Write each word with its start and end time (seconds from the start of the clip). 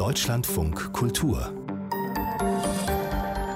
Deutschlandfunk 0.00 0.94
Kultur 0.94 1.52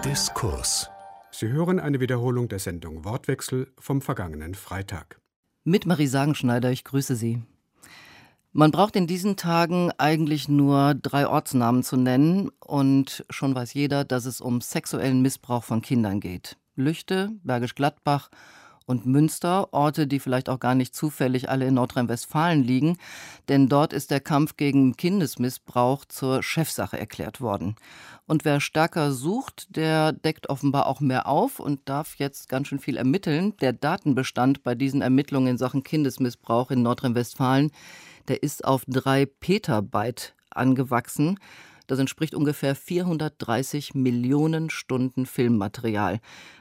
Diskurs 0.04 0.90
Sie 1.30 1.48
hören 1.48 1.80
eine 1.80 2.00
Wiederholung 2.00 2.48
der 2.48 2.58
Sendung 2.58 3.06
Wortwechsel 3.06 3.72
vom 3.78 4.02
vergangenen 4.02 4.54
Freitag. 4.54 5.18
Mit 5.64 5.86
Marie 5.86 6.06
Sagenschneider, 6.06 6.70
ich 6.70 6.84
grüße 6.84 7.16
Sie. 7.16 7.42
Man 8.52 8.72
braucht 8.72 8.94
in 8.94 9.06
diesen 9.06 9.36
Tagen 9.36 9.90
eigentlich 9.96 10.46
nur 10.46 10.94
drei 10.94 11.26
Ortsnamen 11.26 11.82
zu 11.82 11.96
nennen 11.96 12.50
und 12.60 13.24
schon 13.30 13.54
weiß 13.54 13.72
jeder, 13.72 14.04
dass 14.04 14.26
es 14.26 14.42
um 14.42 14.60
sexuellen 14.60 15.22
Missbrauch 15.22 15.64
von 15.64 15.80
Kindern 15.80 16.20
geht. 16.20 16.58
Lüchte, 16.76 17.30
Bergisch 17.42 17.74
Gladbach 17.74 18.28
und 18.86 19.06
Münster, 19.06 19.72
Orte, 19.72 20.06
die 20.06 20.20
vielleicht 20.20 20.48
auch 20.48 20.60
gar 20.60 20.74
nicht 20.74 20.94
zufällig 20.94 21.48
alle 21.48 21.66
in 21.66 21.74
Nordrhein-Westfalen 21.74 22.62
liegen, 22.62 22.98
denn 23.48 23.68
dort 23.68 23.92
ist 23.92 24.10
der 24.10 24.20
Kampf 24.20 24.56
gegen 24.56 24.96
Kindesmissbrauch 24.96 26.04
zur 26.04 26.42
Chefsache 26.42 26.98
erklärt 26.98 27.40
worden. 27.40 27.76
Und 28.26 28.44
wer 28.44 28.60
stärker 28.60 29.12
sucht, 29.12 29.76
der 29.76 30.12
deckt 30.12 30.48
offenbar 30.48 30.86
auch 30.86 31.00
mehr 31.00 31.28
auf 31.28 31.60
und 31.60 31.88
darf 31.88 32.14
jetzt 32.16 32.48
ganz 32.48 32.68
schön 32.68 32.78
viel 32.78 32.96
ermitteln. 32.96 33.54
Der 33.58 33.72
Datenbestand 33.72 34.62
bei 34.62 34.74
diesen 34.74 35.02
Ermittlungen 35.02 35.48
in 35.48 35.58
Sachen 35.58 35.82
Kindesmissbrauch 35.82 36.70
in 36.70 36.82
Nordrhein-Westfalen, 36.82 37.70
der 38.28 38.42
ist 38.42 38.64
auf 38.64 38.84
drei 38.86 39.26
Petabyte 39.26 40.34
angewachsen. 40.50 41.38
Das 41.86 41.98
entspricht 41.98 42.34
ungefähr 42.34 42.74
430 42.74 43.94
Millionen 43.94 44.70
Stunden 44.70 45.26
Filmmaterial. 45.26 46.20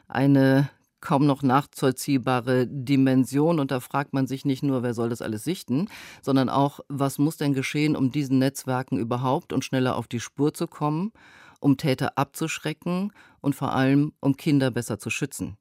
Eine 0.09 0.70
kaum 1.03 1.27
noch 1.27 1.43
nachvollziehbare 1.43 2.66
Dimension. 2.66 3.59
Und 3.59 3.70
da 3.70 3.80
fragt 3.80 4.13
man 4.13 4.25
sich 4.25 4.45
nicht 4.45 4.63
nur, 4.63 4.81
wer 4.81 4.93
soll 4.93 5.09
das 5.09 5.21
alles 5.21 5.43
sichten, 5.43 5.89
sondern 6.23 6.49
auch, 6.49 6.79
was 6.88 7.20
muss 7.20 7.38
denn 7.38 7.53
geschehen, 7.53 7.95
um 7.95 8.12
diesen 8.12 8.39
Netzwerken 8.39 8.98
überhaupt 8.98 9.53
und 9.53 9.63
schneller 9.63 9.95
auf 9.98 10.07
die 10.07 10.20
Spur 10.20 10.53
zu 10.53 10.66
kommen, 10.66 11.12
um 11.59 11.77
Täter 11.77 12.17
abzuschrecken 12.17 13.12
und 13.41 13.54
vor 13.55 13.74
allem, 13.74 14.13
um 14.21 14.35
Kinder 14.35 14.71
besser 14.71 14.98
zu 14.98 15.09
schützen. 15.09 15.57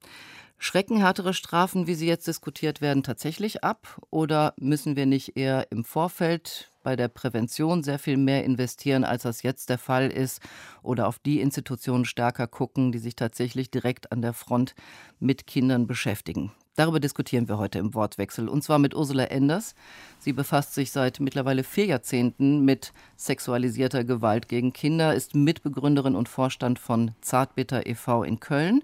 Schrecken 0.58 0.96
härtere 0.96 1.34
Strafen, 1.34 1.88
wie 1.88 1.94
sie 1.94 2.06
jetzt 2.06 2.28
diskutiert 2.28 2.80
werden, 2.80 3.02
tatsächlich 3.02 3.64
ab? 3.64 4.00
Oder 4.10 4.54
müssen 4.58 4.94
wir 4.94 5.06
nicht 5.06 5.36
eher 5.36 5.66
im 5.72 5.84
Vorfeld 5.84 6.71
bei 6.82 6.96
der 6.96 7.08
Prävention 7.08 7.82
sehr 7.82 7.98
viel 7.98 8.16
mehr 8.16 8.44
investieren, 8.44 9.04
als 9.04 9.22
das 9.22 9.42
jetzt 9.42 9.70
der 9.70 9.78
Fall 9.78 10.10
ist? 10.10 10.40
Oder 10.82 11.08
auf 11.08 11.18
die 11.18 11.40
Institutionen 11.40 12.04
stärker 12.04 12.46
gucken, 12.46 12.92
die 12.92 12.98
sich 12.98 13.16
tatsächlich 13.16 13.70
direkt 13.70 14.12
an 14.12 14.22
der 14.22 14.32
Front 14.32 14.74
mit 15.20 15.46
Kindern 15.46 15.86
beschäftigen? 15.86 16.52
Darüber 16.74 17.00
diskutieren 17.00 17.48
wir 17.48 17.58
heute 17.58 17.78
im 17.78 17.92
Wortwechsel. 17.92 18.48
Und 18.48 18.64
zwar 18.64 18.78
mit 18.78 18.94
Ursula 18.94 19.24
Enders. 19.24 19.74
Sie 20.18 20.32
befasst 20.32 20.72
sich 20.72 20.90
seit 20.90 21.20
mittlerweile 21.20 21.64
vier 21.64 21.84
Jahrzehnten 21.84 22.64
mit 22.64 22.94
sexualisierter 23.16 24.04
Gewalt 24.04 24.48
gegen 24.48 24.72
Kinder, 24.72 25.14
ist 25.14 25.34
Mitbegründerin 25.34 26.16
und 26.16 26.30
Vorstand 26.30 26.78
von 26.78 27.10
Zartbitter 27.20 27.86
e.V. 27.86 28.22
in 28.22 28.40
Köln. 28.40 28.82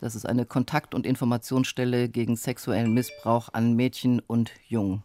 Das 0.00 0.14
ist 0.14 0.24
eine 0.24 0.46
Kontakt- 0.46 0.94
und 0.94 1.04
Informationsstelle 1.04 2.08
gegen 2.08 2.36
sexuellen 2.36 2.94
Missbrauch 2.94 3.50
an 3.52 3.74
Mädchen 3.74 4.20
und 4.20 4.52
Jungen. 4.66 5.02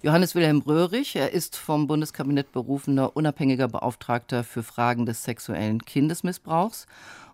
Johannes 0.00 0.36
Wilhelm 0.36 0.60
Röhrig, 0.60 1.16
er 1.16 1.32
ist 1.32 1.56
vom 1.56 1.88
Bundeskabinett 1.88 2.52
berufener 2.52 3.16
unabhängiger 3.16 3.66
Beauftragter 3.66 4.44
für 4.44 4.62
Fragen 4.62 5.06
des 5.06 5.24
sexuellen 5.24 5.84
Kindesmissbrauchs. 5.84 6.86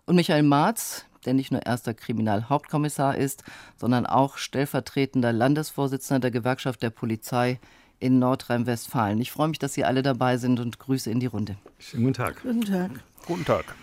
Und 0.05 0.15
Michael 0.15 0.41
Marz, 0.41 1.05
der 1.25 1.35
nicht 1.35 1.51
nur 1.51 1.63
erster 1.63 1.93
Kriminalhauptkommissar 1.93 3.17
ist, 3.17 3.43
sondern 3.77 4.07
auch 4.07 4.37
stellvertretender 4.37 5.31
Landesvorsitzender 5.31 6.19
der 6.19 6.31
Gewerkschaft 6.31 6.81
der 6.81 6.89
Polizei 6.89 7.59
in 7.99 8.17
Nordrhein-Westfalen. 8.17 9.21
Ich 9.21 9.31
freue 9.31 9.49
mich, 9.49 9.59
dass 9.59 9.75
Sie 9.75 9.85
alle 9.85 10.01
dabei 10.01 10.37
sind 10.37 10.59
und 10.59 10.79
Grüße 10.79 11.11
in 11.11 11.19
die 11.19 11.27
Runde. 11.27 11.57
Schönen 11.77 12.05
guten 12.05 12.15
Tag. 12.15 12.41
Guten 12.41 12.65
Tag. 12.65 12.91
Guten 13.27 13.45
Tag. 13.45 13.75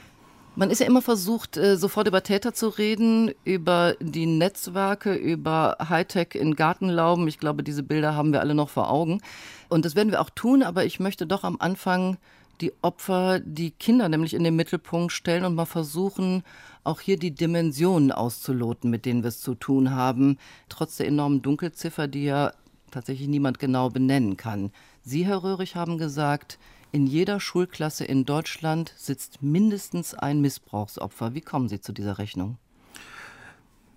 Man 0.54 0.70
ist 0.70 0.80
ja 0.80 0.86
immer 0.86 1.00
versucht, 1.00 1.56
äh, 1.56 1.78
sofort 1.78 2.08
über 2.08 2.22
Täter 2.22 2.52
zu 2.52 2.68
reden, 2.68 3.30
über 3.42 3.94
die 4.00 4.26
Netzwerke, 4.26 5.14
über 5.14 5.78
Hightech 5.88 6.34
in 6.34 6.56
Gartenlauben. 6.56 7.26
Ich 7.26 7.38
glaube, 7.38 7.62
diese 7.62 7.82
Bilder 7.82 8.14
haben 8.14 8.34
wir 8.34 8.40
alle 8.40 8.54
noch 8.54 8.68
vor 8.68 8.90
Augen. 8.90 9.22
Und 9.70 9.86
das 9.86 9.96
werden 9.96 10.10
wir 10.10 10.20
auch 10.20 10.28
tun, 10.28 10.62
aber 10.62 10.84
ich 10.84 11.00
möchte 11.00 11.26
doch 11.26 11.44
am 11.44 11.56
Anfang 11.58 12.18
die 12.60 12.74
Opfer, 12.82 13.40
die 13.40 13.70
Kinder 13.70 14.10
nämlich 14.10 14.34
in 14.34 14.44
den 14.44 14.54
Mittelpunkt 14.54 15.12
stellen 15.12 15.46
und 15.46 15.54
mal 15.54 15.64
versuchen, 15.64 16.42
auch 16.84 17.00
hier 17.00 17.18
die 17.18 17.34
Dimensionen 17.34 18.12
auszuloten, 18.12 18.90
mit 18.90 19.06
denen 19.06 19.22
wir 19.22 19.28
es 19.28 19.40
zu 19.40 19.54
tun 19.54 19.92
haben, 19.92 20.38
trotz 20.68 20.98
der 20.98 21.06
enormen 21.06 21.40
Dunkelziffer, 21.40 22.08
die 22.08 22.24
ja 22.24 22.52
tatsächlich 22.90 23.26
niemand 23.26 23.58
genau 23.58 23.88
benennen 23.88 24.36
kann. 24.36 24.70
Sie, 25.02 25.24
Herr 25.24 25.42
Röhrig, 25.42 25.76
haben 25.76 25.96
gesagt, 25.96 26.58
in 26.92 27.06
jeder 27.06 27.40
Schulklasse 27.40 28.04
in 28.04 28.26
Deutschland 28.26 28.92
sitzt 28.96 29.42
mindestens 29.42 30.14
ein 30.14 30.40
Missbrauchsopfer. 30.42 31.34
Wie 31.34 31.40
kommen 31.40 31.68
Sie 31.68 31.80
zu 31.80 31.92
dieser 31.92 32.18
Rechnung? 32.18 32.58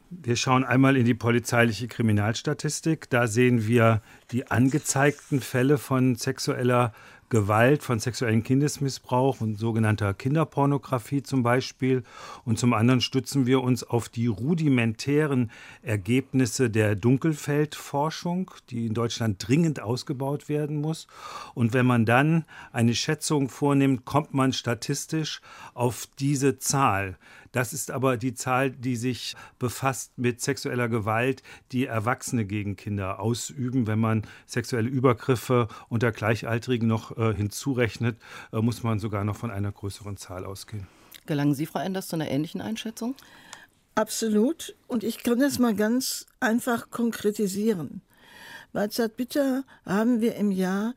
Wir 0.10 0.38
schauen 0.38 0.64
einmal 0.64 0.96
in 0.96 1.04
die 1.04 1.14
polizeiliche 1.14 1.88
Kriminalstatistik. 1.88 3.10
Da 3.10 3.28
sehen 3.28 3.68
wir 3.68 4.02
die 4.32 4.50
angezeigten 4.50 5.42
Fälle 5.42 5.78
von 5.78 6.16
sexueller 6.16 6.94
Gewalt, 7.30 7.82
von 7.82 8.00
sexuellem 8.00 8.44
Kindesmissbrauch 8.44 9.42
und 9.42 9.58
sogenannter 9.58 10.14
Kinderpornografie 10.14 11.24
zum 11.24 11.42
Beispiel. 11.42 12.04
Und 12.44 12.60
zum 12.60 12.74
anderen 12.74 13.02
stützen 13.02 13.46
wir 13.46 13.62
uns 13.62 13.84
auf 13.84 14.10
die 14.10 14.28
rudimentären 14.28 15.52
Ergebnisse 15.82 16.70
der 16.70 16.96
Dunkelfeldforschung, 16.96 18.52
die 18.70 18.88
in 18.88 18.94
Deutschland 18.94 19.46
dringend 19.48 19.82
ausgebaut 19.82 20.50
werden 20.50 20.82
muss. 20.82 21.08
Und 21.56 21.74
wenn 21.74 21.86
man 21.86 22.06
dann 22.06 22.46
eine 22.72 22.94
Schätzung 22.94 23.50
vornimmt, 23.50 24.06
kommt 24.06 24.34
man 24.34 24.54
statistisch 24.54 25.42
auf 25.74 26.08
diese 26.20 26.60
Zahl. 26.60 27.18
Das 27.56 27.72
ist 27.72 27.90
aber 27.90 28.18
die 28.18 28.34
Zahl, 28.34 28.70
die 28.70 28.98
sich 28.98 29.34
befasst 29.60 30.18
mit 30.18 30.42
sexueller 30.42 30.90
Gewalt, 30.90 31.42
die 31.72 31.86
Erwachsene 31.86 32.44
gegen 32.44 32.76
Kinder 32.76 33.22
ausüben. 33.22 33.88
Wenn 33.88 34.00
man 34.00 34.24
sexuelle 34.46 34.90
Übergriffe 34.90 35.70
unter 35.88 36.12
Gleichaltrigen 36.12 36.86
noch 36.86 37.18
äh, 37.18 37.34
hinzurechnet, 37.34 38.18
äh, 38.52 38.58
muss 38.60 38.84
man 38.84 39.00
sogar 39.00 39.24
noch 39.24 39.38
von 39.38 39.52
einer 39.52 39.72
größeren 39.72 40.18
Zahl 40.18 40.44
ausgehen. 40.44 40.86
Gelangen 41.28 41.56
Sie, 41.56 41.66
Frau 41.66 41.80
Enders, 41.80 42.10
zu 42.10 42.18
einer 42.18 42.30
ähnlichen 42.30 42.60
Einschätzung? 42.60 43.16
Absolut. 43.96 44.76
Und 44.88 45.06
ich 45.06 45.24
kann 45.24 45.40
das 45.40 45.58
mal 45.58 45.76
ganz 45.76 46.26
einfach 46.42 46.92
konkretisieren. 46.92 48.02
Bei 48.74 48.90
Zartbitter 48.90 49.64
haben 49.86 50.20
wir 50.20 50.36
im 50.36 50.52
Jahr 50.52 50.94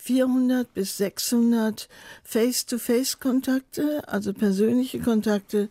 400 0.00 0.72
bis 0.72 0.96
600 0.96 1.88
Face-to-Face-Kontakte, 2.24 4.08
also 4.08 4.32
persönliche 4.32 4.98
Kontakte 4.98 5.68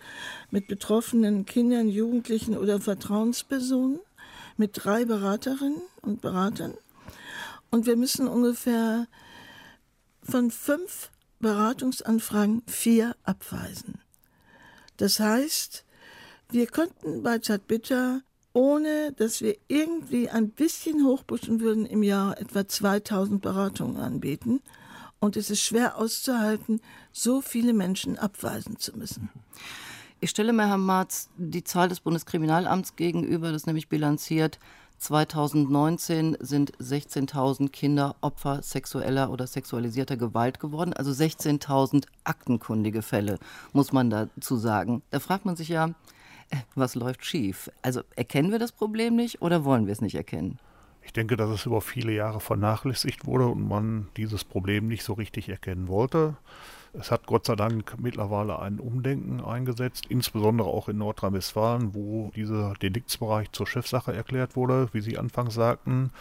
mit 0.51 0.67
betroffenen 0.67 1.45
Kindern, 1.45 1.89
Jugendlichen 1.89 2.55
oder 2.55 2.79
Vertrauenspersonen, 2.79 3.99
mit 4.55 4.71
drei 4.75 5.05
Beraterinnen 5.05 5.81
und 6.01 6.21
Beratern. 6.21 6.75
Und 7.71 7.87
wir 7.87 7.95
müssen 7.95 8.27
ungefähr 8.27 9.07
von 10.21 10.51
fünf 10.51 11.09
Beratungsanfragen 11.39 12.61
vier 12.67 13.15
abweisen. 13.23 13.99
Das 14.97 15.19
heißt, 15.19 15.85
wir 16.51 16.67
konnten 16.67 17.23
bei 17.23 17.39
Zartbitter 17.39 18.21
ohne 18.59 19.13
dass 19.13 19.39
wir 19.39 19.55
irgendwie 19.69 20.27
ein 20.27 20.49
bisschen 20.49 21.05
hochpushen 21.05 21.61
würden, 21.61 21.85
im 21.85 22.03
Jahr 22.03 22.37
etwa 22.41 22.67
2000 22.67 23.41
Beratungen 23.41 23.95
anbieten. 23.95 24.59
Und 25.21 25.37
es 25.37 25.49
ist 25.49 25.61
schwer 25.61 25.97
auszuhalten, 25.97 26.81
so 27.13 27.39
viele 27.39 27.71
Menschen 27.71 28.19
abweisen 28.19 28.77
zu 28.77 28.97
müssen. 28.97 29.29
Ich 30.19 30.29
stelle 30.29 30.51
mir, 30.51 30.67
Herr 30.67 30.77
Marz, 30.77 31.29
die 31.37 31.63
Zahl 31.63 31.87
des 31.87 32.01
Bundeskriminalamts 32.01 32.97
gegenüber, 32.97 33.53
das 33.53 33.65
nämlich 33.65 33.87
bilanziert, 33.87 34.59
2019 34.97 36.35
sind 36.41 36.73
16.000 36.79 37.69
Kinder 37.69 38.17
Opfer 38.19 38.61
sexueller 38.61 39.31
oder 39.31 39.47
sexualisierter 39.47 40.17
Gewalt 40.17 40.59
geworden, 40.59 40.91
also 40.91 41.11
16.000 41.11 42.07
aktenkundige 42.25 43.03
Fälle, 43.03 43.39
muss 43.71 43.93
man 43.93 44.09
dazu 44.09 44.57
sagen. 44.57 45.01
Da 45.11 45.21
fragt 45.21 45.45
man 45.45 45.55
sich 45.55 45.69
ja, 45.69 45.93
was 46.75 46.95
läuft 46.95 47.25
schief? 47.25 47.71
Also 47.81 48.01
erkennen 48.15 48.51
wir 48.51 48.59
das 48.59 48.71
Problem 48.71 49.15
nicht 49.15 49.41
oder 49.41 49.65
wollen 49.65 49.85
wir 49.85 49.93
es 49.93 50.01
nicht 50.01 50.15
erkennen? 50.15 50.59
Ich 51.03 51.13
denke, 51.13 51.37
dass 51.37 51.49
es 51.49 51.65
über 51.65 51.81
viele 51.81 52.11
Jahre 52.11 52.39
vernachlässigt 52.39 53.25
wurde 53.25 53.47
und 53.47 53.67
man 53.67 54.09
dieses 54.17 54.43
Problem 54.43 54.87
nicht 54.87 55.03
so 55.03 55.13
richtig 55.13 55.49
erkennen 55.49 55.87
wollte. 55.87 56.35
Es 56.93 57.11
hat 57.11 57.27
Gott 57.27 57.45
sei 57.45 57.55
Dank 57.55 57.95
mittlerweile 57.99 58.59
ein 58.59 58.79
Umdenken 58.79 59.41
eingesetzt, 59.41 60.05
insbesondere 60.09 60.69
auch 60.69 60.89
in 60.89 60.97
Nordrhein-Westfalen, 60.97 61.93
wo 61.93 62.31
dieser 62.35 62.73
Deliktsbereich 62.75 63.51
zur 63.51 63.67
Chefsache 63.67 64.13
erklärt 64.13 64.55
wurde, 64.55 64.89
wie 64.91 65.01
Sie 65.01 65.17
anfangs 65.17 65.53
sagten. 65.53 66.11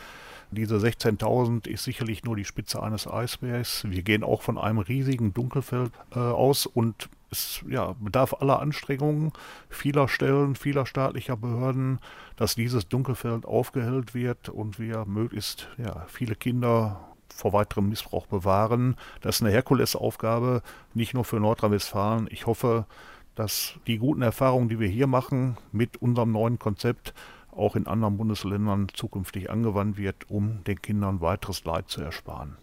Diese 0.51 0.77
16.000 0.77 1.67
ist 1.69 1.85
sicherlich 1.85 2.25
nur 2.25 2.37
die 2.37 2.45
Spitze 2.45 2.83
eines 2.83 3.07
Eisbergs. 3.07 3.85
Wir 3.89 4.03
gehen 4.03 4.25
auch 4.25 4.43
von 4.43 4.57
einem 4.59 4.79
riesigen 4.79 5.35
Dunkelfeld 5.35 5.93
äh, 6.15 6.19
aus 6.19 6.67
und 6.67 7.09
es 7.31 7.65
ja, 7.69 7.95
bedarf 8.01 8.35
aller 8.41 8.61
Anstrengungen 8.61 9.33
vieler 9.69 10.09
Stellen, 10.09 10.55
vieler 10.55 10.87
staatlicher 10.87 11.37
Behörden, 11.37 12.01
dass 12.37 12.55
dieses 12.55 12.89
Dunkelfeld 12.89 13.45
aufgehellt 13.45 14.15
wird 14.15 14.49
und 14.49 14.79
wir 14.79 15.05
möglichst 15.05 15.69
ja, 15.79 16.05
viele 16.09 16.35
Kinder 16.35 17.01
vor 17.29 17.53
weiterem 17.53 17.89
Missbrauch 17.89 18.27
bewahren. 18.27 18.97
Das 19.21 19.37
ist 19.37 19.43
eine 19.43 19.53
Herkulesaufgabe, 19.53 20.63
nicht 20.95 21.15
nur 21.15 21.25
für 21.25 21.39
Nordrhein-Westfalen. 21.39 22.29
Ich 22.31 22.47
hoffe, 22.47 22.87
dass 23.35 23.75
die 23.87 23.99
guten 23.99 24.23
Erfahrungen, 24.23 24.69
die 24.69 24.81
wir 24.81 24.89
hier 24.89 25.07
machen, 25.07 25.57
mit 25.71 25.99
unserem 25.99 26.33
neuen 26.33 26.59
Konzept 26.59 27.15
auch 27.53 27.77
in 27.77 27.87
anderen 27.87 28.17
Bundesländern 28.17 28.89
zukünftig 28.93 29.51
angewandt 29.51 29.97
wird, 29.97 30.31
um 30.31 30.65
den 30.65 30.81
Kindern 30.81 31.21
weiteres 31.21 31.65
Leid 31.65 31.89
zu 31.89 32.01
ersparen. 32.01 32.57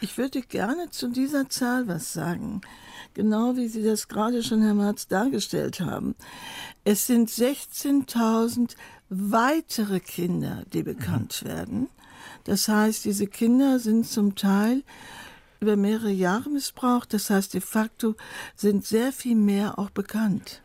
Ich 0.00 0.18
würde 0.18 0.42
gerne 0.42 0.90
zu 0.90 1.08
dieser 1.08 1.48
Zahl 1.48 1.88
was 1.88 2.12
sagen, 2.12 2.60
genau 3.14 3.56
wie 3.56 3.68
Sie 3.68 3.82
das 3.82 4.08
gerade 4.08 4.42
schon, 4.42 4.62
Herr 4.62 4.74
Marz, 4.74 5.08
dargestellt 5.08 5.80
haben. 5.80 6.14
Es 6.84 7.06
sind 7.06 7.30
16.000 7.30 8.74
weitere 9.08 10.00
Kinder, 10.00 10.64
die 10.72 10.82
bekannt 10.82 11.42
mhm. 11.42 11.48
werden. 11.48 11.88
Das 12.44 12.68
heißt, 12.68 13.04
diese 13.04 13.26
Kinder 13.26 13.78
sind 13.78 14.06
zum 14.06 14.34
Teil 14.34 14.82
über 15.60 15.76
mehrere 15.76 16.10
Jahre 16.10 16.50
missbraucht. 16.50 17.14
Das 17.14 17.30
heißt, 17.30 17.54
de 17.54 17.60
facto 17.60 18.16
sind 18.54 18.84
sehr 18.84 19.12
viel 19.12 19.36
mehr 19.36 19.78
auch 19.78 19.90
bekannt. 19.90 20.60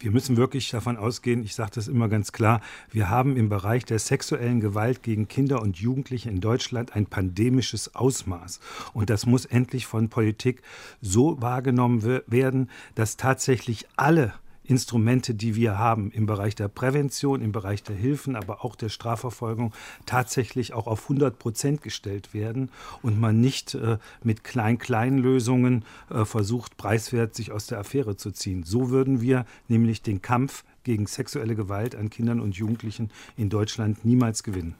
Wir 0.00 0.10
müssen 0.10 0.38
wirklich 0.38 0.70
davon 0.70 0.96
ausgehen, 0.96 1.42
ich 1.44 1.54
sage 1.54 1.72
das 1.74 1.86
immer 1.86 2.08
ganz 2.08 2.32
klar, 2.32 2.62
wir 2.90 3.10
haben 3.10 3.36
im 3.36 3.50
Bereich 3.50 3.84
der 3.84 3.98
sexuellen 3.98 4.60
Gewalt 4.60 5.02
gegen 5.02 5.28
Kinder 5.28 5.60
und 5.60 5.76
Jugendliche 5.76 6.30
in 6.30 6.40
Deutschland 6.40 6.96
ein 6.96 7.04
pandemisches 7.04 7.94
Ausmaß. 7.94 8.60
Und 8.94 9.10
das 9.10 9.26
muss 9.26 9.44
endlich 9.44 9.86
von 9.86 10.08
Politik 10.08 10.62
so 11.02 11.42
wahrgenommen 11.42 12.02
werden, 12.26 12.70
dass 12.94 13.18
tatsächlich 13.18 13.86
alle 13.96 14.32
Instrumente, 14.70 15.34
die 15.34 15.56
wir 15.56 15.78
haben 15.78 16.12
im 16.12 16.26
Bereich 16.26 16.54
der 16.54 16.68
Prävention, 16.68 17.42
im 17.42 17.50
Bereich 17.50 17.82
der 17.82 17.96
Hilfen, 17.96 18.36
aber 18.36 18.64
auch 18.64 18.76
der 18.76 18.88
Strafverfolgung 18.88 19.72
tatsächlich 20.06 20.74
auch 20.74 20.86
auf 20.86 21.02
100 21.02 21.40
Prozent 21.40 21.82
gestellt 21.82 22.32
werden 22.32 22.70
und 23.02 23.18
man 23.18 23.40
nicht 23.40 23.74
äh, 23.74 23.98
mit 24.22 24.44
Klein-Klein-Lösungen 24.44 25.84
äh, 26.08 26.24
versucht, 26.24 26.76
preiswert 26.76 27.34
sich 27.34 27.50
aus 27.50 27.66
der 27.66 27.80
Affäre 27.80 28.16
zu 28.16 28.30
ziehen. 28.30 28.62
So 28.62 28.90
würden 28.90 29.20
wir 29.20 29.44
nämlich 29.66 30.02
den 30.02 30.22
Kampf 30.22 30.62
gegen 30.84 31.08
sexuelle 31.08 31.56
Gewalt 31.56 31.96
an 31.96 32.08
Kindern 32.08 32.38
und 32.38 32.54
Jugendlichen 32.54 33.10
in 33.36 33.50
Deutschland 33.50 34.04
niemals 34.04 34.44
gewinnen. 34.44 34.76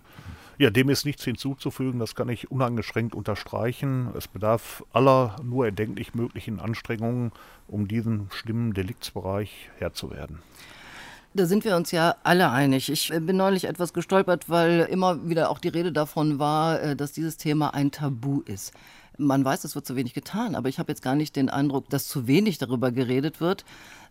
Ja, 0.60 0.68
dem 0.68 0.90
ist 0.90 1.06
nichts 1.06 1.24
hinzuzufügen, 1.24 2.00
das 2.00 2.14
kann 2.14 2.28
ich 2.28 2.50
uneingeschränkt 2.50 3.14
unterstreichen. 3.14 4.10
Es 4.14 4.28
bedarf 4.28 4.84
aller 4.92 5.36
nur 5.42 5.64
erdenklich 5.64 6.14
möglichen 6.14 6.60
Anstrengungen, 6.60 7.32
um 7.66 7.88
diesen 7.88 8.28
schlimmen 8.30 8.74
Deliktsbereich 8.74 9.70
Herr 9.78 9.94
zu 9.94 10.10
werden. 10.10 10.40
Da 11.32 11.46
sind 11.46 11.64
wir 11.64 11.76
uns 11.76 11.92
ja 11.92 12.14
alle 12.24 12.50
einig. 12.50 12.90
Ich 12.90 13.08
bin 13.08 13.38
neulich 13.38 13.64
etwas 13.64 13.94
gestolpert, 13.94 14.50
weil 14.50 14.80
immer 14.80 15.26
wieder 15.26 15.48
auch 15.48 15.60
die 15.60 15.68
Rede 15.68 15.92
davon 15.92 16.38
war, 16.38 16.78
äh, 16.82 16.94
dass 16.94 17.12
dieses 17.12 17.38
Thema 17.38 17.72
ein 17.72 17.90
Tabu 17.90 18.42
ist. 18.42 18.74
Man 19.16 19.42
weiß, 19.42 19.64
es 19.64 19.74
wird 19.74 19.86
zu 19.86 19.96
wenig 19.96 20.12
getan, 20.12 20.54
aber 20.54 20.68
ich 20.68 20.78
habe 20.78 20.92
jetzt 20.92 21.00
gar 21.02 21.14
nicht 21.14 21.36
den 21.36 21.48
Eindruck, 21.48 21.88
dass 21.88 22.06
zu 22.06 22.26
wenig 22.26 22.58
darüber 22.58 22.92
geredet 22.92 23.40
wird. 23.40 23.64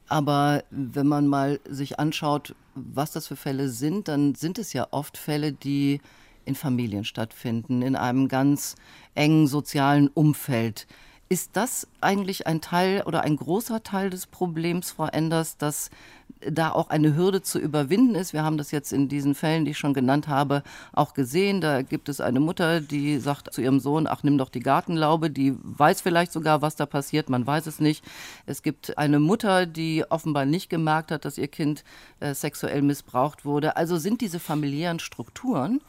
Aber 0.08 0.64
wenn 0.72 1.06
man 1.06 1.28
mal 1.28 1.60
sich 1.70 2.00
anschaut, 2.00 2.56
was 2.74 3.12
das 3.12 3.28
für 3.28 3.36
Fälle 3.36 3.70
sind, 3.70 4.08
dann 4.08 4.34
sind 4.34 4.58
es 4.58 4.74
ja 4.74 4.88
oft 4.90 5.16
Fälle, 5.16 5.54
die 5.54 6.02
in 6.50 6.56
Familien 6.56 7.06
stattfinden, 7.06 7.82
in 7.82 7.96
einem 7.96 8.28
ganz 8.28 8.76
engen 9.16 9.48
sozialen 9.48 10.10
Umfeld. 10.10 10.88
Ist 11.32 11.52
das 11.54 11.88
eigentlich 12.02 12.48
ein 12.48 12.60
Teil 12.60 13.04
oder 13.06 13.22
ein 13.22 13.36
großer 13.36 13.84
Teil 13.84 14.10
des 14.10 14.26
Problems, 14.26 14.90
Frau 14.90 15.06
Enders, 15.06 15.58
dass 15.58 15.92
da 16.40 16.72
auch 16.72 16.90
eine 16.90 17.16
Hürde 17.16 17.44
zu 17.44 17.60
überwinden 17.60 18.16
ist? 18.16 18.34
Wir 18.34 18.42
haben 18.42 18.58
das 18.58 18.72
jetzt 18.72 18.92
in 18.92 19.10
diesen 19.10 19.36
Fällen, 19.36 19.64
die 19.64 19.72
ich 19.72 19.78
schon 19.78 19.94
genannt 19.94 20.28
habe, 20.28 20.64
auch 20.92 21.14
gesehen. 21.14 21.62
Da 21.62 21.84
gibt 21.84 22.10
es 22.10 22.20
eine 22.20 22.40
Mutter, 22.40 22.82
die 22.82 23.20
sagt 23.20 23.54
zu 23.54 23.62
ihrem 23.62 23.80
Sohn, 23.80 24.08
ach, 24.08 24.24
nimm 24.24 24.40
doch 24.40 24.50
die 24.50 24.60
Gartenlaube. 24.60 25.30
Die 25.30 25.54
weiß 25.62 26.02
vielleicht 26.02 26.32
sogar, 26.32 26.64
was 26.64 26.76
da 26.76 26.88
passiert, 26.88 27.30
man 27.30 27.46
weiß 27.46 27.68
es 27.68 27.80
nicht. 27.80 28.04
Es 28.48 28.64
gibt 28.64 28.98
eine 28.98 29.20
Mutter, 29.20 29.68
die 29.68 30.06
offenbar 30.10 30.46
nicht 30.46 30.68
gemerkt 30.68 31.12
hat, 31.12 31.26
dass 31.26 31.38
ihr 31.38 31.48
Kind 31.48 31.84
äh, 32.22 32.34
sexuell 32.34 32.82
missbraucht 32.82 33.46
wurde. 33.46 33.78
Also 33.78 33.98
sind 33.98 34.22
diese 34.22 34.40
familiären 34.40 34.98
Strukturen, 34.98 35.80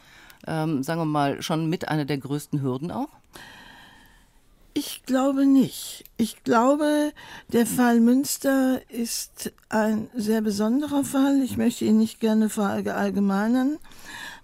ähm, 0.46 0.82
sagen 0.82 1.00
wir 1.00 1.06
mal, 1.06 1.42
schon 1.42 1.68
mit 1.68 1.88
einer 1.88 2.04
der 2.04 2.18
größten 2.18 2.62
Hürden 2.62 2.90
auch? 2.90 3.08
Ich 4.72 5.02
glaube 5.04 5.46
nicht. 5.46 6.04
Ich 6.16 6.44
glaube, 6.44 7.12
der 7.48 7.66
Fall 7.66 8.00
Münster 8.00 8.80
ist 8.88 9.52
ein 9.68 10.08
sehr 10.14 10.42
besonderer 10.42 11.02
Fall. 11.02 11.42
Ich 11.42 11.56
möchte 11.56 11.84
ihn 11.84 11.98
nicht 11.98 12.20
gerne 12.20 12.48
verallgemeinern. 12.48 13.78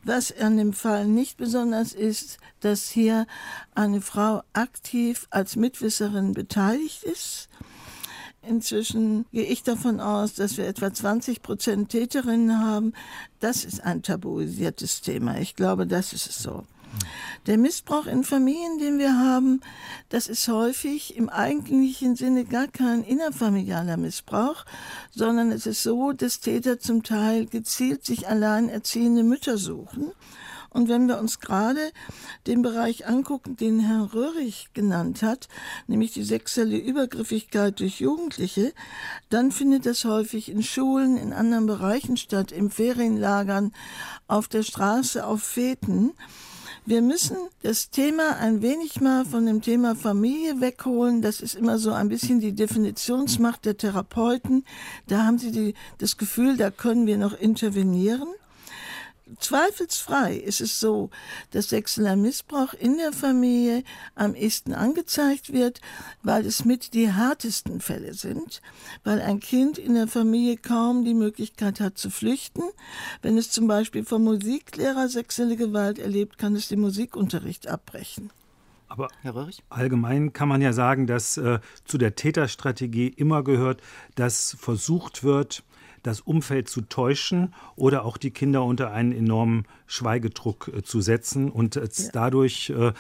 Was 0.02 0.36
an 0.36 0.56
dem 0.56 0.72
Fall 0.72 1.06
nicht 1.06 1.36
besonders 1.36 1.92
ist, 1.92 2.38
dass 2.60 2.88
hier 2.88 3.26
eine 3.74 4.00
Frau 4.00 4.42
aktiv 4.52 5.26
als 5.30 5.56
Mitwisserin 5.56 6.32
beteiligt 6.32 7.04
ist 7.04 7.45
Inzwischen 8.48 9.26
gehe 9.32 9.44
ich 9.44 9.62
davon 9.62 10.00
aus, 10.00 10.34
dass 10.34 10.56
wir 10.56 10.66
etwa 10.66 10.92
20 10.92 11.42
Prozent 11.42 11.90
Täterinnen 11.90 12.60
haben. 12.60 12.92
Das 13.40 13.64
ist 13.64 13.80
ein 13.80 14.02
tabuisiertes 14.02 15.00
Thema. 15.00 15.38
Ich 15.38 15.56
glaube, 15.56 15.86
das 15.86 16.12
ist 16.12 16.28
es 16.28 16.42
so. 16.42 16.64
Der 17.46 17.58
Missbrauch 17.58 18.06
in 18.06 18.24
Familien, 18.24 18.78
den 18.78 18.98
wir 18.98 19.18
haben, 19.18 19.60
das 20.08 20.28
ist 20.28 20.48
häufig 20.48 21.16
im 21.16 21.28
eigentlichen 21.28 22.16
Sinne 22.16 22.44
gar 22.44 22.68
kein 22.68 23.02
innerfamilialer 23.02 23.96
Missbrauch, 23.96 24.64
sondern 25.10 25.52
es 25.52 25.66
ist 25.66 25.82
so, 25.82 26.12
dass 26.12 26.40
Täter 26.40 26.78
zum 26.78 27.02
Teil 27.02 27.46
gezielt 27.46 28.04
sich 28.04 28.28
allein 28.28 28.68
erziehende 28.68 29.24
Mütter 29.24 29.58
suchen 29.58 30.12
und 30.76 30.90
wenn 30.90 31.08
wir 31.08 31.18
uns 31.18 31.40
gerade 31.40 31.90
den 32.46 32.60
Bereich 32.60 33.06
angucken, 33.06 33.56
den 33.56 33.80
Herr 33.80 34.12
Röhrig 34.12 34.68
genannt 34.74 35.22
hat, 35.22 35.48
nämlich 35.86 36.12
die 36.12 36.22
sexuelle 36.22 36.76
Übergriffigkeit 36.76 37.80
durch 37.80 38.00
Jugendliche, 38.00 38.74
dann 39.30 39.52
findet 39.52 39.86
das 39.86 40.04
häufig 40.04 40.50
in 40.50 40.62
Schulen, 40.62 41.16
in 41.16 41.32
anderen 41.32 41.64
Bereichen 41.64 42.18
statt, 42.18 42.52
in 42.52 42.68
Ferienlagern, 42.68 43.72
auf 44.28 44.48
der 44.48 44.62
Straße, 44.62 45.26
auf 45.26 45.42
Feten. 45.42 46.12
Wir 46.84 47.00
müssen 47.00 47.38
das 47.62 47.88
Thema 47.88 48.36
ein 48.36 48.60
wenig 48.60 49.00
mal 49.00 49.24
von 49.24 49.46
dem 49.46 49.62
Thema 49.62 49.96
Familie 49.96 50.60
wegholen. 50.60 51.22
Das 51.22 51.40
ist 51.40 51.54
immer 51.54 51.78
so 51.78 51.92
ein 51.92 52.10
bisschen 52.10 52.38
die 52.38 52.52
Definitionsmacht 52.52 53.64
der 53.64 53.78
Therapeuten. 53.78 54.64
Da 55.08 55.24
haben 55.24 55.38
sie 55.38 55.52
die, 55.52 55.74
das 55.96 56.18
Gefühl, 56.18 56.58
da 56.58 56.70
können 56.70 57.06
wir 57.06 57.16
noch 57.16 57.32
intervenieren. 57.32 58.28
Zweifelsfrei 59.40 60.36
ist 60.36 60.60
es 60.60 60.78
so, 60.78 61.10
dass 61.50 61.70
sexueller 61.70 62.14
Missbrauch 62.14 62.74
in 62.74 62.96
der 62.96 63.12
Familie 63.12 63.82
am 64.14 64.36
ehesten 64.36 64.72
angezeigt 64.72 65.52
wird, 65.52 65.80
weil 66.22 66.46
es 66.46 66.64
mit 66.64 66.94
die 66.94 67.12
härtesten 67.12 67.80
Fälle 67.80 68.14
sind, 68.14 68.62
weil 69.02 69.20
ein 69.20 69.40
Kind 69.40 69.78
in 69.78 69.94
der 69.94 70.06
Familie 70.06 70.56
kaum 70.56 71.04
die 71.04 71.14
Möglichkeit 71.14 71.80
hat 71.80 71.98
zu 71.98 72.08
flüchten. 72.08 72.62
Wenn 73.20 73.36
es 73.36 73.50
zum 73.50 73.66
Beispiel 73.66 74.04
vom 74.04 74.22
Musiklehrer 74.22 75.08
sexuelle 75.08 75.56
Gewalt 75.56 75.98
erlebt, 75.98 76.38
kann 76.38 76.54
es 76.54 76.68
den 76.68 76.80
Musikunterricht 76.80 77.66
abbrechen. 77.66 78.30
Aber 78.88 79.08
allgemein 79.68 80.32
kann 80.32 80.48
man 80.48 80.62
ja 80.62 80.72
sagen, 80.72 81.08
dass 81.08 81.36
äh, 81.36 81.58
zu 81.84 81.98
der 81.98 82.14
Täterstrategie 82.14 83.08
immer 83.08 83.42
gehört, 83.42 83.82
dass 84.14 84.56
versucht 84.60 85.24
wird, 85.24 85.64
das 86.06 86.20
Umfeld 86.20 86.68
zu 86.68 86.82
täuschen 86.82 87.52
oder 87.74 88.04
auch 88.04 88.16
die 88.16 88.30
Kinder 88.30 88.64
unter 88.64 88.92
einen 88.92 89.12
enormen 89.12 89.66
Schweigedruck 89.86 90.70
äh, 90.74 90.82
zu 90.82 91.00
setzen 91.00 91.50
und 91.50 91.76
äh, 91.76 91.88
dadurch 92.12 92.70
äh, 92.70 92.92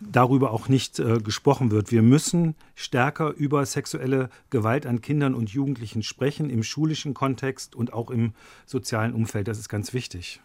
darüber 0.00 0.52
auch 0.52 0.68
nicht 0.68 0.98
äh, 0.98 1.18
gesprochen 1.18 1.70
wird. 1.70 1.92
Wir 1.92 2.02
müssen 2.02 2.54
stärker 2.74 3.32
über 3.34 3.64
sexuelle 3.66 4.30
Gewalt 4.50 4.86
an 4.86 5.00
Kindern 5.00 5.34
und 5.34 5.50
Jugendlichen 5.50 6.02
sprechen, 6.02 6.50
im 6.50 6.62
schulischen 6.62 7.14
Kontext 7.14 7.74
und 7.74 7.92
auch 7.92 8.10
im 8.10 8.32
sozialen 8.66 9.12
Umfeld. 9.12 9.48
Das 9.48 9.58
ist 9.58 9.68
ganz 9.68 9.92
wichtig. 9.92 10.40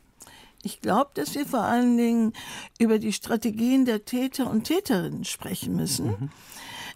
Ich 0.62 0.82
glaube, 0.82 1.12
dass 1.14 1.36
wir 1.36 1.46
vor 1.46 1.62
allen 1.62 1.96
Dingen 1.96 2.34
über 2.80 3.00
die 3.00 3.14
Strategien 3.14 3.86
der 3.86 4.04
Täter 4.04 4.50
und 4.50 4.66
Täterinnen 4.66 5.24
sprechen 5.24 5.76
müssen. 5.76 6.08
Mhm. 6.08 6.30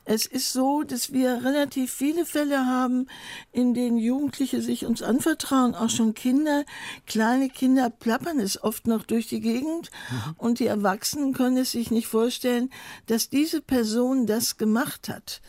Es 0.06 0.26
ist 0.26 0.52
so, 0.52 0.84
dass 0.84 1.14
wir 1.14 1.46
relativ 1.46 1.92
viele 1.94 2.26
Fälle 2.26 2.66
haben, 2.66 3.08
in 3.52 3.74
denen 3.74 3.98
Jugendliche 3.98 4.62
sich 4.62 4.86
uns 4.86 5.02
anvertrauen, 5.02 5.76
auch 5.76 5.90
schon 5.90 6.14
Kinder. 6.14 6.66
Kleine 7.06 7.50
Kinder 7.50 7.90
plappern 7.90 8.40
es 8.40 8.62
oft 8.62 8.86
noch 8.88 9.04
durch 9.04 9.28
die 9.28 9.40
Gegend 9.40 9.92
mhm. 10.12 10.36
und 10.38 10.60
die 10.60 10.68
Erwachsenen 10.68 11.34
können 11.34 11.58
es 11.58 11.72
sich 11.72 11.90
nicht 11.90 12.08
vorstellen, 12.08 12.70
dass 13.06 13.30
diese 13.30 13.62
Person 13.62 14.28
das 14.28 14.58
gemacht 14.58 15.08
hat. 15.08 15.42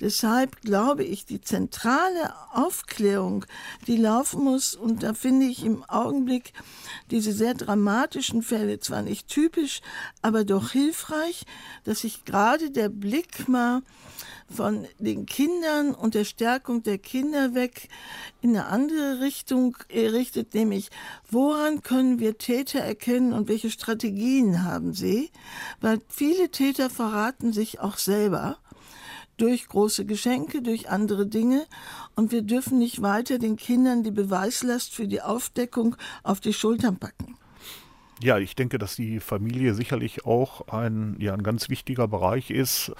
Deshalb 0.00 0.60
glaube 0.62 1.04
ich, 1.04 1.26
die 1.26 1.40
zentrale 1.40 2.34
Aufklärung, 2.52 3.44
die 3.86 3.96
laufen 3.96 4.44
muss, 4.44 4.74
und 4.74 5.02
da 5.02 5.14
finde 5.14 5.46
ich 5.46 5.64
im 5.64 5.84
Augenblick 5.84 6.52
diese 7.10 7.32
sehr 7.32 7.54
dramatischen 7.54 8.42
Fälle 8.42 8.80
zwar 8.80 9.02
nicht 9.02 9.28
typisch, 9.28 9.80
aber 10.22 10.44
doch 10.44 10.70
hilfreich, 10.70 11.44
dass 11.84 12.00
sich 12.00 12.24
gerade 12.24 12.70
der 12.70 12.88
Blick 12.88 13.48
mal 13.48 13.82
von 14.50 14.86
den 14.98 15.26
Kindern 15.26 15.94
und 15.94 16.14
der 16.14 16.24
Stärkung 16.24 16.82
der 16.82 16.98
Kinder 16.98 17.54
weg 17.54 17.88
in 18.42 18.50
eine 18.50 18.66
andere 18.66 19.20
Richtung 19.20 19.76
richtet, 19.90 20.54
nämlich 20.54 20.90
woran 21.30 21.82
können 21.82 22.18
wir 22.18 22.36
Täter 22.36 22.80
erkennen 22.80 23.32
und 23.32 23.48
welche 23.48 23.70
Strategien 23.70 24.62
haben 24.62 24.92
sie? 24.92 25.30
Weil 25.80 26.00
viele 26.08 26.50
Täter 26.50 26.90
verraten 26.90 27.52
sich 27.52 27.80
auch 27.80 27.96
selber 27.96 28.58
durch 29.36 29.68
große 29.68 30.06
Geschenke, 30.06 30.62
durch 30.62 30.88
andere 30.88 31.26
Dinge. 31.26 31.66
Und 32.14 32.32
wir 32.32 32.42
dürfen 32.42 32.78
nicht 32.78 33.02
weiter 33.02 33.38
den 33.38 33.56
Kindern 33.56 34.02
die 34.02 34.10
Beweislast 34.10 34.94
für 34.94 35.06
die 35.06 35.22
Aufdeckung 35.22 35.96
auf 36.22 36.40
die 36.40 36.52
Schultern 36.52 36.98
packen. 36.98 37.36
Ja, 38.22 38.38
ich 38.38 38.54
denke, 38.54 38.78
dass 38.78 38.94
die 38.94 39.18
Familie 39.18 39.74
sicherlich 39.74 40.24
auch 40.24 40.68
ein, 40.68 41.16
ja, 41.18 41.34
ein 41.34 41.42
ganz 41.42 41.68
wichtiger 41.68 42.06
Bereich 42.06 42.50
ist, 42.50 42.92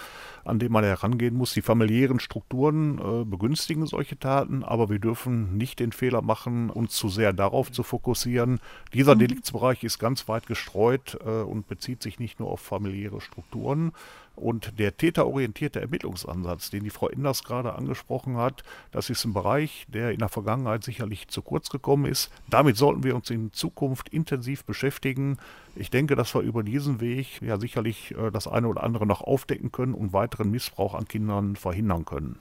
an 0.44 0.58
dem 0.58 0.72
man 0.72 0.82
herangehen 0.82 1.36
muss. 1.36 1.54
Die 1.54 1.62
familiären 1.62 2.18
Strukturen 2.18 2.98
äh, 2.98 3.24
begünstigen 3.24 3.86
solche 3.86 4.18
Taten, 4.18 4.64
aber 4.64 4.90
wir 4.90 4.98
dürfen 4.98 5.56
nicht 5.56 5.78
den 5.78 5.92
Fehler 5.92 6.20
machen, 6.20 6.68
uns 6.68 6.96
zu 6.96 7.08
sehr 7.08 7.32
darauf 7.32 7.70
zu 7.70 7.84
fokussieren. 7.84 8.60
Dieser 8.92 9.14
mhm. 9.14 9.20
Deliktsbereich 9.20 9.84
ist 9.84 10.00
ganz 10.00 10.28
weit 10.28 10.46
gestreut 10.46 11.16
äh, 11.24 11.42
und 11.42 11.68
bezieht 11.68 12.02
sich 12.02 12.18
nicht 12.18 12.40
nur 12.40 12.50
auf 12.50 12.60
familiäre 12.60 13.20
Strukturen, 13.20 13.92
und 14.36 14.78
der 14.78 14.96
täterorientierte 14.96 15.80
Ermittlungsansatz, 15.80 16.70
den 16.70 16.84
die 16.84 16.90
Frau 16.90 17.08
Enders 17.08 17.44
gerade 17.44 17.74
angesprochen 17.74 18.36
hat, 18.36 18.62
das 18.90 19.10
ist 19.10 19.24
ein 19.24 19.32
Bereich, 19.32 19.86
der 19.88 20.10
in 20.10 20.18
der 20.18 20.28
Vergangenheit 20.28 20.84
sicherlich 20.84 21.28
zu 21.28 21.42
kurz 21.42 21.70
gekommen 21.70 22.06
ist. 22.06 22.30
Damit 22.48 22.76
sollten 22.76 23.04
wir 23.04 23.14
uns 23.14 23.30
in 23.30 23.52
Zukunft 23.52 24.08
intensiv 24.08 24.64
beschäftigen. 24.64 25.38
Ich 25.76 25.90
denke, 25.90 26.14
dass 26.14 26.35
wir 26.35 26.43
über 26.43 26.62
diesen 26.62 27.00
Weg 27.00 27.43
ja 27.43 27.59
sicherlich 27.59 28.14
äh, 28.16 28.31
das 28.31 28.47
eine 28.47 28.69
oder 28.69 28.85
andere 28.85 29.07
noch 29.07 29.23
aufdecken 29.23 29.73
können 29.73 29.95
und 29.95 30.12
weiteren 30.12 30.50
Missbrauch 30.50 30.95
an 30.95 31.09
Kindern 31.09 31.57
verhindern 31.57 32.04
können. 32.04 32.38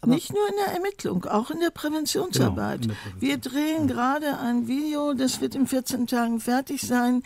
Aber 0.00 0.12
Nicht 0.12 0.32
nur 0.32 0.46
in 0.48 0.54
der 0.64 0.74
Ermittlung, 0.74 1.24
auch 1.24 1.50
in 1.50 1.60
der 1.60 1.70
Präventionsarbeit. 1.70 2.82
Genau, 2.82 2.94
in 2.94 2.98
der 2.98 3.10
Prävention. 3.10 3.20
Wir 3.20 3.38
drehen 3.38 3.86
gerade 3.88 4.38
ein 4.38 4.68
Video, 4.68 5.14
das 5.14 5.40
wird 5.40 5.54
in 5.54 5.66
14 5.66 6.06
Tagen 6.06 6.40
fertig 6.40 6.82
sein, 6.82 7.22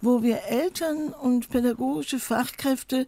wo 0.00 0.22
wir 0.22 0.44
Eltern 0.44 1.08
und 1.08 1.48
pädagogische 1.48 2.18
Fachkräfte 2.18 3.06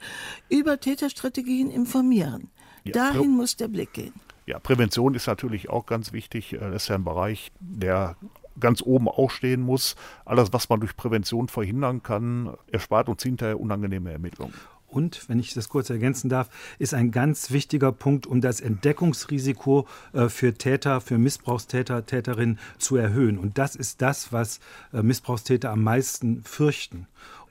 über 0.49 0.79
Täterstrategien 0.79 1.71
informieren. 1.71 2.51
Ja, 2.85 2.93
Dahin 2.93 3.33
muss 3.33 3.57
der 3.57 3.69
Blick 3.69 3.93
gehen. 3.93 4.15
Ja, 4.47 4.59
Prävention 4.59 5.15
ist 5.15 5.27
natürlich 5.27 5.71
auch 5.71 5.87
ganz 5.87 6.13
wichtig. 6.13 6.53
Äh, 6.55 6.59
das 6.59 6.83
ist 6.83 6.89
ja 6.89 6.95
ein 6.95 7.05
Bereich, 7.05 7.53
der 7.61 8.17
ganz 8.61 8.83
oben 8.83 9.09
auch 9.09 9.31
stehen 9.31 9.61
muss. 9.61 9.97
Alles, 10.25 10.53
was 10.53 10.69
man 10.69 10.81
durch 10.81 10.97
Prävention 10.97 11.49
verhindern 11.49 12.03
kann, 12.03 12.55
erspart 12.71 13.09
uns 13.09 13.23
hinterher 13.23 13.61
unangenehme 13.61 14.13
Ermittlungen. 14.13 14.55
Und, 14.91 15.29
wenn 15.29 15.39
ich 15.39 15.55
das 15.55 15.69
kurz 15.69 15.89
ergänzen 15.89 16.29
darf, 16.29 16.49
ist 16.81 16.95
ein 16.95 17.13
ganz 17.13 17.53
wichtiger 17.53 17.93
Punkt, 17.93 18.27
um 18.27 18.41
das 18.41 18.61
Entdeckungsrisiko 18.61 19.87
äh, 20.13 20.29
für 20.29 20.55
Täter, 20.55 21.01
für 21.01 21.17
Missbrauchstäter, 21.17 22.07
Täterinnen 22.07 22.59
zu 22.77 22.97
erhöhen. 22.97 23.39
Und 23.39 23.57
das 23.57 23.77
ist 23.77 24.03
das, 24.03 24.33
was 24.33 24.59
äh, 24.93 25.03
Missbrauchstäter 25.03 25.71
am 25.71 25.85
meisten 25.85 26.43
fürchten 26.43 27.07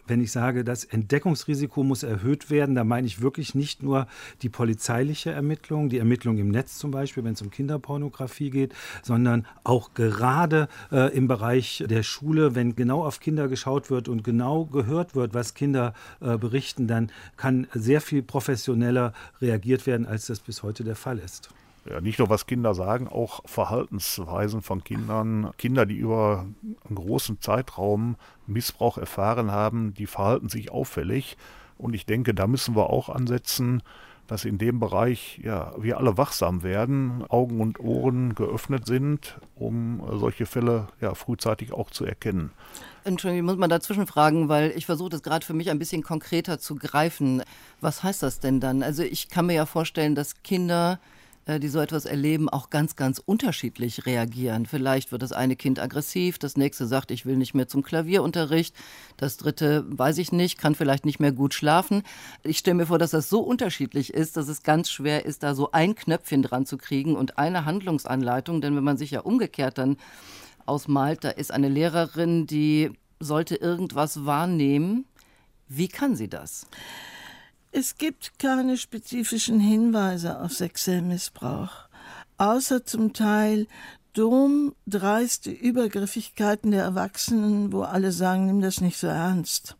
wenn 0.09 0.21
ich 0.21 0.31
sage, 0.31 0.63
das 0.63 0.83
Entdeckungsrisiko 0.83 1.83
muss 1.83 2.03
erhöht 2.03 2.49
werden, 2.49 2.75
da 2.75 2.83
meine 2.83 3.07
ich 3.07 3.21
wirklich 3.21 3.55
nicht 3.55 3.83
nur 3.83 4.07
die 4.41 4.49
polizeiliche 4.49 5.31
Ermittlung, 5.31 5.89
die 5.89 5.99
Ermittlung 5.99 6.37
im 6.37 6.49
Netz 6.49 6.77
zum 6.77 6.91
Beispiel, 6.91 7.23
wenn 7.23 7.33
es 7.33 7.41
um 7.41 7.51
Kinderpornografie 7.51 8.49
geht, 8.49 8.73
sondern 9.03 9.45
auch 9.63 9.93
gerade 9.93 10.67
äh, 10.91 11.15
im 11.15 11.27
Bereich 11.27 11.83
der 11.87 12.03
Schule, 12.03 12.55
wenn 12.55 12.75
genau 12.75 13.05
auf 13.05 13.19
Kinder 13.19 13.47
geschaut 13.47 13.89
wird 13.89 14.07
und 14.09 14.23
genau 14.23 14.65
gehört 14.65 15.15
wird, 15.15 15.33
was 15.33 15.53
Kinder 15.53 15.93
äh, 16.21 16.37
berichten, 16.37 16.87
dann 16.87 17.11
kann 17.37 17.67
sehr 17.73 18.01
viel 18.01 18.23
professioneller 18.23 19.13
reagiert 19.41 19.85
werden, 19.85 20.05
als 20.05 20.27
das 20.27 20.39
bis 20.39 20.63
heute 20.63 20.83
der 20.83 20.95
Fall 20.95 21.19
ist. 21.19 21.49
Ja, 21.89 22.01
nicht 22.01 22.19
nur 22.19 22.29
was 22.29 22.45
Kinder 22.45 22.75
sagen, 22.75 23.07
auch 23.07 23.41
Verhaltensweisen 23.45 24.61
von 24.61 24.83
Kindern. 24.83 25.51
Kinder, 25.57 25.87
die 25.87 25.97
über 25.97 26.45
einen 26.87 26.95
großen 26.95 27.41
Zeitraum 27.41 28.15
Missbrauch 28.45 28.97
erfahren 28.97 29.51
haben, 29.51 29.93
die 29.95 30.05
verhalten 30.05 30.49
sich 30.49 30.71
auffällig. 30.71 31.35
Und 31.77 31.95
ich 31.95 32.05
denke, 32.05 32.35
da 32.35 32.45
müssen 32.45 32.75
wir 32.75 32.91
auch 32.91 33.09
ansetzen, 33.09 33.81
dass 34.27 34.45
in 34.45 34.59
dem 34.59 34.79
Bereich 34.79 35.39
ja, 35.43 35.73
wir 35.79 35.97
alle 35.97 36.15
wachsam 36.15 36.61
werden, 36.61 37.25
Augen 37.29 37.59
und 37.59 37.79
Ohren 37.79 38.35
geöffnet 38.35 38.85
sind, 38.85 39.39
um 39.55 40.03
solche 40.19 40.45
Fälle 40.45 40.87
ja, 41.01 41.15
frühzeitig 41.15 41.73
auch 41.73 41.89
zu 41.89 42.05
erkennen. 42.05 42.51
Entschuldigung, 43.03 43.47
ich 43.47 43.51
muss 43.51 43.59
mal 43.59 43.67
dazwischen 43.67 44.05
fragen, 44.05 44.47
weil 44.47 44.71
ich 44.75 44.85
versuche 44.85 45.09
das 45.09 45.23
gerade 45.23 45.43
für 45.43 45.55
mich 45.55 45.71
ein 45.71 45.79
bisschen 45.79 46.03
konkreter 46.03 46.59
zu 46.59 46.75
greifen. 46.75 47.41
Was 47.81 48.03
heißt 48.03 48.21
das 48.21 48.39
denn 48.39 48.59
dann? 48.59 48.83
Also 48.83 49.01
ich 49.01 49.29
kann 49.29 49.47
mir 49.47 49.53
ja 49.53 49.65
vorstellen, 49.65 50.13
dass 50.13 50.43
Kinder 50.43 50.99
die 51.57 51.69
so 51.69 51.79
etwas 51.79 52.05
erleben, 52.05 52.49
auch 52.49 52.69
ganz, 52.69 52.95
ganz 52.95 53.19
unterschiedlich 53.25 54.05
reagieren. 54.05 54.65
Vielleicht 54.65 55.11
wird 55.11 55.23
das 55.23 55.31
eine 55.31 55.55
Kind 55.55 55.79
aggressiv, 55.79 56.37
das 56.37 56.57
nächste 56.57 56.85
sagt, 56.85 57.09
ich 57.09 57.25
will 57.25 57.37
nicht 57.37 57.55
mehr 57.55 57.67
zum 57.67 57.81
Klavierunterricht, 57.81 58.75
das 59.17 59.37
dritte 59.37 59.85
weiß 59.87 60.19
ich 60.19 60.31
nicht, 60.31 60.59
kann 60.59 60.75
vielleicht 60.75 61.05
nicht 61.05 61.19
mehr 61.19 61.31
gut 61.31 61.53
schlafen. 61.53 62.03
Ich 62.43 62.59
stelle 62.59 62.75
mir 62.75 62.85
vor, 62.85 62.99
dass 62.99 63.11
das 63.11 63.29
so 63.29 63.39
unterschiedlich 63.39 64.13
ist, 64.13 64.37
dass 64.37 64.47
es 64.47 64.61
ganz 64.61 64.91
schwer 64.91 65.25
ist, 65.25 65.41
da 65.41 65.55
so 65.55 65.71
ein 65.71 65.95
Knöpfchen 65.95 66.43
dran 66.43 66.65
zu 66.65 66.77
kriegen 66.77 67.15
und 67.15 67.39
eine 67.39 67.65
Handlungsanleitung, 67.65 68.61
denn 68.61 68.75
wenn 68.75 68.83
man 68.83 68.97
sich 68.97 69.11
ja 69.11 69.21
umgekehrt 69.21 69.77
dann 69.77 69.97
ausmalt, 70.65 71.23
da 71.23 71.29
ist 71.29 71.51
eine 71.51 71.69
Lehrerin, 71.69 72.45
die 72.45 72.91
sollte 73.19 73.55
irgendwas 73.55 74.25
wahrnehmen. 74.25 75.05
Wie 75.67 75.87
kann 75.87 76.15
sie 76.15 76.29
das? 76.29 76.67
Es 77.71 77.97
gibt 77.97 78.39
keine 78.39 78.77
spezifischen 78.77 79.59
Hinweise 79.59 80.39
auf 80.41 80.53
sexuellen 80.53 81.07
Missbrauch, 81.07 81.69
außer 82.37 82.83
zum 82.83 83.13
Teil 83.13 83.67
dumm, 84.13 84.73
dreiste 84.87 85.51
Übergriffigkeiten 85.51 86.71
der 86.71 86.81
Erwachsenen, 86.81 87.71
wo 87.71 87.83
alle 87.83 88.11
sagen, 88.11 88.47
nimm 88.47 88.61
das 88.61 88.81
nicht 88.81 88.97
so 88.97 89.05
ernst. 89.05 89.77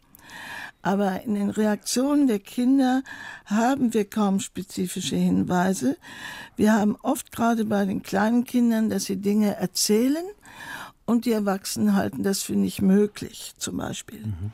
Aber 0.84 1.24
in 1.24 1.34
den 1.34 1.50
Reaktionen 1.50 2.28
der 2.28 2.40
Kinder 2.40 3.04
haben 3.46 3.94
wir 3.94 4.08
kaum 4.08 4.40
spezifische 4.40 5.16
Hinweise. 5.16 5.98
Wir 6.56 6.74
haben 6.74 6.96
oft 7.02 7.32
gerade 7.32 7.66
bei 7.66 7.86
den 7.86 8.04
kleinen 8.04 8.44
Kindern, 8.44 8.90
dass 8.90 9.06
sie 9.06 9.18
Dinge 9.18 9.56
erzählen 9.56 10.26
und 11.06 11.26
die 11.26 11.32
Erwachsenen 11.32 11.96
halten 11.96 12.22
das 12.22 12.44
für 12.44 12.54
nicht 12.54 12.84
möglich, 12.84 13.56
zum 13.58 13.78
Beispiel. 13.78 14.28
Mhm. 14.28 14.52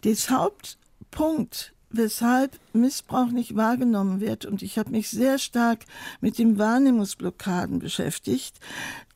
Das 0.00 0.30
Hauptpunkt 0.30 1.73
weshalb 1.96 2.58
Missbrauch 2.72 3.28
nicht 3.28 3.56
wahrgenommen 3.56 4.20
wird. 4.20 4.46
Und 4.46 4.62
ich 4.62 4.78
habe 4.78 4.90
mich 4.90 5.08
sehr 5.08 5.38
stark 5.38 5.84
mit 6.20 6.38
den 6.38 6.58
Wahrnehmungsblockaden 6.58 7.78
beschäftigt. 7.78 8.58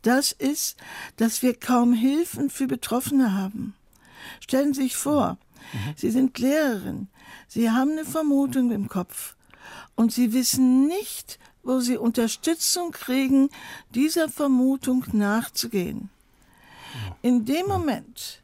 Das 0.02 0.32
ist, 0.32 0.76
dass 1.16 1.42
wir 1.42 1.54
kaum 1.54 1.92
Hilfen 1.92 2.50
für 2.50 2.66
Betroffene 2.66 3.34
haben. 3.34 3.74
Stellen 4.40 4.74
Sie 4.74 4.82
sich 4.82 4.96
vor, 4.96 5.38
mhm. 5.72 5.94
Sie 5.96 6.10
sind 6.10 6.38
Lehrerin, 6.38 7.08
Sie 7.46 7.70
haben 7.70 7.92
eine 7.92 8.04
Vermutung 8.04 8.70
im 8.70 8.88
Kopf 8.88 9.36
und 9.96 10.12
Sie 10.12 10.32
wissen 10.32 10.86
nicht, 10.86 11.38
wo 11.62 11.80
Sie 11.80 11.96
Unterstützung 11.96 12.92
kriegen, 12.92 13.50
dieser 13.94 14.28
Vermutung 14.28 15.04
nachzugehen. 15.12 16.10
In 17.22 17.44
dem 17.44 17.66
Moment, 17.66 18.42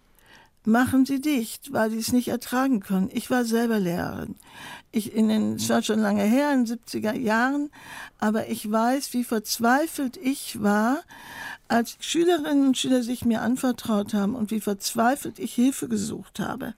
machen 0.67 1.05
sie 1.05 1.21
dicht, 1.21 1.73
weil 1.73 1.91
sie 1.91 1.99
es 1.99 2.13
nicht 2.13 2.29
ertragen 2.29 2.81
können. 2.81 3.11
Ich 3.13 3.31
war 3.31 3.45
selber 3.45 3.79
Lehrerin. 3.79 4.37
Ich 4.93 5.15
in 5.15 5.29
den, 5.29 5.69
war 5.69 5.83
schon 5.83 6.01
lange 6.01 6.23
her, 6.23 6.53
in 6.53 6.65
den 6.65 6.79
70er 6.79 7.15
Jahren, 7.15 7.71
aber 8.19 8.49
ich 8.49 8.71
weiß, 8.71 9.13
wie 9.13 9.25
verzweifelt 9.25 10.17
ich 10.17 10.63
war, 10.63 11.03
als 11.69 11.97
Schülerinnen 12.01 12.69
und 12.69 12.79
Schüler 12.79 13.03
sich 13.03 13.25
mir 13.25 13.43
anvertraut 13.43 14.15
haben 14.15 14.35
und 14.35 14.51
wie 14.51 14.61
verzweifelt 14.61 15.39
ich 15.39 15.55
Hilfe 15.55 15.89
gesucht 15.89 16.39
habe. 16.41 16.75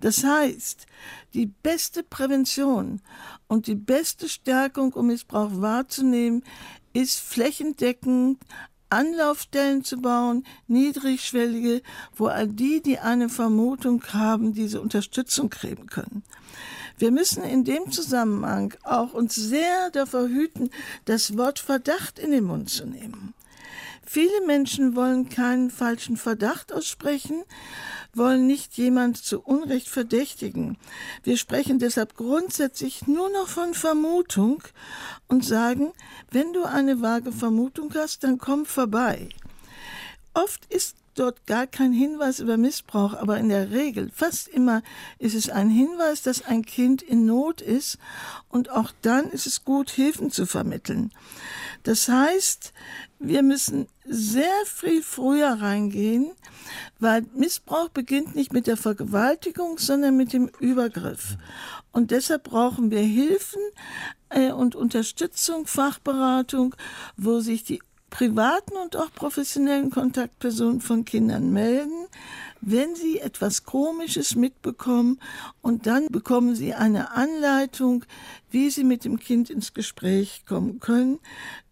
Das 0.00 0.24
heißt, 0.24 0.86
die 1.34 1.46
beste 1.46 2.02
Prävention 2.02 3.00
und 3.48 3.66
die 3.66 3.74
beste 3.74 4.28
Stärkung, 4.28 4.92
um 4.92 5.08
Missbrauch 5.08 5.50
wahrzunehmen, 5.60 6.44
ist 6.92 7.18
flächendeckend 7.18 8.38
Anlaufstellen 8.90 9.84
zu 9.84 9.98
bauen, 9.98 10.44
niedrigschwellige, 10.66 11.82
wo 12.16 12.26
all 12.26 12.48
die, 12.48 12.82
die 12.82 12.98
eine 12.98 13.28
Vermutung 13.28 14.02
haben, 14.12 14.54
diese 14.54 14.80
Unterstützung 14.80 15.50
kriegen 15.50 15.86
können. 15.86 16.22
Wir 16.98 17.12
müssen 17.12 17.44
in 17.44 17.64
dem 17.64 17.92
Zusammenhang 17.92 18.74
auch 18.82 19.14
uns 19.14 19.34
sehr 19.34 19.90
davor 19.90 20.28
hüten, 20.28 20.70
das 21.04 21.36
Wort 21.36 21.60
Verdacht 21.60 22.18
in 22.18 22.32
den 22.32 22.44
Mund 22.44 22.70
zu 22.70 22.86
nehmen. 22.86 23.34
Viele 24.10 24.40
Menschen 24.46 24.96
wollen 24.96 25.28
keinen 25.28 25.70
falschen 25.70 26.16
Verdacht 26.16 26.72
aussprechen, 26.72 27.44
wollen 28.14 28.46
nicht 28.46 28.78
jemand 28.78 29.18
zu 29.18 29.42
Unrecht 29.42 29.86
verdächtigen. 29.86 30.78
Wir 31.24 31.36
sprechen 31.36 31.78
deshalb 31.78 32.16
grundsätzlich 32.16 33.06
nur 33.06 33.28
noch 33.28 33.48
von 33.48 33.74
Vermutung 33.74 34.62
und 35.26 35.44
sagen, 35.44 35.92
wenn 36.30 36.54
du 36.54 36.64
eine 36.64 37.02
vage 37.02 37.32
Vermutung 37.32 37.92
hast, 37.94 38.24
dann 38.24 38.38
komm 38.38 38.64
vorbei. 38.64 39.28
Oft 40.32 40.64
ist 40.72 40.96
dort 41.14 41.46
gar 41.46 41.66
kein 41.66 41.92
Hinweis 41.92 42.40
über 42.40 42.56
Missbrauch, 42.56 43.12
aber 43.12 43.38
in 43.38 43.50
der 43.50 43.72
Regel, 43.72 44.10
fast 44.14 44.48
immer, 44.48 44.82
ist 45.18 45.34
es 45.34 45.50
ein 45.50 45.68
Hinweis, 45.68 46.22
dass 46.22 46.44
ein 46.46 46.64
Kind 46.64 47.02
in 47.02 47.26
Not 47.26 47.60
ist 47.60 47.98
und 48.48 48.70
auch 48.70 48.90
dann 49.02 49.30
ist 49.30 49.46
es 49.46 49.64
gut, 49.64 49.90
Hilfen 49.90 50.30
zu 50.30 50.46
vermitteln. 50.46 51.12
Das 51.82 52.08
heißt, 52.08 52.72
wir 53.18 53.42
müssen 53.42 53.88
sehr 54.04 54.64
viel 54.64 55.02
früher 55.02 55.60
reingehen, 55.60 56.30
weil 56.98 57.26
Missbrauch 57.34 57.88
beginnt 57.88 58.34
nicht 58.34 58.52
mit 58.52 58.66
der 58.66 58.76
Vergewaltigung, 58.76 59.78
sondern 59.78 60.16
mit 60.16 60.32
dem 60.32 60.50
Übergriff. 60.60 61.36
Und 61.92 62.10
deshalb 62.10 62.44
brauchen 62.44 62.90
wir 62.90 63.00
Hilfen 63.00 63.62
äh, 64.30 64.52
und 64.52 64.76
Unterstützung, 64.76 65.66
Fachberatung, 65.66 66.74
wo 67.16 67.40
sich 67.40 67.64
die 67.64 67.80
privaten 68.10 68.76
und 68.76 68.96
auch 68.96 69.12
professionellen 69.12 69.90
Kontaktpersonen 69.90 70.80
von 70.80 71.04
Kindern 71.04 71.52
melden, 71.52 72.06
wenn 72.60 72.94
sie 72.94 73.20
etwas 73.20 73.64
Komisches 73.64 74.34
mitbekommen. 74.34 75.20
Und 75.62 75.86
dann 75.86 76.06
bekommen 76.08 76.54
sie 76.54 76.74
eine 76.74 77.12
Anleitung, 77.12 78.04
wie 78.50 78.70
sie 78.70 78.84
mit 78.84 79.04
dem 79.04 79.18
Kind 79.18 79.50
ins 79.50 79.74
Gespräch 79.74 80.44
kommen 80.46 80.80
können, 80.80 81.18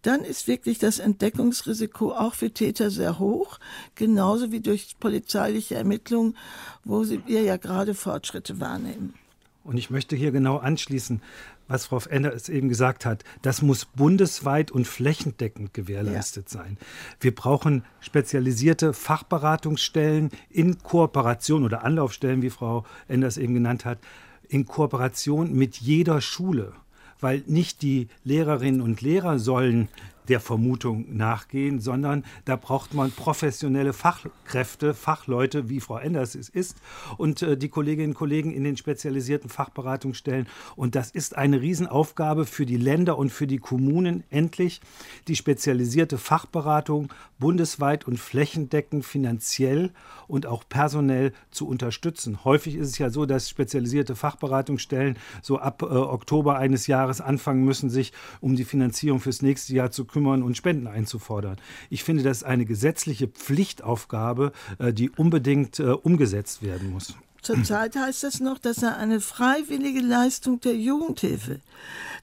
dann 0.03 0.23
ist 0.23 0.47
wirklich 0.47 0.79
das 0.79 0.99
Entdeckungsrisiko 0.99 2.11
auch 2.11 2.33
für 2.33 2.51
Täter 2.51 2.91
sehr 2.91 3.19
hoch, 3.19 3.59
genauso 3.95 4.51
wie 4.51 4.59
durch 4.59 4.95
polizeiliche 4.99 5.75
Ermittlungen, 5.75 6.37
wo 6.85 7.03
wir 7.07 7.41
ja 7.41 7.57
gerade 7.57 7.93
Fortschritte 7.93 8.59
wahrnehmen. 8.59 9.15
Und 9.63 9.77
ich 9.77 9.89
möchte 9.89 10.15
hier 10.15 10.31
genau 10.31 10.57
anschließen, 10.57 11.21
was 11.67 11.87
Frau 11.87 11.99
Enders 12.09 12.49
eben 12.49 12.69
gesagt 12.69 13.05
hat, 13.05 13.23
das 13.41 13.61
muss 13.61 13.85
bundesweit 13.85 14.71
und 14.71 14.87
flächendeckend 14.87 15.73
gewährleistet 15.73 16.51
ja. 16.51 16.59
sein. 16.59 16.77
Wir 17.19 17.33
brauchen 17.33 17.83
spezialisierte 17.99 18.93
Fachberatungsstellen 18.93 20.31
in 20.49 20.79
Kooperation 20.79 21.63
oder 21.63 21.83
Anlaufstellen, 21.83 22.41
wie 22.41 22.49
Frau 22.49 22.85
Enders 23.07 23.37
eben 23.37 23.53
genannt 23.53 23.85
hat, 23.85 23.99
in 24.47 24.65
Kooperation 24.65 25.53
mit 25.53 25.77
jeder 25.77 26.21
Schule 26.21 26.73
weil 27.19 27.43
nicht 27.47 27.81
die 27.81 28.07
Lehrerinnen 28.23 28.81
und 28.81 29.01
Lehrer 29.01 29.39
sollen 29.39 29.89
der 30.29 30.39
Vermutung 30.39 31.15
nachgehen, 31.15 31.79
sondern 31.79 32.23
da 32.45 32.55
braucht 32.55 32.93
man 32.93 33.11
professionelle 33.11 33.93
Fachkräfte, 33.93 34.93
Fachleute, 34.93 35.69
wie 35.69 35.79
Frau 35.79 35.97
Enders 35.97 36.35
es 36.35 36.49
ist, 36.49 36.77
und 37.17 37.41
äh, 37.41 37.57
die 37.57 37.69
Kolleginnen 37.69 38.09
und 38.09 38.15
Kollegen 38.15 38.51
in 38.51 38.63
den 38.63 38.77
spezialisierten 38.77 39.49
Fachberatungsstellen. 39.49 40.47
Und 40.75 40.95
das 40.95 41.11
ist 41.11 41.37
eine 41.37 41.61
Riesenaufgabe 41.61 42.45
für 42.45 42.65
die 42.65 42.77
Länder 42.77 43.17
und 43.17 43.31
für 43.31 43.47
die 43.47 43.57
Kommunen, 43.57 44.23
endlich 44.29 44.81
die 45.27 45.35
spezialisierte 45.35 46.17
Fachberatung 46.17 47.13
bundesweit 47.39 48.07
und 48.07 48.19
flächendeckend 48.19 49.05
finanziell 49.05 49.91
und 50.27 50.45
auch 50.45 50.63
personell 50.67 51.33
zu 51.51 51.67
unterstützen. 51.67 52.43
Häufig 52.43 52.75
ist 52.75 52.89
es 52.89 52.97
ja 52.97 53.09
so, 53.09 53.25
dass 53.25 53.49
spezialisierte 53.49 54.15
Fachberatungsstellen 54.15 55.17
so 55.41 55.59
ab 55.59 55.81
äh, 55.83 55.85
Oktober 55.85 56.57
eines 56.57 56.87
Jahres 56.87 57.21
anfangen 57.21 57.63
müssen, 57.63 57.89
sich 57.89 58.11
um 58.41 58.55
die 58.55 58.65
Finanzierung 58.65 59.19
fürs 59.19 59.41
nächste 59.41 59.73
Jahr 59.73 59.91
zu 59.91 60.05
kümmern 60.05 60.16
kümmern 60.17 60.41
und 60.41 60.57
Spenden 60.57 60.87
einzufordern. 60.87 61.57
Ich 61.91 62.03
finde, 62.03 62.23
das 62.23 62.37
ist 62.37 62.43
eine 62.43 62.65
gesetzliche 62.65 63.27
Pflichtaufgabe, 63.27 64.51
äh, 64.79 64.91
die 64.91 65.11
unbedingt 65.11 65.79
äh, 65.79 65.91
umgesetzt 65.91 66.63
werden 66.63 66.91
muss. 66.91 67.13
Zurzeit 67.43 67.95
heißt 67.95 68.23
das 68.23 68.39
noch, 68.39 68.57
dass 68.57 68.81
er 68.81 68.97
eine 68.97 69.21
freiwillige 69.21 69.99
Leistung 69.99 70.59
der 70.59 70.75
Jugendhilfe. 70.75 71.61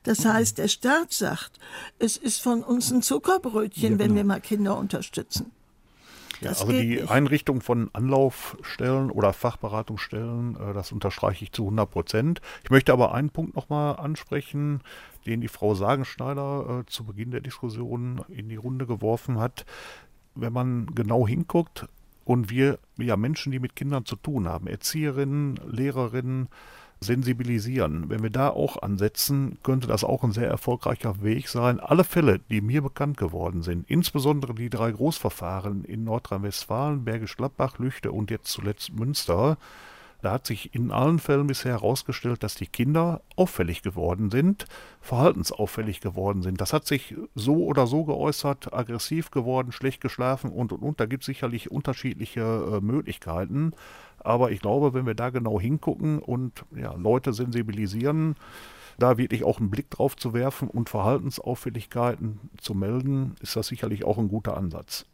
Das 0.02 0.24
heißt, 0.24 0.58
der 0.58 0.66
Staat 0.66 1.12
sagt, 1.12 1.52
es 2.00 2.16
ist 2.16 2.42
von 2.42 2.64
uns 2.64 2.90
ein 2.90 3.00
Zuckerbrötchen, 3.00 3.82
ja, 3.82 3.88
genau. 3.90 4.00
wenn 4.00 4.16
wir 4.16 4.24
mal 4.24 4.40
Kinder 4.40 4.76
unterstützen. 4.76 5.52
Ja, 6.44 6.50
also 6.50 6.70
die 6.70 6.96
nicht. 6.96 7.10
Einrichtung 7.10 7.60
von 7.60 7.90
Anlaufstellen 7.92 9.10
oder 9.10 9.32
Fachberatungsstellen, 9.32 10.56
äh, 10.56 10.72
das 10.72 10.92
unterstreiche 10.92 11.44
ich 11.44 11.52
zu 11.52 11.64
100 11.64 11.90
Prozent. 11.90 12.40
Ich 12.62 12.70
möchte 12.70 12.92
aber 12.92 13.14
einen 13.14 13.30
Punkt 13.30 13.56
nochmal 13.56 13.96
ansprechen, 13.96 14.80
den 15.26 15.40
die 15.40 15.48
Frau 15.48 15.74
Sagenschneider 15.74 16.80
äh, 16.80 16.86
zu 16.90 17.04
Beginn 17.04 17.30
der 17.30 17.40
Diskussion 17.40 18.24
in 18.28 18.48
die 18.48 18.56
Runde 18.56 18.86
geworfen 18.86 19.38
hat. 19.38 19.64
Wenn 20.34 20.52
man 20.52 20.86
genau 20.94 21.26
hinguckt 21.26 21.88
und 22.24 22.50
wir 22.50 22.78
ja 22.98 23.16
Menschen, 23.16 23.52
die 23.52 23.58
mit 23.58 23.76
Kindern 23.76 24.04
zu 24.04 24.16
tun 24.16 24.48
haben, 24.48 24.66
Erzieherinnen, 24.66 25.60
Lehrerinnen, 25.66 26.48
sensibilisieren. 27.04 28.08
Wenn 28.08 28.22
wir 28.22 28.30
da 28.30 28.50
auch 28.50 28.82
ansetzen, 28.82 29.58
könnte 29.62 29.86
das 29.86 30.04
auch 30.04 30.24
ein 30.24 30.32
sehr 30.32 30.48
erfolgreicher 30.48 31.22
Weg 31.22 31.48
sein. 31.48 31.80
Alle 31.80 32.04
Fälle, 32.04 32.40
die 32.50 32.60
mir 32.60 32.82
bekannt 32.82 33.16
geworden 33.16 33.62
sind, 33.62 33.88
insbesondere 33.88 34.54
die 34.54 34.70
drei 34.70 34.90
Großverfahren 34.90 35.84
in 35.84 36.04
Nordrhein-Westfalen, 36.04 37.04
Bergisch 37.04 37.36
Gladbach, 37.36 37.78
Lüchte 37.78 38.10
und 38.12 38.30
jetzt 38.30 38.50
zuletzt 38.50 38.92
Münster, 38.92 39.58
da 40.24 40.32
hat 40.32 40.46
sich 40.46 40.74
in 40.74 40.90
allen 40.90 41.18
Fällen 41.18 41.48
bisher 41.48 41.72
herausgestellt, 41.72 42.42
dass 42.42 42.54
die 42.54 42.66
Kinder 42.66 43.20
auffällig 43.36 43.82
geworden 43.82 44.30
sind, 44.30 44.64
verhaltensauffällig 45.02 46.00
geworden 46.00 46.40
sind. 46.40 46.62
Das 46.62 46.72
hat 46.72 46.86
sich 46.86 47.14
so 47.34 47.66
oder 47.66 47.86
so 47.86 48.04
geäußert, 48.04 48.72
aggressiv 48.72 49.30
geworden, 49.30 49.70
schlecht 49.70 50.00
geschlafen 50.00 50.50
und 50.50 50.72
und 50.72 50.80
und. 50.82 50.98
Da 50.98 51.04
gibt 51.04 51.24
es 51.24 51.26
sicherlich 51.26 51.70
unterschiedliche 51.70 52.40
äh, 52.40 52.80
Möglichkeiten. 52.80 53.74
Aber 54.24 54.50
ich 54.50 54.60
glaube, 54.60 54.94
wenn 54.94 55.06
wir 55.06 55.14
da 55.14 55.30
genau 55.30 55.60
hingucken 55.60 56.18
und 56.18 56.64
ja, 56.74 56.94
Leute 56.94 57.32
sensibilisieren, 57.32 58.36
da 58.98 59.18
wirklich 59.18 59.44
auch 59.44 59.60
einen 59.60 59.70
Blick 59.70 59.90
drauf 59.90 60.16
zu 60.16 60.32
werfen 60.32 60.68
und 60.68 60.88
Verhaltensauffälligkeiten 60.88 62.50
zu 62.58 62.74
melden, 62.74 63.36
ist 63.40 63.56
das 63.56 63.68
sicherlich 63.68 64.04
auch 64.04 64.18
ein 64.18 64.28
guter 64.28 64.56
Ansatz. 64.56 65.06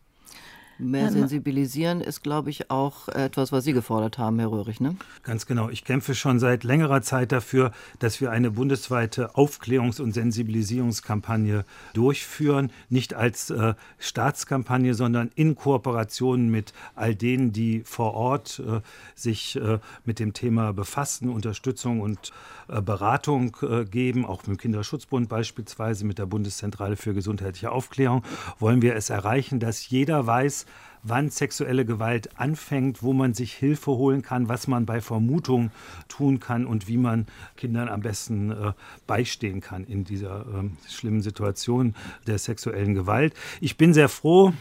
Mehr 0.80 1.10
sensibilisieren 1.12 2.00
ist, 2.00 2.22
glaube 2.22 2.50
ich, 2.50 2.70
auch 2.70 3.08
etwas, 3.08 3.52
was 3.52 3.64
Sie 3.64 3.72
gefordert 3.72 4.18
haben, 4.18 4.38
Herr 4.38 4.50
Röhrig. 4.50 4.80
Ne? 4.80 4.96
Ganz 5.22 5.46
genau. 5.46 5.68
Ich 5.68 5.84
kämpfe 5.84 6.14
schon 6.14 6.38
seit 6.38 6.64
längerer 6.64 7.02
Zeit 7.02 7.32
dafür, 7.32 7.72
dass 7.98 8.20
wir 8.20 8.30
eine 8.30 8.50
bundesweite 8.50 9.34
Aufklärungs- 9.34 10.00
und 10.00 10.12
Sensibilisierungskampagne 10.12 11.64
durchführen. 11.92 12.72
Nicht 12.88 13.14
als 13.14 13.50
äh, 13.50 13.74
Staatskampagne, 13.98 14.94
sondern 14.94 15.30
in 15.34 15.54
Kooperation 15.54 16.48
mit 16.48 16.72
all 16.94 17.14
denen, 17.14 17.52
die 17.52 17.82
vor 17.84 18.14
Ort 18.14 18.62
äh, 18.66 18.80
sich 19.14 19.56
äh, 19.56 19.78
mit 20.04 20.18
dem 20.18 20.32
Thema 20.32 20.72
befassen, 20.72 21.28
Unterstützung 21.28 22.00
und 22.00 22.32
äh, 22.68 22.80
Beratung 22.80 23.56
äh, 23.62 23.84
geben, 23.84 24.24
auch 24.24 24.42
mit 24.42 24.48
dem 24.48 24.58
Kinderschutzbund 24.58 25.28
beispielsweise, 25.28 26.04
mit 26.04 26.18
der 26.18 26.26
Bundeszentrale 26.26 26.96
für 26.96 27.14
gesundheitliche 27.14 27.72
Aufklärung, 27.72 28.22
wollen 28.58 28.82
wir 28.82 28.94
es 28.96 29.10
erreichen, 29.10 29.60
dass 29.60 29.88
jeder 29.88 30.26
weiß, 30.26 30.66
wann 31.02 31.30
sexuelle 31.30 31.84
Gewalt 31.84 32.38
anfängt, 32.38 33.02
wo 33.02 33.12
man 33.12 33.34
sich 33.34 33.54
Hilfe 33.54 33.92
holen 33.92 34.22
kann, 34.22 34.48
was 34.48 34.66
man 34.66 34.86
bei 34.86 35.00
Vermutung 35.00 35.70
tun 36.08 36.40
kann 36.40 36.66
und 36.66 36.88
wie 36.88 36.96
man 36.96 37.26
Kindern 37.56 37.88
am 37.88 38.00
besten 38.00 38.50
äh, 38.50 38.72
beistehen 39.06 39.60
kann 39.60 39.84
in 39.84 40.04
dieser 40.04 40.40
äh, 40.40 40.90
schlimmen 40.90 41.22
Situation 41.22 41.94
der 42.26 42.38
sexuellen 42.38 42.94
Gewalt. 42.94 43.34
Ich 43.60 43.76
bin 43.76 43.94
sehr 43.94 44.08
froh, 44.08 44.52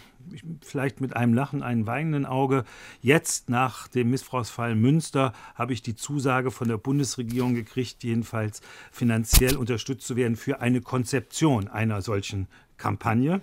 vielleicht 0.61 1.01
mit 1.01 1.15
einem 1.15 1.33
Lachen, 1.33 1.63
einem 1.63 1.87
weinenden 1.87 2.25
Auge. 2.25 2.63
Jetzt 3.01 3.49
nach 3.49 3.87
dem 3.87 4.11
Missbrauchsfall 4.11 4.75
Münster 4.75 5.33
habe 5.55 5.73
ich 5.73 5.81
die 5.81 5.95
Zusage 5.95 6.51
von 6.51 6.67
der 6.67 6.77
Bundesregierung 6.77 7.55
gekriegt, 7.55 8.03
jedenfalls 8.03 8.61
finanziell 8.91 9.57
unterstützt 9.57 10.05
zu 10.05 10.15
werden 10.15 10.35
für 10.35 10.61
eine 10.61 10.81
Konzeption 10.81 11.67
einer 11.67 12.01
solchen 12.01 12.47
Kampagne 12.77 13.41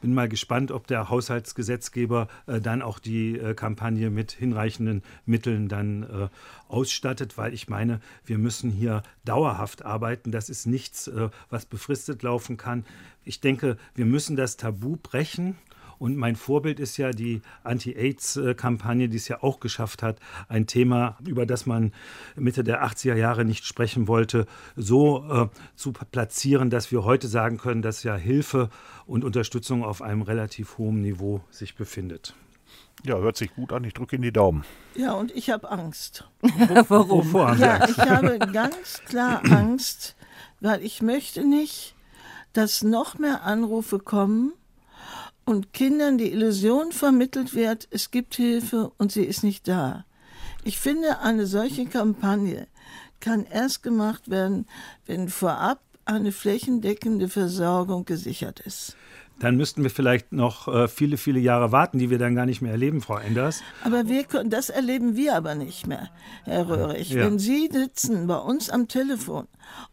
bin 0.00 0.14
mal 0.14 0.28
gespannt, 0.28 0.70
ob 0.70 0.86
der 0.86 1.08
Haushaltsgesetzgeber 1.08 2.28
äh, 2.46 2.60
dann 2.60 2.82
auch 2.82 2.98
die 2.98 3.38
äh, 3.38 3.54
Kampagne 3.54 4.10
mit 4.10 4.32
hinreichenden 4.32 5.02
Mitteln 5.26 5.68
dann 5.68 6.02
äh, 6.02 6.28
ausstattet, 6.68 7.36
weil 7.38 7.54
ich 7.54 7.68
meine, 7.68 8.00
wir 8.24 8.38
müssen 8.38 8.70
hier 8.70 9.02
dauerhaft 9.24 9.84
arbeiten. 9.84 10.30
Das 10.30 10.48
ist 10.48 10.66
nichts, 10.66 11.08
äh, 11.08 11.30
was 11.50 11.66
befristet 11.66 12.22
laufen 12.22 12.56
kann. 12.56 12.84
Ich 13.24 13.40
denke, 13.40 13.76
wir 13.94 14.06
müssen 14.06 14.36
das 14.36 14.56
Tabu 14.56 14.96
brechen 14.96 15.56
und 15.98 16.16
mein 16.16 16.36
Vorbild 16.36 16.80
ist 16.80 16.96
ja 16.96 17.10
die 17.10 17.42
Anti-AIDS-Kampagne, 17.64 19.08
die 19.08 19.16
es 19.16 19.28
ja 19.28 19.42
auch 19.42 19.60
geschafft 19.60 20.02
hat, 20.02 20.18
ein 20.48 20.66
Thema, 20.66 21.18
über 21.26 21.46
das 21.46 21.66
man 21.66 21.92
Mitte 22.36 22.64
der 22.64 22.84
80er 22.84 23.14
Jahre 23.14 23.44
nicht 23.44 23.64
sprechen 23.64 24.08
wollte, 24.08 24.46
so 24.76 25.24
äh, 25.30 25.48
zu 25.76 25.92
platzieren, 25.92 26.70
dass 26.70 26.92
wir 26.92 27.04
heute 27.04 27.28
sagen 27.28 27.58
können, 27.58 27.82
dass 27.82 28.02
ja 28.02 28.16
Hilfe 28.16 28.70
und 29.06 29.24
Unterstützung 29.24 29.84
auf 29.84 30.02
einem 30.02 30.22
relativ 30.22 30.78
hohen 30.78 31.00
Niveau 31.00 31.40
sich 31.50 31.74
befindet. 31.74 32.34
Ja, 33.04 33.16
hört 33.16 33.36
sich 33.36 33.54
gut 33.54 33.72
an. 33.72 33.84
Ich 33.84 33.94
drücke 33.94 34.16
in 34.16 34.22
die 34.22 34.32
Daumen. 34.32 34.64
Ja, 34.96 35.12
und 35.12 35.30
ich 35.34 35.50
habe 35.50 35.70
Angst. 35.70 36.24
Warum? 36.88 37.32
Ja, 37.58 37.88
ich 37.88 37.98
habe 37.98 38.38
ganz 38.52 39.02
klar 39.06 39.42
Angst, 39.50 40.16
weil 40.60 40.82
ich 40.82 41.00
möchte 41.00 41.44
nicht, 41.46 41.94
dass 42.52 42.82
noch 42.82 43.18
mehr 43.18 43.44
Anrufe 43.44 44.00
kommen 44.00 44.52
und 45.48 45.72
Kindern 45.72 46.18
die 46.18 46.30
Illusion 46.30 46.92
vermittelt 46.92 47.54
wird, 47.54 47.88
es 47.90 48.10
gibt 48.10 48.34
Hilfe 48.34 48.92
und 48.98 49.12
sie 49.12 49.24
ist 49.24 49.42
nicht 49.42 49.66
da. 49.66 50.04
Ich 50.62 50.78
finde, 50.78 51.20
eine 51.20 51.46
solche 51.46 51.86
Kampagne 51.86 52.66
kann 53.18 53.46
erst 53.46 53.82
gemacht 53.82 54.28
werden, 54.28 54.66
wenn 55.06 55.30
vorab 55.30 55.80
eine 56.04 56.32
flächendeckende 56.32 57.30
Versorgung 57.30 58.04
gesichert 58.04 58.60
ist 58.60 58.94
dann 59.40 59.56
müssten 59.56 59.82
wir 59.82 59.90
vielleicht 59.90 60.32
noch 60.32 60.68
äh, 60.68 60.88
viele, 60.88 61.16
viele 61.16 61.38
Jahre 61.38 61.72
warten, 61.72 61.98
die 61.98 62.10
wir 62.10 62.18
dann 62.18 62.34
gar 62.34 62.46
nicht 62.46 62.60
mehr 62.60 62.72
erleben, 62.72 63.00
Frau 63.00 63.18
Enders. 63.18 63.62
Aber 63.84 64.08
wir, 64.08 64.24
das 64.44 64.70
erleben 64.70 65.16
wir 65.16 65.36
aber 65.36 65.54
nicht 65.54 65.86
mehr, 65.86 66.10
Herr 66.44 66.68
Röhrig. 66.68 67.10
Ja. 67.10 67.24
Wenn 67.24 67.38
Sie 67.38 67.68
sitzen 67.72 68.26
bei 68.26 68.38
uns 68.38 68.70
am 68.70 68.88
Telefon 68.88 69.46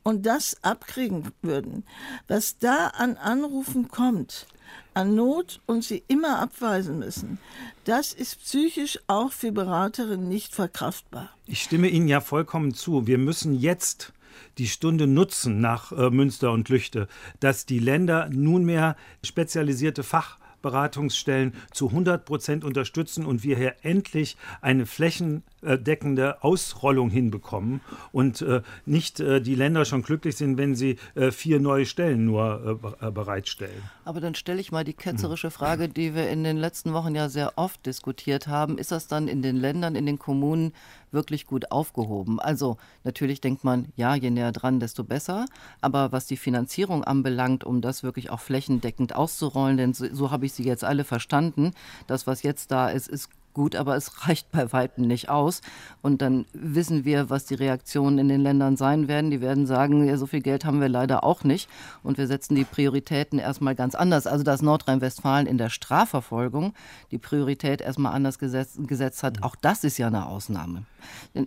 und 0.04 0.26
das 0.26 0.58
abkriegen 0.64 1.32
würden, 1.42 1.86
was 2.28 2.58
da 2.58 2.88
an 2.88 3.18
Anrufen 3.18 3.88
kommt, 3.90 4.48
an 4.94 5.14
Not 5.14 5.62
und 5.66 5.84
sie 5.84 6.04
immer 6.08 6.40
abweisen 6.40 7.00
müssen, 7.00 7.38
das 7.84 8.14
ist 8.14 8.40
psychisch 8.42 8.98
auch 9.08 9.32
für 9.32 9.52
Beraterinnen 9.52 10.28
nicht 10.28 10.56
verkraftbar. 10.56 11.30
Ich 11.46 11.62
stimme 11.62 11.90
Ihnen 11.90 12.08
ja 12.08 12.22
vollkommen 12.22 12.74
zu. 12.74 13.06
Wir 13.06 13.18
müssen 13.18 13.54
jetzt 13.54 14.14
die 14.58 14.68
Stunde 14.68 15.08
nutzen 15.08 15.60
nach 15.62 15.92
äh, 15.92 16.10
Münster 16.10 16.52
und 16.52 16.70
Lüchte, 16.70 17.08
dass 17.40 17.66
die 17.66 17.80
Länder 17.80 18.30
nunmehr 18.30 18.96
spezialisierte 19.24 20.04
Fach 20.04 20.38
Beratungsstellen 20.62 21.54
zu 21.72 21.90
100 21.90 22.26
Prozent 22.26 22.64
unterstützen 22.64 23.28
und 23.28 23.44
wir 23.44 23.56
hier 23.56 23.76
endlich 23.84 24.36
eine 24.62 24.88
flächendeckende 24.88 26.44
Ausrollung 26.44 27.12
hinbekommen 27.12 27.82
und 28.12 28.42
äh, 28.42 28.64
nicht 28.88 29.20
äh, 29.20 29.42
die 29.42 29.54
Länder 29.54 29.86
schon 29.86 30.02
glücklich 30.02 30.38
sind, 30.38 30.58
wenn 30.58 30.74
sie 30.74 30.98
vier 31.30 31.60
neue 31.60 31.86
Stellen 31.86 32.26
nur 32.26 32.80
bereitstellen. 33.14 33.84
Aber 34.06 34.20
dann 34.20 34.34
stelle 34.34 34.60
ich 34.60 34.72
mal 34.72 34.84
die 34.84 34.94
ketzerische 34.94 35.52
Frage, 35.52 35.88
die 35.88 36.16
wir 36.16 36.30
in 36.30 36.44
den 36.44 36.58
letzten 36.58 36.94
Wochen 36.94 37.14
ja 37.14 37.30
sehr 37.30 37.54
oft 37.58 37.86
diskutiert 37.86 38.48
haben. 38.48 38.80
Ist 38.80 38.92
das 38.92 39.08
dann 39.08 39.28
in 39.28 39.44
den 39.44 39.58
Ländern, 39.58 39.96
in 39.96 40.08
den 40.08 40.18
Kommunen 40.18 40.74
wirklich 41.16 41.48
gut 41.48 41.72
aufgehoben. 41.72 42.40
Also 42.40 42.78
natürlich 43.04 43.42
denkt 43.42 43.64
man, 43.64 43.88
ja, 43.96 44.14
je 44.14 44.30
näher 44.30 44.52
dran, 44.52 44.80
desto 44.80 45.04
besser. 45.04 45.48
Aber 45.82 46.12
was 46.12 46.28
die 46.28 46.38
Finanzierung 46.38 47.04
anbelangt, 47.04 47.64
um 47.64 47.82
das 47.82 48.04
wirklich 48.04 48.30
auch 48.30 48.40
flächendeckend 48.40 49.16
auszurollen, 49.16 49.78
denn 49.78 49.94
so, 49.96 50.06
so 50.14 50.30
habe 50.30 50.46
ich 50.46 50.54
Sie 50.54 50.64
jetzt 50.64 50.84
alle 50.84 51.04
verstanden, 51.04 51.72
das, 52.06 52.28
was 52.28 52.44
jetzt 52.44 52.70
da 52.70 52.90
ist, 52.90 53.08
ist 53.08 53.30
gut, 53.56 53.76
aber 53.76 53.96
es 53.96 54.12
reicht 54.28 54.52
bei 54.52 54.72
weitem 54.72 55.08
nicht 55.08 55.30
aus. 55.30 55.62
Und 56.04 56.22
dann 56.22 56.46
wissen 56.54 57.06
wir, 57.06 57.32
was 57.32 57.46
die 57.46 57.56
Reaktionen 57.56 58.20
in 58.20 58.28
den 58.28 58.42
Ländern 58.42 58.78
sein 58.78 59.08
werden. 59.08 59.32
Die 59.32 59.42
werden 59.42 59.66
sagen, 59.66 60.06
ja, 60.06 60.18
so 60.18 60.28
viel 60.28 60.42
Geld 60.42 60.66
haben 60.66 60.80
wir 60.80 60.90
leider 60.90 61.24
auch 61.24 61.44
nicht. 61.44 61.68
Und 62.04 62.20
wir 62.20 62.28
setzen 62.28 62.54
die 62.54 62.64
Prioritäten 62.64 63.40
erstmal 63.40 63.74
ganz 63.74 63.96
anders. 63.96 64.28
Also, 64.28 64.44
dass 64.44 64.62
Nordrhein-Westfalen 64.62 65.48
in 65.48 65.58
der 65.58 65.70
Strafverfolgung 65.70 66.76
die 67.10 67.18
Priorität 67.18 67.82
erstmal 67.82 68.14
anders 68.14 68.38
gesetzt, 68.38 68.78
gesetzt 68.88 69.24
hat, 69.24 69.42
auch 69.42 69.56
das 69.56 69.84
ist 69.84 69.98
ja 69.98 70.08
eine 70.08 70.28
Ausnahme. 70.28 70.84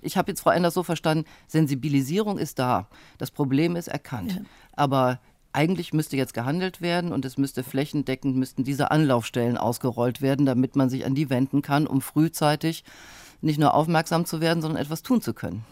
Ich 0.03 0.17
habe 0.17 0.33
jetzt 0.33 0.41
Frau 0.41 0.51
Enders 0.51 0.75
so 0.75 0.83
verstanden, 0.83 1.25
Sensibilisierung 1.47 2.39
ist 2.39 2.59
da. 2.59 2.89
Das 3.19 3.31
Problem 3.31 3.77
ist 3.77 3.89
erkannt. 3.89 4.33
Ja. 4.33 4.43
Aber 4.73 5.21
eigentlich 5.53 5.93
müsste 5.93 6.17
jetzt 6.17 6.35
gehandelt 6.35 6.81
werden 6.81 7.13
und 7.13 7.25
es 7.25 7.39
müsste 7.39 7.63
flächendeckend 7.63 8.37
müssten 8.37 8.65
diese 8.65 8.91
Anlaufstellen 8.91 9.57
ausgerollt 9.57 10.21
werden, 10.21 10.47
damit 10.47 10.77
man 10.77 10.91
sich 10.91 11.05
an 11.05 11.15
die 11.15 11.31
wenden 11.31 11.63
kann, 11.63 11.87
um 11.87 12.01
frühzeitig 12.01 12.85
nicht 13.41 13.59
nur 13.59 13.75
aufmerksam 13.75 14.25
zu 14.25 14.41
werden, 14.41 14.63
sondern 14.63 14.83
etwas 14.83 15.03
tun 15.03 15.23
zu 15.23 15.33
können. 15.33 15.65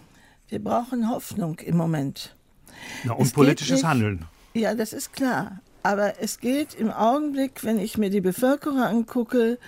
Wir 0.49 0.63
brauchen 0.63 1.11
Hoffnung 1.11 1.59
im 1.59 1.77
Moment. 1.77 2.37
Na, 3.05 3.13
und 3.15 3.27
es 3.27 3.33
politisches 3.33 3.79
nicht, 3.79 3.85
Handeln. 3.85 4.27
Ja, 4.55 4.75
das 4.75 4.93
ist 4.93 5.13
klar. 5.13 5.61
Aber 5.83 6.21
es 6.21 6.41
geht 6.41 6.75
im 6.75 6.91
Augenblick, 6.91 7.63
wenn 7.63 7.79
ich 7.79 7.97
mir 7.97 8.11
die 8.11 8.21
Bevölkerung 8.21 8.81
angucke, 8.81 9.59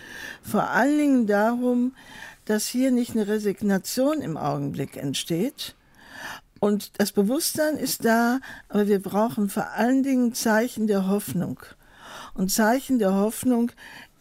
vor 0.42 0.68
allen 0.70 0.98
Dingen 0.98 1.26
darum, 1.26 1.94
dass 2.44 2.66
hier 2.66 2.90
nicht 2.90 3.12
eine 3.12 3.28
Resignation 3.28 4.20
im 4.20 4.36
Augenblick 4.36 4.96
entsteht, 4.96 5.76
und 6.60 7.00
das 7.00 7.12
Bewusstsein 7.12 7.76
ist 7.76 8.04
da, 8.04 8.40
aber 8.68 8.88
wir 8.88 9.00
brauchen 9.00 9.48
vor 9.48 9.70
allen 9.72 10.02
Dingen 10.02 10.34
Zeichen 10.34 10.86
der 10.86 11.08
Hoffnung. 11.08 11.60
Und 12.34 12.50
Zeichen 12.50 12.98
der 12.98 13.14
Hoffnung 13.14 13.72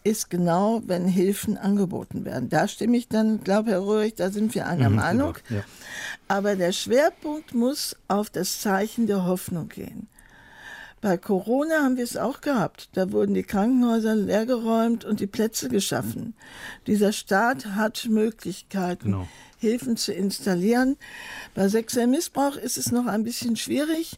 ist 0.04 0.30
genau, 0.30 0.82
wenn 0.86 1.06
Hilfen 1.06 1.58
angeboten 1.58 2.24
werden. 2.24 2.48
Da 2.48 2.68
stimme 2.68 2.96
ich 2.96 3.08
dann, 3.08 3.42
glaube 3.42 3.70
Herr 3.70 3.84
Röhrig, 3.84 4.14
da 4.14 4.30
sind 4.30 4.54
wir 4.54 4.66
einer 4.66 4.90
mhm, 4.90 4.96
Meinung. 4.96 5.34
Genau, 5.48 5.60
ja. 5.60 5.66
Aber 6.28 6.56
der 6.56 6.72
Schwerpunkt 6.72 7.54
muss 7.54 7.96
auf 8.06 8.30
das 8.30 8.60
Zeichen 8.60 9.06
der 9.06 9.26
Hoffnung 9.26 9.68
gehen. 9.68 10.08
Bei 11.00 11.16
Corona 11.16 11.82
haben 11.82 11.96
wir 11.96 12.04
es 12.04 12.16
auch 12.16 12.40
gehabt. 12.40 12.88
Da 12.94 13.12
wurden 13.12 13.34
die 13.34 13.44
Krankenhäuser 13.44 14.16
leergeräumt 14.16 15.04
und 15.04 15.20
die 15.20 15.28
Plätze 15.28 15.68
geschaffen. 15.68 16.34
Dieser 16.88 17.12
Staat 17.12 17.66
hat 17.66 18.06
Möglichkeiten. 18.10 19.12
Genau 19.12 19.28
Hilfen 19.58 19.96
zu 19.96 20.12
installieren. 20.12 20.96
Bei 21.54 21.68
sexuellem 21.68 22.10
Missbrauch 22.10 22.56
ist 22.56 22.78
es 22.78 22.92
noch 22.92 23.06
ein 23.06 23.24
bisschen 23.24 23.56
schwierig, 23.56 24.16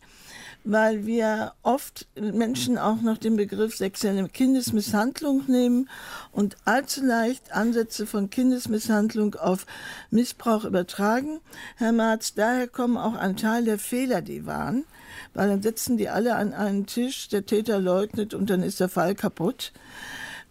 weil 0.65 1.07
wir 1.07 1.55
oft 1.63 2.07
Menschen 2.15 2.77
auch 2.77 3.01
noch 3.01 3.19
den 3.19 3.37
Begriff 3.37 3.77
sexuelle 3.77 4.29
Kindesmisshandlung 4.29 5.45
nehmen 5.47 5.89
und 6.33 6.57
allzu 6.65 7.05
leicht 7.05 7.53
Ansätze 7.53 8.07
von 8.07 8.29
Kindesmisshandlung 8.29 9.35
auf 9.37 9.67
Missbrauch 10.11 10.65
übertragen. 10.65 11.41
Herr 11.77 11.93
Marz, 11.93 12.35
daher 12.35 12.69
kommen 12.69 12.99
auch 12.99 13.15
ein 13.15 13.37
Teil 13.37 13.65
der 13.65 13.79
Fehler, 13.79 14.21
die 14.21 14.45
waren, 14.45 14.85
weil 15.33 15.49
dann 15.49 15.63
sitzen 15.63 15.97
die 15.97 16.11
alle 16.11 16.37
an 16.37 16.53
einen 16.53 16.87
Tisch, 16.87 17.29
der 17.29 17.47
Täter 17.47 17.81
leugnet 17.81 18.35
und 18.35 18.51
dann 18.51 18.63
ist 18.63 18.81
der 18.81 18.91
Fall 18.91 19.15
kaputt. 19.15 19.73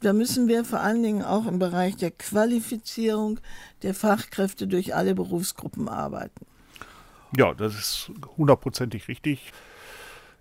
Da 0.02 0.14
müssen 0.14 0.48
wir 0.48 0.64
vor 0.64 0.80
allen 0.80 1.04
Dingen 1.04 1.24
auch 1.24 1.46
im 1.46 1.60
Bereich 1.60 1.98
der 1.98 2.12
Qualifizierung 2.12 3.40
der 3.84 3.94
Fachkräfte 3.94 4.68
durch 4.68 4.96
alle 4.96 5.14
Berufsgruppen 5.14 5.90
arbeiten. 5.90 6.46
Ja, 7.36 7.54
das 7.54 7.76
ist 7.76 8.12
hundertprozentig 8.38 9.08
richtig. 9.08 9.52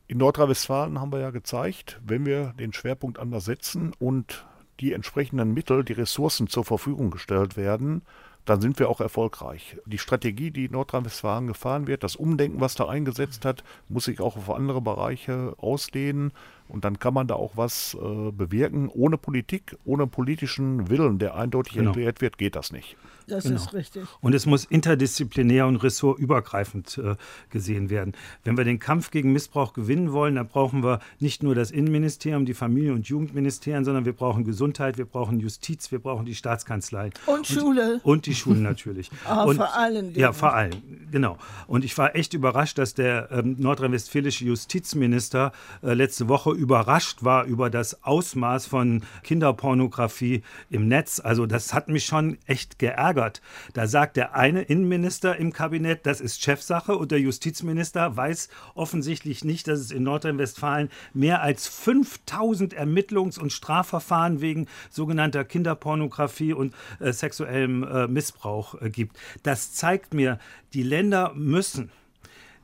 In 0.06 0.18
Nordrhein-Westfalen 0.18 1.00
haben 1.00 1.12
wir 1.12 1.20
ja 1.20 1.30
gezeigt, 1.30 2.00
wenn 2.06 2.24
wir 2.24 2.54
den 2.58 2.72
Schwerpunkt 2.72 3.18
anders 3.18 3.44
setzen 3.44 3.92
und 3.98 4.46
die 4.80 4.92
entsprechenden 4.92 5.52
Mittel, 5.52 5.84
die 5.84 5.92
Ressourcen 5.92 6.46
zur 6.46 6.64
Verfügung 6.64 7.10
gestellt 7.10 7.56
werden, 7.56 8.02
dann 8.44 8.62
sind 8.62 8.78
wir 8.78 8.88
auch 8.88 9.00
erfolgreich. 9.00 9.76
Die 9.84 9.98
Strategie, 9.98 10.50
die 10.50 10.70
Nordrhein-Westfalen 10.70 11.48
gefahren 11.48 11.86
wird, 11.86 12.02
das 12.02 12.16
Umdenken, 12.16 12.60
was 12.60 12.74
da 12.74 12.88
eingesetzt 12.88 13.44
hat, 13.44 13.62
muss 13.88 14.04
sich 14.04 14.20
auch 14.20 14.36
auf 14.36 14.48
andere 14.48 14.80
Bereiche 14.80 15.54
ausdehnen. 15.58 16.32
Und 16.68 16.84
dann 16.84 16.98
kann 16.98 17.14
man 17.14 17.26
da 17.26 17.34
auch 17.34 17.56
was 17.56 17.94
äh, 17.94 18.30
bewirken. 18.30 18.88
Ohne 18.88 19.18
Politik, 19.18 19.76
ohne 19.84 20.06
politischen 20.06 20.88
Willen, 20.88 21.18
der 21.18 21.34
eindeutig 21.34 21.74
genau. 21.74 21.90
erklärt 21.90 22.20
wird, 22.20 22.38
geht 22.38 22.56
das 22.56 22.72
nicht. 22.72 22.96
Das 23.28 23.44
genau. 23.44 23.56
ist 23.56 23.74
richtig. 23.74 24.04
Und 24.20 24.34
es 24.34 24.46
muss 24.46 24.64
interdisziplinär 24.64 25.66
und 25.66 25.76
ressortübergreifend 25.76 26.98
äh, 26.98 27.16
gesehen 27.50 27.90
werden. 27.90 28.14
Wenn 28.42 28.56
wir 28.56 28.64
den 28.64 28.78
Kampf 28.78 29.10
gegen 29.10 29.32
Missbrauch 29.32 29.74
gewinnen 29.74 30.12
wollen, 30.12 30.36
dann 30.36 30.48
brauchen 30.48 30.82
wir 30.82 31.00
nicht 31.20 31.42
nur 31.42 31.54
das 31.54 31.70
Innenministerium, 31.70 32.46
die 32.46 32.54
Familien- 32.54 32.94
und 32.94 33.06
Jugendministerien, 33.06 33.84
sondern 33.84 34.06
wir 34.06 34.14
brauchen 34.14 34.44
Gesundheit, 34.44 34.96
wir 34.96 35.04
brauchen 35.04 35.40
Justiz, 35.40 35.92
wir 35.92 35.98
brauchen 35.98 36.24
die 36.24 36.34
Staatskanzlei. 36.34 37.10
Und, 37.26 37.38
und 37.38 37.46
Schule. 37.46 38.00
Und 38.02 38.26
die 38.26 38.34
Schulen 38.34 38.62
natürlich. 38.62 39.10
Aber 39.26 39.50
und, 39.50 39.56
vor 39.56 39.74
allem. 39.74 40.14
Ja, 40.14 40.32
vor 40.32 40.54
allem, 40.54 40.72
genau. 41.10 41.36
Und 41.66 41.84
ich 41.84 41.96
war 41.98 42.16
echt 42.16 42.32
überrascht, 42.32 42.78
dass 42.78 42.94
der 42.94 43.30
ähm, 43.30 43.56
nordrhein-westfälische 43.58 44.46
Justizminister 44.46 45.52
äh, 45.82 45.92
letzte 45.92 46.28
Woche 46.28 46.50
überrascht 46.58 47.24
war 47.24 47.44
über 47.44 47.70
das 47.70 48.02
Ausmaß 48.04 48.66
von 48.66 49.02
Kinderpornografie 49.22 50.42
im 50.68 50.88
Netz. 50.88 51.20
Also 51.20 51.46
das 51.46 51.72
hat 51.72 51.88
mich 51.88 52.04
schon 52.04 52.36
echt 52.46 52.78
geärgert. 52.78 53.40
Da 53.72 53.86
sagt 53.86 54.16
der 54.16 54.34
eine 54.34 54.62
Innenminister 54.62 55.36
im 55.36 55.52
Kabinett, 55.52 56.04
das 56.04 56.20
ist 56.20 56.42
Chefsache 56.42 56.96
und 56.96 57.10
der 57.10 57.20
Justizminister 57.20 58.16
weiß 58.16 58.48
offensichtlich 58.74 59.44
nicht, 59.44 59.68
dass 59.68 59.78
es 59.78 59.90
in 59.90 60.02
Nordrhein-Westfalen 60.02 60.90
mehr 61.14 61.42
als 61.42 61.66
5000 61.68 62.78
Ermittlungs- 62.78 63.38
und 63.38 63.52
Strafverfahren 63.52 64.40
wegen 64.40 64.66
sogenannter 64.90 65.44
Kinderpornografie 65.44 66.52
und 66.52 66.74
äh, 67.00 67.12
sexuellem 67.12 67.84
äh, 67.84 68.08
Missbrauch 68.08 68.80
äh, 68.80 68.90
gibt. 68.90 69.16
Das 69.42 69.72
zeigt 69.72 70.12
mir, 70.12 70.38
die 70.74 70.82
Länder 70.82 71.32
müssen 71.34 71.90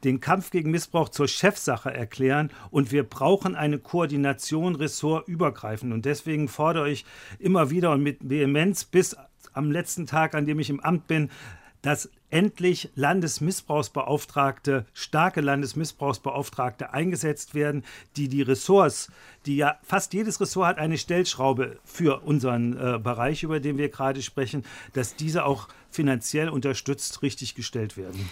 den 0.04 0.20
Kampf 0.20 0.50
gegen 0.50 0.70
Missbrauch 0.70 1.08
zur 1.08 1.28
Chefsache 1.28 1.92
erklären 1.92 2.50
und 2.70 2.92
wir 2.92 3.04
brauchen 3.04 3.54
eine 3.54 3.78
Koordination 3.78 4.76
ressortübergreifend. 4.76 5.92
Und 5.92 6.04
deswegen 6.04 6.48
fordere 6.48 6.90
ich 6.90 7.04
immer 7.38 7.70
wieder 7.70 7.90
und 7.92 8.02
mit 8.02 8.18
Vehemenz 8.20 8.84
bis 8.84 9.16
am 9.52 9.70
letzten 9.70 10.06
Tag, 10.06 10.34
an 10.34 10.46
dem 10.46 10.58
ich 10.60 10.70
im 10.70 10.80
Amt 10.80 11.06
bin, 11.06 11.30
dass 11.82 12.10
endlich 12.30 12.90
Landesmissbrauchsbeauftragte, 12.94 14.86
starke 14.94 15.42
Landesmissbrauchsbeauftragte 15.42 16.92
eingesetzt 16.92 17.54
werden, 17.54 17.84
die 18.16 18.28
die 18.28 18.42
Ressorts, 18.42 19.12
die 19.44 19.56
ja 19.56 19.78
fast 19.82 20.14
jedes 20.14 20.40
Ressort 20.40 20.66
hat 20.66 20.78
eine 20.78 20.96
Stellschraube 20.96 21.78
für 21.84 22.22
unseren 22.22 22.72
äh, 22.72 22.98
Bereich, 22.98 23.42
über 23.42 23.60
den 23.60 23.76
wir 23.76 23.90
gerade 23.90 24.22
sprechen, 24.22 24.64
dass 24.94 25.14
diese 25.14 25.44
auch 25.44 25.68
finanziell 25.90 26.48
unterstützt 26.48 27.22
richtig 27.22 27.54
gestellt 27.54 27.96
werden. 27.98 28.28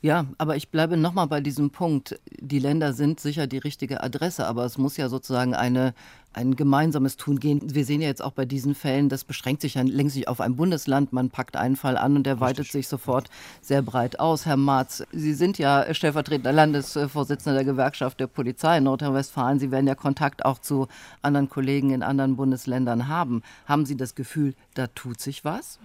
Ja, 0.00 0.26
aber 0.38 0.54
ich 0.54 0.68
bleibe 0.68 0.96
nochmal 0.96 1.26
bei 1.26 1.40
diesem 1.40 1.70
Punkt. 1.70 2.20
Die 2.40 2.60
Länder 2.60 2.92
sind 2.92 3.18
sicher 3.18 3.48
die 3.48 3.58
richtige 3.58 4.00
Adresse, 4.00 4.46
aber 4.46 4.64
es 4.64 4.78
muss 4.78 4.96
ja 4.96 5.08
sozusagen 5.08 5.54
eine, 5.54 5.92
ein 6.32 6.54
gemeinsames 6.54 7.16
Tun 7.16 7.40
gehen. 7.40 7.60
Wir 7.64 7.84
sehen 7.84 8.00
ja 8.00 8.06
jetzt 8.06 8.22
auch 8.22 8.30
bei 8.30 8.44
diesen 8.44 8.76
Fällen, 8.76 9.08
das 9.08 9.24
beschränkt 9.24 9.60
sich 9.60 9.74
ja 9.74 9.82
längst 9.82 10.14
nicht 10.14 10.28
auf 10.28 10.40
ein 10.40 10.54
Bundesland. 10.54 11.12
Man 11.12 11.30
packt 11.30 11.56
einen 11.56 11.74
Fall 11.74 11.96
an 11.96 12.14
und 12.14 12.26
der 12.26 12.38
weitet 12.38 12.70
sich 12.70 12.86
sofort 12.86 13.28
sehr 13.60 13.82
breit 13.82 14.20
aus. 14.20 14.46
Herr 14.46 14.56
Marz, 14.56 15.02
Sie 15.10 15.34
sind 15.34 15.58
ja 15.58 15.92
stellvertretender 15.92 16.52
Landesvorsitzender 16.52 17.56
der 17.56 17.64
Gewerkschaft 17.64 18.20
der 18.20 18.28
Polizei 18.28 18.78
in 18.78 18.84
Nordrhein-Westfalen. 18.84 19.58
Sie 19.58 19.72
werden 19.72 19.88
ja 19.88 19.96
Kontakt 19.96 20.44
auch 20.44 20.60
zu 20.60 20.86
anderen 21.22 21.48
Kollegen 21.48 21.90
in 21.90 22.04
anderen 22.04 22.36
Bundesländern 22.36 23.08
haben. 23.08 23.42
Haben 23.66 23.84
Sie 23.84 23.96
das 23.96 24.14
Gefühl, 24.14 24.54
da 24.74 24.86
tut 24.86 25.20
sich 25.20 25.44
was? 25.44 25.80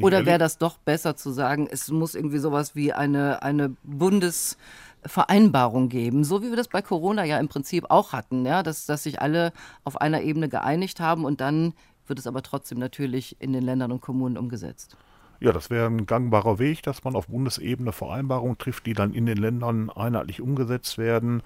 Oder 0.00 0.26
wäre 0.26 0.38
das 0.38 0.58
doch 0.58 0.78
besser 0.78 1.16
zu 1.16 1.32
sagen, 1.32 1.68
es 1.70 1.90
muss 1.90 2.14
irgendwie 2.14 2.38
sowas 2.38 2.76
wie 2.76 2.92
eine, 2.92 3.42
eine 3.42 3.74
Bundesvereinbarung 3.82 5.88
geben, 5.88 6.24
so 6.24 6.42
wie 6.42 6.50
wir 6.50 6.56
das 6.56 6.68
bei 6.68 6.82
Corona 6.82 7.24
ja 7.24 7.38
im 7.38 7.48
Prinzip 7.48 7.86
auch 7.88 8.12
hatten, 8.12 8.46
ja, 8.46 8.62
dass, 8.62 8.86
dass 8.86 9.02
sich 9.02 9.20
alle 9.20 9.52
auf 9.84 10.00
einer 10.00 10.22
Ebene 10.22 10.48
geeinigt 10.48 11.00
haben 11.00 11.24
und 11.24 11.40
dann 11.40 11.74
wird 12.06 12.18
es 12.18 12.26
aber 12.26 12.42
trotzdem 12.42 12.78
natürlich 12.78 13.36
in 13.40 13.52
den 13.52 13.62
Ländern 13.62 13.92
und 13.92 14.00
Kommunen 14.00 14.36
umgesetzt. 14.36 14.96
Ja, 15.40 15.52
das 15.52 15.70
wäre 15.70 15.86
ein 15.86 16.04
gangbarer 16.04 16.58
Weg, 16.58 16.82
dass 16.82 17.02
man 17.02 17.16
auf 17.16 17.28
Bundesebene 17.28 17.92
Vereinbarungen 17.92 18.58
trifft, 18.58 18.84
die 18.84 18.92
dann 18.92 19.14
in 19.14 19.24
den 19.24 19.38
Ländern 19.38 19.88
einheitlich 19.88 20.42
umgesetzt 20.42 20.98
werden. 20.98 21.42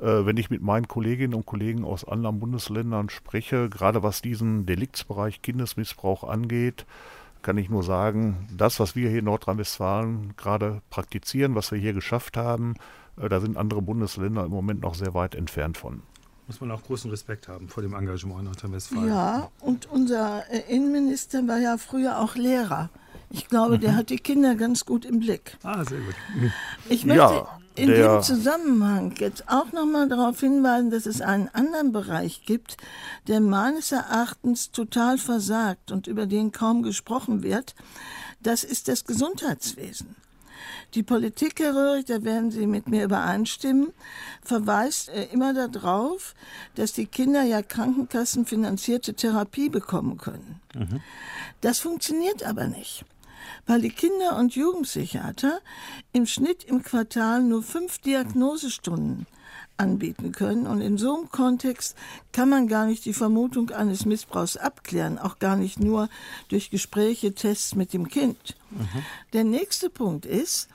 Äh, 0.00 0.24
wenn 0.24 0.36
ich 0.36 0.48
mit 0.48 0.62
meinen 0.62 0.86
Kolleginnen 0.86 1.34
und 1.34 1.44
Kollegen 1.44 1.84
aus 1.84 2.04
anderen 2.04 2.38
Bundesländern 2.38 3.10
spreche, 3.10 3.68
gerade 3.68 4.04
was 4.04 4.22
diesen 4.22 4.64
Deliktsbereich 4.64 5.42
Kindesmissbrauch 5.42 6.22
angeht, 6.22 6.86
kann 7.42 7.58
ich 7.58 7.68
nur 7.68 7.82
sagen, 7.82 8.48
das, 8.56 8.80
was 8.80 8.96
wir 8.96 9.08
hier 9.08 9.20
in 9.20 9.24
Nordrhein-Westfalen 9.26 10.34
gerade 10.36 10.82
praktizieren, 10.90 11.54
was 11.54 11.72
wir 11.72 11.78
hier 11.78 11.92
geschafft 11.92 12.36
haben, 12.36 12.74
äh, 13.20 13.28
da 13.28 13.40
sind 13.40 13.56
andere 13.56 13.82
Bundesländer 13.82 14.44
im 14.44 14.50
Moment 14.50 14.80
noch 14.80 14.94
sehr 14.94 15.14
weit 15.14 15.34
entfernt 15.34 15.76
von. 15.76 16.02
Muss 16.46 16.60
man 16.60 16.70
auch 16.70 16.82
großen 16.82 17.10
Respekt 17.10 17.48
haben 17.48 17.68
vor 17.68 17.82
dem 17.82 17.94
Engagement 17.94 18.40
in 18.40 18.44
Nordrhein-Westfalen. 18.46 19.08
Ja, 19.08 19.50
und 19.60 19.86
unser 19.90 20.44
äh, 20.50 20.74
Innenminister 20.74 21.46
war 21.46 21.58
ja 21.58 21.76
früher 21.78 22.18
auch 22.18 22.34
Lehrer. 22.34 22.90
Ich 23.30 23.48
glaube, 23.48 23.78
der 23.78 23.92
mhm. 23.92 23.96
hat 23.96 24.10
die 24.10 24.18
Kinder 24.18 24.54
ganz 24.56 24.84
gut 24.84 25.04
im 25.04 25.20
Blick. 25.20 25.56
Ah, 25.62 25.84
sehr 25.84 26.00
gut. 26.00 26.14
Ich 26.88 27.06
möchte 27.06 27.22
ja, 27.22 27.58
in 27.74 27.88
dem 27.88 28.22
Zusammenhang 28.22 29.14
jetzt 29.18 29.48
auch 29.48 29.72
nochmal 29.72 30.08
darauf 30.08 30.40
hinweisen, 30.40 30.90
dass 30.90 31.06
es 31.06 31.20
einen 31.20 31.48
anderen 31.48 31.92
Bereich 31.92 32.44
gibt, 32.44 32.76
der 33.28 33.40
meines 33.40 33.92
Erachtens 33.92 34.70
total 34.72 35.18
versagt 35.18 35.90
und 35.90 36.06
über 36.06 36.26
den 36.26 36.52
kaum 36.52 36.82
gesprochen 36.82 37.42
wird. 37.42 37.74
Das 38.40 38.64
ist 38.64 38.88
das 38.88 39.04
Gesundheitswesen. 39.04 40.16
Die 40.94 41.02
Politik, 41.02 41.58
Herr 41.60 41.74
Röhrig, 41.74 42.04
da 42.04 42.22
werden 42.22 42.50
Sie 42.50 42.66
mit 42.66 42.88
mir 42.88 43.04
übereinstimmen, 43.04 43.92
verweist 44.42 45.08
äh, 45.08 45.24
immer 45.32 45.54
darauf, 45.54 46.34
dass 46.74 46.92
die 46.92 47.06
Kinder 47.06 47.42
ja 47.42 47.62
krankenkassenfinanzierte 47.62 49.14
Therapie 49.14 49.70
bekommen 49.70 50.18
können. 50.18 50.60
Mhm. 50.74 51.00
Das 51.62 51.78
funktioniert 51.78 52.42
aber 52.42 52.66
nicht 52.66 53.06
weil 53.66 53.80
die 53.80 53.90
Kinder- 53.90 54.36
und 54.38 54.54
Jugendpsychiater 54.54 55.60
im 56.12 56.26
Schnitt 56.26 56.64
im 56.64 56.82
Quartal 56.82 57.42
nur 57.42 57.62
fünf 57.62 57.98
Diagnosestunden 57.98 59.26
anbieten 59.76 60.32
können. 60.32 60.66
Und 60.66 60.80
in 60.80 60.98
so 60.98 61.16
einem 61.16 61.30
Kontext 61.30 61.96
kann 62.32 62.48
man 62.48 62.68
gar 62.68 62.86
nicht 62.86 63.04
die 63.04 63.12
Vermutung 63.12 63.70
eines 63.70 64.04
Missbrauchs 64.04 64.56
abklären, 64.56 65.18
auch 65.18 65.38
gar 65.38 65.56
nicht 65.56 65.80
nur 65.80 66.08
durch 66.48 66.70
Gespräche, 66.70 67.34
Tests 67.34 67.74
mit 67.74 67.92
dem 67.92 68.08
Kind. 68.08 68.56
Mhm. 68.70 68.88
Der 69.32 69.44
nächste 69.44 69.90
Punkt 69.90 70.24
ist, 70.24 70.68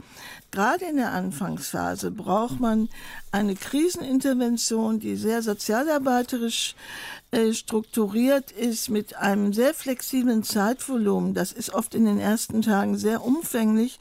gerade 0.52 0.86
in 0.86 0.98
der 0.98 1.14
Anfangsphase 1.14 2.12
braucht 2.12 2.60
man 2.60 2.90
eine 3.32 3.56
Krisenintervention, 3.56 5.00
die 5.00 5.16
sehr 5.16 5.42
sozialarbeiterisch 5.42 6.76
äh, 7.32 7.54
strukturiert 7.54 8.52
ist 8.52 8.90
mit 8.90 9.18
einem 9.18 9.52
sehr 9.52 9.74
flexiblen 9.74 10.44
Zeitvolumen. 10.44 11.34
Das 11.34 11.52
ist 11.52 11.74
oft 11.74 11.94
in 11.94 12.06
den 12.06 12.20
ersten 12.20 12.62
Tagen 12.62 12.98
sehr 12.98 13.24
umfänglich, 13.24 14.00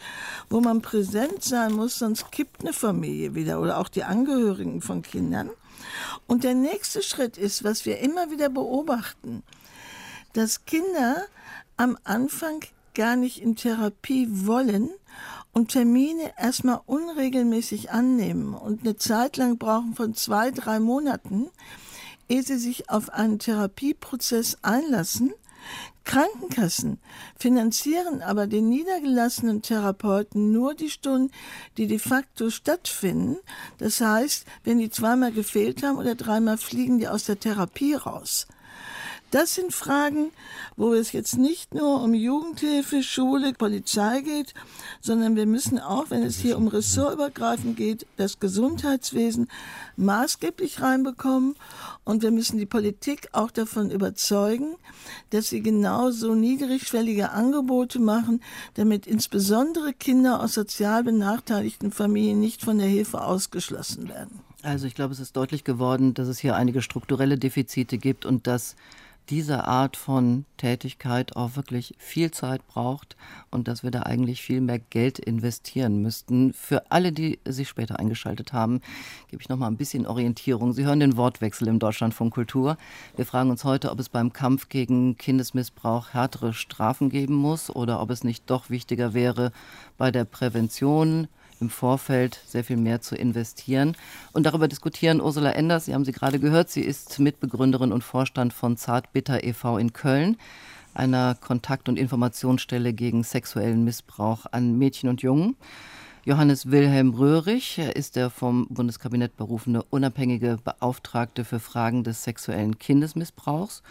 wo 0.48 0.60
man 0.60 0.80
präsent 0.80 1.42
sein 1.42 1.72
muss, 1.72 1.98
sonst 1.98 2.30
kippt 2.30 2.60
eine 2.60 2.72
Familie 2.72 3.34
wieder 3.34 3.60
oder 3.60 3.78
auch 3.78 3.88
die 3.88 4.04
Angehörigen 4.04 4.80
von 4.80 5.02
Kindern. 5.02 5.50
Und 6.26 6.44
der 6.44 6.54
nächste 6.54 7.02
Schritt 7.02 7.36
ist, 7.36 7.64
was 7.64 7.84
wir 7.84 7.98
immer 7.98 8.30
wieder 8.30 8.48
beobachten, 8.48 9.42
dass 10.32 10.64
Kinder 10.64 11.24
am 11.76 11.98
Anfang 12.04 12.60
gar 12.94 13.16
nicht 13.16 13.42
in 13.42 13.56
Therapie 13.56 14.28
wollen 14.30 14.90
und 15.52 15.72
Termine 15.72 16.32
erstmal 16.38 16.80
unregelmäßig 16.86 17.90
annehmen 17.90 18.54
und 18.54 18.82
eine 18.82 18.96
Zeit 18.96 19.36
lang 19.36 19.58
brauchen 19.58 19.94
von 19.94 20.14
zwei, 20.14 20.50
drei 20.50 20.80
Monaten, 20.80 21.48
ehe 22.28 22.42
sie 22.42 22.58
sich 22.58 22.90
auf 22.90 23.10
einen 23.10 23.38
Therapieprozess 23.38 24.58
einlassen. 24.62 25.32
Krankenkassen 26.04 26.98
finanzieren 27.36 28.22
aber 28.22 28.46
den 28.46 28.68
niedergelassenen 28.68 29.62
Therapeuten 29.62 30.52
nur 30.52 30.74
die 30.74 30.90
Stunden, 30.90 31.32
die 31.76 31.88
de 31.88 31.98
facto 31.98 32.50
stattfinden. 32.50 33.38
Das 33.78 34.00
heißt, 34.00 34.46
wenn 34.62 34.78
die 34.78 34.90
zweimal 34.90 35.32
gefehlt 35.32 35.82
haben 35.82 35.98
oder 35.98 36.14
dreimal 36.14 36.58
fliegen 36.58 36.98
die 36.98 37.08
aus 37.08 37.24
der 37.24 37.40
Therapie 37.40 37.94
raus. 37.94 38.46
Das 39.32 39.56
sind 39.56 39.74
Fragen, 39.74 40.30
wo 40.76 40.94
es 40.94 41.10
jetzt 41.10 41.36
nicht 41.36 41.74
nur 41.74 42.00
um 42.00 42.14
Jugendhilfe, 42.14 43.02
Schule, 43.02 43.52
Polizei 43.54 44.20
geht, 44.20 44.54
sondern 45.00 45.34
wir 45.34 45.46
müssen 45.46 45.80
auch, 45.80 46.10
wenn 46.10 46.22
es 46.22 46.38
hier 46.38 46.56
um 46.56 46.68
ressortübergreifend 46.68 47.76
geht, 47.76 48.06
das 48.16 48.38
Gesundheitswesen 48.38 49.48
maßgeblich 49.96 50.80
reinbekommen 50.80 51.56
und 52.04 52.22
wir 52.22 52.30
müssen 52.30 52.58
die 52.58 52.66
Politik 52.66 53.28
auch 53.32 53.50
davon 53.50 53.90
überzeugen, 53.90 54.76
dass 55.30 55.48
sie 55.48 55.60
genauso 55.60 56.36
niedrigschwellige 56.36 57.32
Angebote 57.32 57.98
machen, 57.98 58.40
damit 58.74 59.08
insbesondere 59.08 59.92
Kinder 59.92 60.40
aus 60.40 60.54
sozial 60.54 61.02
benachteiligten 61.02 61.90
Familien 61.90 62.38
nicht 62.38 62.62
von 62.62 62.78
der 62.78 62.88
Hilfe 62.88 63.22
ausgeschlossen 63.22 64.08
werden. 64.08 64.40
Also 64.62 64.86
ich 64.86 64.94
glaube, 64.94 65.12
es 65.12 65.20
ist 65.20 65.36
deutlich 65.36 65.64
geworden, 65.64 66.14
dass 66.14 66.28
es 66.28 66.38
hier 66.38 66.56
einige 66.56 66.80
strukturelle 66.80 67.38
Defizite 67.38 67.98
gibt 67.98 68.24
und 68.24 68.46
dass 68.46 68.76
diese 69.28 69.64
Art 69.64 69.96
von 69.96 70.44
Tätigkeit 70.56 71.36
auch 71.36 71.56
wirklich 71.56 71.94
viel 71.98 72.30
Zeit 72.30 72.66
braucht 72.66 73.16
und 73.50 73.68
dass 73.68 73.82
wir 73.82 73.90
da 73.90 74.02
eigentlich 74.02 74.42
viel 74.42 74.60
mehr 74.60 74.78
Geld 74.78 75.18
investieren 75.18 76.00
müssten. 76.00 76.52
Für 76.52 76.90
alle, 76.90 77.12
die 77.12 77.38
sich 77.44 77.68
später 77.68 77.98
eingeschaltet 77.98 78.52
haben, 78.52 78.80
gebe 79.28 79.42
ich 79.42 79.48
noch 79.48 79.56
mal 79.56 79.66
ein 79.66 79.76
bisschen 79.76 80.06
Orientierung. 80.06 80.72
Sie 80.72 80.84
hören 80.84 81.00
den 81.00 81.16
Wortwechsel 81.16 81.68
im 81.68 81.78
Deutschlandfunk 81.78 82.34
Kultur. 82.34 82.76
Wir 83.16 83.26
fragen 83.26 83.50
uns 83.50 83.64
heute, 83.64 83.90
ob 83.90 83.98
es 83.98 84.08
beim 84.08 84.32
Kampf 84.32 84.68
gegen 84.68 85.16
Kindesmissbrauch 85.16 86.14
härtere 86.14 86.54
Strafen 86.54 87.10
geben 87.10 87.34
muss 87.34 87.68
oder 87.70 88.00
ob 88.00 88.10
es 88.10 88.24
nicht 88.24 88.48
doch 88.50 88.70
wichtiger 88.70 89.14
wäre, 89.14 89.52
bei 89.98 90.10
der 90.10 90.24
Prävention 90.24 91.28
im 91.60 91.70
Vorfeld 91.70 92.40
sehr 92.46 92.64
viel 92.64 92.76
mehr 92.76 93.00
zu 93.00 93.14
investieren. 93.14 93.96
Und 94.32 94.44
darüber 94.44 94.68
diskutieren 94.68 95.20
Ursula 95.20 95.52
Enders, 95.52 95.86
Sie 95.86 95.94
haben 95.94 96.04
sie 96.04 96.12
gerade 96.12 96.38
gehört, 96.38 96.70
sie 96.70 96.82
ist 96.82 97.18
Mitbegründerin 97.18 97.92
und 97.92 98.04
Vorstand 98.04 98.52
von 98.52 98.76
Zartbitter 98.76 99.44
e.V. 99.44 99.78
in 99.78 99.92
Köln, 99.92 100.36
einer 100.94 101.34
Kontakt- 101.34 101.88
und 101.88 101.98
Informationsstelle 101.98 102.92
gegen 102.92 103.22
sexuellen 103.22 103.84
Missbrauch 103.84 104.46
an 104.50 104.78
Mädchen 104.78 105.08
und 105.08 105.22
Jungen. 105.22 105.56
Johannes 106.24 106.72
Wilhelm 106.72 107.14
Röhrig 107.14 107.78
ist 107.78 108.16
der 108.16 108.30
vom 108.30 108.66
Bundeskabinett 108.68 109.36
berufene 109.36 109.84
unabhängige 109.90 110.58
Beauftragte 110.64 111.44
für 111.44 111.60
Fragen 111.60 112.02
des 112.02 112.24
sexuellen 112.24 112.80
Kindesmissbrauchs. 112.80 113.84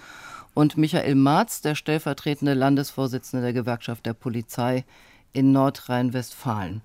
Und 0.54 0.78
Michael 0.78 1.16
Marz, 1.16 1.62
der 1.62 1.76
stellvertretende 1.76 2.54
Landesvorsitzende 2.54 3.42
der 3.42 3.54
Gewerkschaft 3.54 4.06
der 4.06 4.14
Polizei 4.14 4.84
in 5.32 5.54
Nordrhein-Westfalen. 5.54 6.82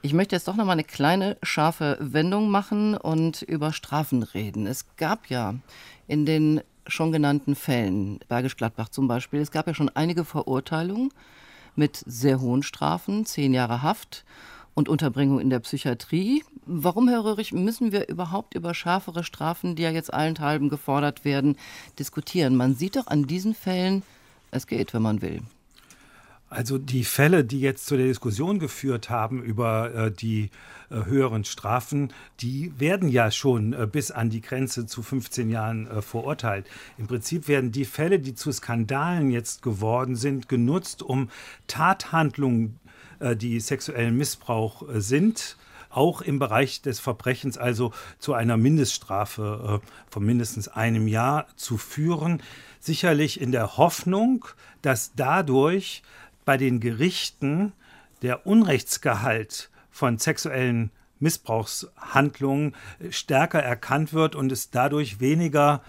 Ich 0.00 0.12
möchte 0.12 0.36
jetzt 0.36 0.46
doch 0.46 0.54
noch 0.54 0.64
mal 0.64 0.72
eine 0.72 0.84
kleine 0.84 1.36
scharfe 1.42 1.96
Wendung 2.00 2.50
machen 2.50 2.96
und 2.96 3.42
über 3.42 3.72
Strafen 3.72 4.22
reden. 4.22 4.66
Es 4.66 4.86
gab 4.96 5.28
ja 5.28 5.56
in 6.06 6.24
den 6.24 6.60
schon 6.86 7.10
genannten 7.10 7.56
Fällen, 7.56 8.20
Bergisch 8.28 8.56
Gladbach 8.56 8.90
zum 8.90 9.08
Beispiel, 9.08 9.40
es 9.40 9.50
gab 9.50 9.66
ja 9.66 9.74
schon 9.74 9.90
einige 9.90 10.24
Verurteilungen 10.24 11.12
mit 11.74 12.02
sehr 12.06 12.40
hohen 12.40 12.62
Strafen, 12.62 13.26
zehn 13.26 13.52
Jahre 13.52 13.82
Haft 13.82 14.24
und 14.74 14.88
Unterbringung 14.88 15.40
in 15.40 15.50
der 15.50 15.58
Psychiatrie. 15.58 16.44
Warum, 16.64 17.08
Herr 17.08 17.24
Röhrig, 17.24 17.52
müssen 17.52 17.90
wir 17.90 18.08
überhaupt 18.08 18.54
über 18.54 18.74
schärfere 18.74 19.24
Strafen, 19.24 19.74
die 19.74 19.82
ja 19.82 19.90
jetzt 19.90 20.14
allenthalben 20.14 20.68
gefordert 20.68 21.24
werden, 21.24 21.56
diskutieren? 21.98 22.56
Man 22.56 22.76
sieht 22.76 22.94
doch 22.94 23.08
an 23.08 23.26
diesen 23.26 23.54
Fällen, 23.54 24.04
es 24.52 24.68
geht, 24.68 24.94
wenn 24.94 25.02
man 25.02 25.22
will. 25.22 25.42
Also 26.50 26.78
die 26.78 27.04
Fälle, 27.04 27.44
die 27.44 27.60
jetzt 27.60 27.86
zu 27.86 27.96
der 27.96 28.06
Diskussion 28.06 28.58
geführt 28.58 29.10
haben 29.10 29.42
über 29.42 29.94
äh, 29.94 30.10
die 30.10 30.50
äh, 30.90 31.04
höheren 31.04 31.44
Strafen, 31.44 32.12
die 32.40 32.72
werden 32.78 33.10
ja 33.10 33.30
schon 33.30 33.74
äh, 33.74 33.86
bis 33.86 34.10
an 34.10 34.30
die 34.30 34.40
Grenze 34.40 34.86
zu 34.86 35.02
15 35.02 35.50
Jahren 35.50 35.86
äh, 35.88 36.00
verurteilt. 36.00 36.66
Im 36.96 37.06
Prinzip 37.06 37.48
werden 37.48 37.70
die 37.70 37.84
Fälle, 37.84 38.18
die 38.18 38.34
zu 38.34 38.50
Skandalen 38.50 39.30
jetzt 39.30 39.60
geworden 39.60 40.16
sind, 40.16 40.48
genutzt, 40.48 41.02
um 41.02 41.28
Tathandlungen 41.66 42.80
äh, 43.20 43.36
die 43.36 43.60
sexuellen 43.60 44.16
Missbrauch 44.16 44.88
äh, 44.88 45.00
sind 45.00 45.58
auch 45.90 46.20
im 46.20 46.38
Bereich 46.38 46.82
des 46.82 47.00
Verbrechens, 47.00 47.56
also 47.56 47.92
zu 48.18 48.34
einer 48.34 48.58
Mindeststrafe 48.58 49.80
von 50.10 50.22
mindestens 50.22 50.68
einem 50.68 51.08
Jahr 51.08 51.46
zu 51.56 51.78
führen. 51.78 52.42
Sicherlich 52.78 53.40
in 53.40 53.52
der 53.52 53.78
Hoffnung, 53.78 54.44
dass 54.82 55.12
dadurch 55.16 56.02
bei 56.48 56.56
den 56.56 56.80
Gerichten 56.80 57.74
der 58.22 58.46
Unrechtsgehalt 58.46 59.68
von 59.90 60.16
sexuellen 60.16 60.90
Missbrauchshandlungen 61.18 62.74
stärker 63.10 63.62
erkannt 63.62 64.14
wird 64.14 64.34
und 64.34 64.50
es 64.50 64.70
dadurch 64.70 65.20
weniger 65.20 65.82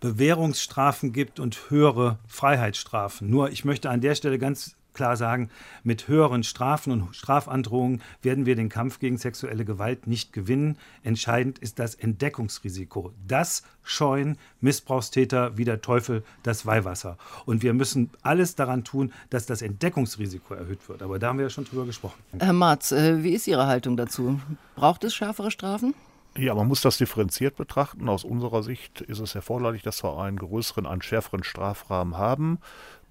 Bewährungsstrafen 0.00 1.14
gibt 1.14 1.40
und 1.40 1.70
höhere 1.70 2.18
Freiheitsstrafen. 2.28 3.30
Nur 3.30 3.48
ich 3.48 3.64
möchte 3.64 3.88
an 3.88 4.02
der 4.02 4.14
Stelle 4.14 4.38
ganz 4.38 4.75
klar 4.96 5.16
sagen, 5.16 5.50
mit 5.84 6.08
höheren 6.08 6.42
Strafen 6.42 6.90
und 6.90 7.14
Strafandrohungen 7.14 8.02
werden 8.22 8.46
wir 8.46 8.56
den 8.56 8.68
Kampf 8.68 8.98
gegen 8.98 9.18
sexuelle 9.18 9.64
Gewalt 9.64 10.08
nicht 10.08 10.32
gewinnen. 10.32 10.78
Entscheidend 11.04 11.60
ist 11.60 11.78
das 11.78 11.94
Entdeckungsrisiko. 11.94 13.12
Das 13.28 13.62
scheuen 13.84 14.38
Missbrauchstäter 14.60 15.56
wie 15.56 15.64
der 15.64 15.80
Teufel 15.80 16.24
das 16.42 16.66
Weihwasser. 16.66 17.18
Und 17.44 17.62
wir 17.62 17.74
müssen 17.74 18.10
alles 18.22 18.56
daran 18.56 18.82
tun, 18.82 19.12
dass 19.30 19.46
das 19.46 19.62
Entdeckungsrisiko 19.62 20.54
erhöht 20.54 20.88
wird. 20.88 21.02
Aber 21.02 21.18
da 21.18 21.28
haben 21.28 21.38
wir 21.38 21.44
ja 21.44 21.50
schon 21.50 21.64
drüber 21.64 21.84
gesprochen. 21.84 22.18
Herr 22.38 22.52
Marz, 22.52 22.90
äh, 22.90 23.22
wie 23.22 23.34
ist 23.34 23.46
Ihre 23.46 23.66
Haltung 23.66 23.96
dazu? 23.96 24.40
Braucht 24.74 25.04
es 25.04 25.14
schärfere 25.14 25.50
Strafen? 25.50 25.94
Ja, 26.38 26.54
man 26.54 26.68
muss 26.68 26.82
das 26.82 26.98
differenziert 26.98 27.56
betrachten. 27.56 28.10
Aus 28.10 28.22
unserer 28.22 28.62
Sicht 28.62 29.00
ist 29.00 29.20
es 29.20 29.34
erforderlich, 29.34 29.82
dass 29.82 30.04
wir 30.04 30.18
einen 30.18 30.38
größeren, 30.38 30.86
einen 30.86 31.00
schärferen 31.00 31.44
Strafrahmen 31.44 32.18
haben 32.18 32.58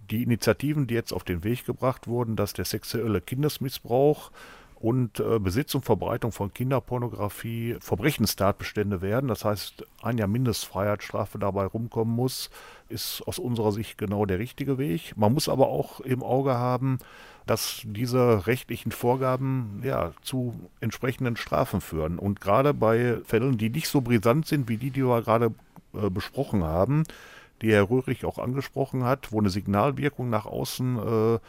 die 0.09 0.23
Initiativen, 0.23 0.87
die 0.87 0.93
jetzt 0.93 1.13
auf 1.13 1.23
den 1.23 1.43
Weg 1.43 1.65
gebracht 1.65 2.07
wurden, 2.07 2.35
dass 2.35 2.53
der 2.53 2.65
sexuelle 2.65 3.21
Kindesmissbrauch 3.21 4.31
und 4.85 5.19
äh, 5.19 5.39
Besitz 5.39 5.73
und 5.73 5.85
Verbreitung 5.85 6.31
von 6.31 6.53
Kinderpornografie 6.53 7.77
Verbrechenstatbestände 7.79 9.01
werden. 9.01 9.27
Das 9.27 9.45
heißt, 9.45 9.85
ein 10.01 10.17
Jahr 10.17 10.27
Mindestfreiheitsstrafe 10.27 11.39
dabei 11.39 11.65
rumkommen 11.65 12.13
muss, 12.13 12.49
ist 12.89 13.23
aus 13.25 13.39
unserer 13.39 13.71
Sicht 13.71 13.97
genau 13.97 14.25
der 14.25 14.37
richtige 14.37 14.77
Weg. 14.77 15.13
Man 15.15 15.33
muss 15.33 15.49
aber 15.49 15.69
auch 15.69 16.01
im 16.01 16.21
Auge 16.21 16.55
haben, 16.55 16.99
dass 17.45 17.81
diese 17.83 18.47
rechtlichen 18.47 18.91
Vorgaben 18.91 19.81
ja, 19.83 20.11
zu 20.21 20.53
entsprechenden 20.81 21.37
Strafen 21.37 21.79
führen. 21.81 22.19
Und 22.19 22.41
gerade 22.41 22.73
bei 22.73 23.17
Fällen, 23.23 23.57
die 23.57 23.69
nicht 23.69 23.87
so 23.87 24.01
brisant 24.01 24.45
sind 24.45 24.67
wie 24.67 24.77
die, 24.77 24.91
die 24.91 25.03
wir 25.03 25.21
gerade 25.21 25.53
äh, 25.93 26.09
besprochen 26.09 26.63
haben, 26.63 27.03
die 27.61 27.71
Herr 27.71 27.89
Röhrig 27.89 28.25
auch 28.25 28.37
angesprochen 28.37 29.03
hat, 29.03 29.31
wo 29.31 29.39
eine 29.39 29.49
Signalwirkung 29.49 30.29
nach 30.29 30.45
außen 30.45 30.97
äh, 30.97 31.39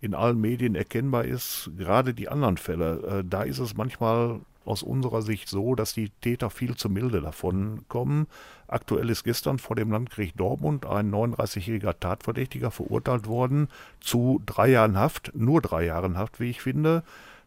in 0.00 0.14
allen 0.14 0.40
Medien 0.40 0.74
erkennbar 0.74 1.24
ist. 1.24 1.70
Gerade 1.76 2.14
die 2.14 2.28
anderen 2.28 2.56
Fälle, 2.56 3.20
äh, 3.20 3.24
da 3.26 3.42
ist 3.42 3.58
es 3.58 3.76
manchmal 3.76 4.40
aus 4.64 4.82
unserer 4.82 5.22
Sicht 5.22 5.48
so, 5.48 5.74
dass 5.74 5.94
die 5.94 6.10
Täter 6.20 6.50
viel 6.50 6.76
zu 6.76 6.88
milde 6.88 7.20
davon 7.20 7.84
kommen. 7.88 8.26
Aktuell 8.66 9.10
ist 9.10 9.24
gestern 9.24 9.58
vor 9.58 9.76
dem 9.76 9.90
Landgericht 9.90 10.38
Dortmund 10.40 10.86
ein 10.86 11.10
39-jähriger 11.10 11.98
Tatverdächtiger 11.98 12.70
verurteilt 12.70 13.26
worden 13.26 13.68
zu 14.00 14.40
drei 14.46 14.68
Jahren 14.68 14.98
Haft, 14.98 15.32
nur 15.34 15.60
drei 15.60 15.84
Jahren 15.84 16.16
Haft, 16.16 16.40
wie 16.40 16.50
ich 16.50 16.62
finde 16.62 17.02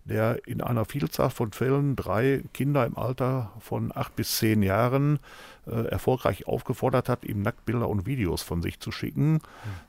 der 0.09 0.47
in 0.47 0.61
einer 0.61 0.85
Vielzahl 0.85 1.29
von 1.29 1.51
Fällen 1.51 1.95
drei 1.95 2.43
Kinder 2.53 2.85
im 2.85 2.97
Alter 2.97 3.51
von 3.59 3.91
acht 3.93 4.15
bis 4.15 4.37
zehn 4.37 4.63
Jahren 4.63 5.19
äh, 5.65 5.87
erfolgreich 5.87 6.47
aufgefordert 6.47 7.09
hat, 7.09 7.25
ihm 7.25 7.41
Nacktbilder 7.41 7.89
und 7.89 8.05
Videos 8.05 8.41
von 8.41 8.61
sich 8.61 8.79
zu 8.79 8.91
schicken. 8.91 9.33
Mhm. 9.33 9.39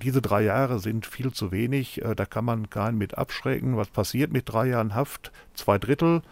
Diese 0.03 0.21
drei 0.21 0.43
Jahre 0.43 0.81
sind 0.81 1.07
viel 1.07 1.33
zu 1.33 1.53
wenig, 1.53 2.03
äh, 2.03 2.15
da 2.15 2.27
kann 2.27 2.45
man 2.45 2.69
keinen 2.69 2.99
mit 2.99 3.17
abschrecken. 3.17 3.77
Was 3.77 3.89
passiert 3.89 4.33
mit 4.33 4.49
drei 4.49 4.67
Jahren 4.67 4.95
Haft? 4.95 5.33
Zwei 5.55 5.79
Drittel 5.79 6.23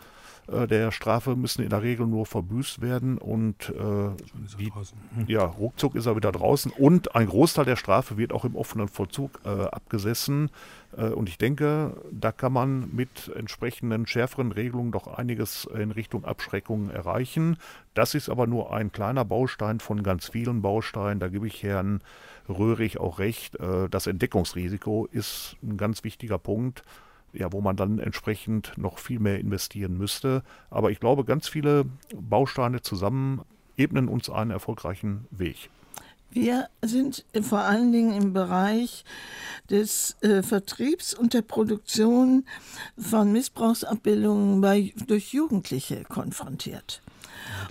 äh, 0.49 0.67
der 0.67 0.93
Strafe 0.93 1.37
müssen 1.37 1.63
in 1.63 1.71
der 1.71 1.83
Regel 1.83 2.07
nur 2.07 2.27
verbüßt 2.27 2.81
werden 2.81 3.19
und 3.19 3.71
äh, 3.71 4.11
die, 4.59 4.73
ja, 5.33 5.45
ruckzuck 5.45 5.95
ist 5.95 6.07
er 6.07 6.17
wieder 6.17 6.33
draußen 6.33 6.71
und 6.73 7.15
ein 7.15 7.27
Großteil 7.27 7.65
der 7.65 7.77
Strafe 7.77 8.17
wird 8.17 8.33
auch 8.33 8.45
im 8.45 8.57
offenen 8.57 8.89
Vollzug 8.89 9.41
äh, 9.45 9.49
abgesessen. 9.49 10.51
Äh, 10.97 11.09
und 11.09 11.29
ich 11.29 11.39
denke, 11.39 11.97
da 12.11 12.33
kann 12.33 12.53
man 12.53 12.89
mit 12.95 13.31
entsprechenden 13.35 14.07
schärferen 14.07 14.53
Regelungen 14.53 14.93
doch 14.93 15.07
einiges 15.07 15.65
in 15.65 15.91
Richtung 15.91 16.25
Abschreckung 16.25 16.91
erreichen. 16.91 17.57
Das 17.95 18.15
ist 18.15 18.29
aber 18.29 18.47
nur 18.47 18.73
ein 18.73 18.93
kleiner 18.93 19.25
Baustein 19.25 19.81
von 19.81 20.03
ganz 20.03 20.29
vielen 20.29 20.63
Bausteinen. 20.63 21.21
Da 21.21 21.29
gebe 21.29 21.47
ich 21.47 21.63
Herrn 21.63 22.03
Röhrig 22.49 22.99
auch 22.99 23.19
recht. 23.19 23.59
Äh, 23.59 23.89
das 23.89 24.07
Entdeckungsrisiko 24.07 25.09
ist 25.11 25.57
ein 25.63 25.77
ganz 25.77 26.05
wichtiger 26.05 26.39
Punkt 26.39 26.85
ja, 27.39 27.53
wo 27.53 27.61
man 27.61 27.77
dann 27.77 27.99
entsprechend 27.99 28.73
noch 28.77 28.99
viel 28.99 29.19
mehr 29.19 29.39
investieren 29.39 29.97
müsste. 29.97 30.43
Aber 30.71 30.91
ich 30.91 31.01
glaube, 31.01 31.25
ganz 31.25 31.49
viele 31.49 31.85
Bausteine 32.15 32.83
zusammen 32.83 33.43
ebnen 33.77 34.09
uns 34.09 34.31
einen 34.31 34.51
erfolgreichen 34.51 35.27
Weg. 35.31 35.71
Wir 36.31 36.69
sind 36.83 37.25
vor 37.43 37.61
allen 37.61 37.93
Dingen 37.93 38.13
im 38.13 38.33
Bereich 38.33 39.05
des 39.71 40.17
äh, 40.21 40.43
Vertriebs 40.43 41.15
und 41.15 41.35
der 41.35 41.43
Produktion 41.43 42.45
von 42.99 43.33
Missbrauchsabbildungen 43.33 44.61
bei, 44.61 44.93
durch 45.07 45.33
Jugendliche 45.33 46.05
konfrontiert. 46.05 47.01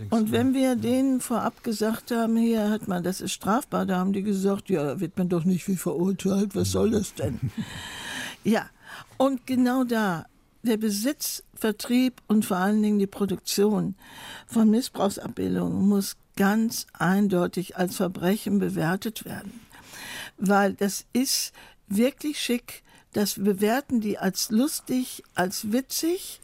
Und 0.10 0.32
wenn 0.32 0.54
wir 0.54 0.75
denen 0.75 1.21
vorab 1.21 1.63
gesagt 1.63 2.12
haben, 2.12 2.38
hier 2.38 2.69
hat 2.69 2.88
man, 2.88 3.04
das 3.04 3.21
ist 3.21 3.34
strafbar, 3.34 3.86
da 3.86 3.97
haben 3.97 4.13
die 4.13 4.23
gesagt, 4.23 4.69
ja, 4.69 4.84
da 4.84 4.99
wird 4.99 5.17
man 5.17 5.30
doch 5.30 5.43
nicht 5.43 5.67
wie 5.67 5.75
verurteilt, 5.75 6.56
was 6.56 6.71
soll 6.71 6.91
das 6.91 7.13
denn? 7.13 7.39
ja, 8.43 8.69
und 9.17 9.45
genau 9.47 9.84
da, 9.84 10.25
der 10.63 10.77
Besitz, 10.77 11.43
Vertrieb 11.53 12.21
und 12.27 12.45
vor 12.45 12.58
allen 12.58 12.81
Dingen 12.81 12.99
die 12.99 13.08
Produktion 13.08 13.95
von 14.47 14.69
Missbrauchsabbildungen 14.69 15.88
muss 15.88 16.17
ganz 16.36 16.88
eindeutig 16.93 17.77
als 17.77 17.95
Verbrechen 17.95 18.60
bewertet 18.60 19.25
werden. 19.25 19.62
Weil 20.38 20.73
das 20.73 21.05
ist 21.13 21.53
wirklich 21.88 22.41
schick, 22.41 22.84
das 23.13 23.36
bewerten 23.36 24.01
die 24.01 24.17
als 24.17 24.49
lustig, 24.49 25.23
als 25.36 25.71
witzig. 25.71 26.41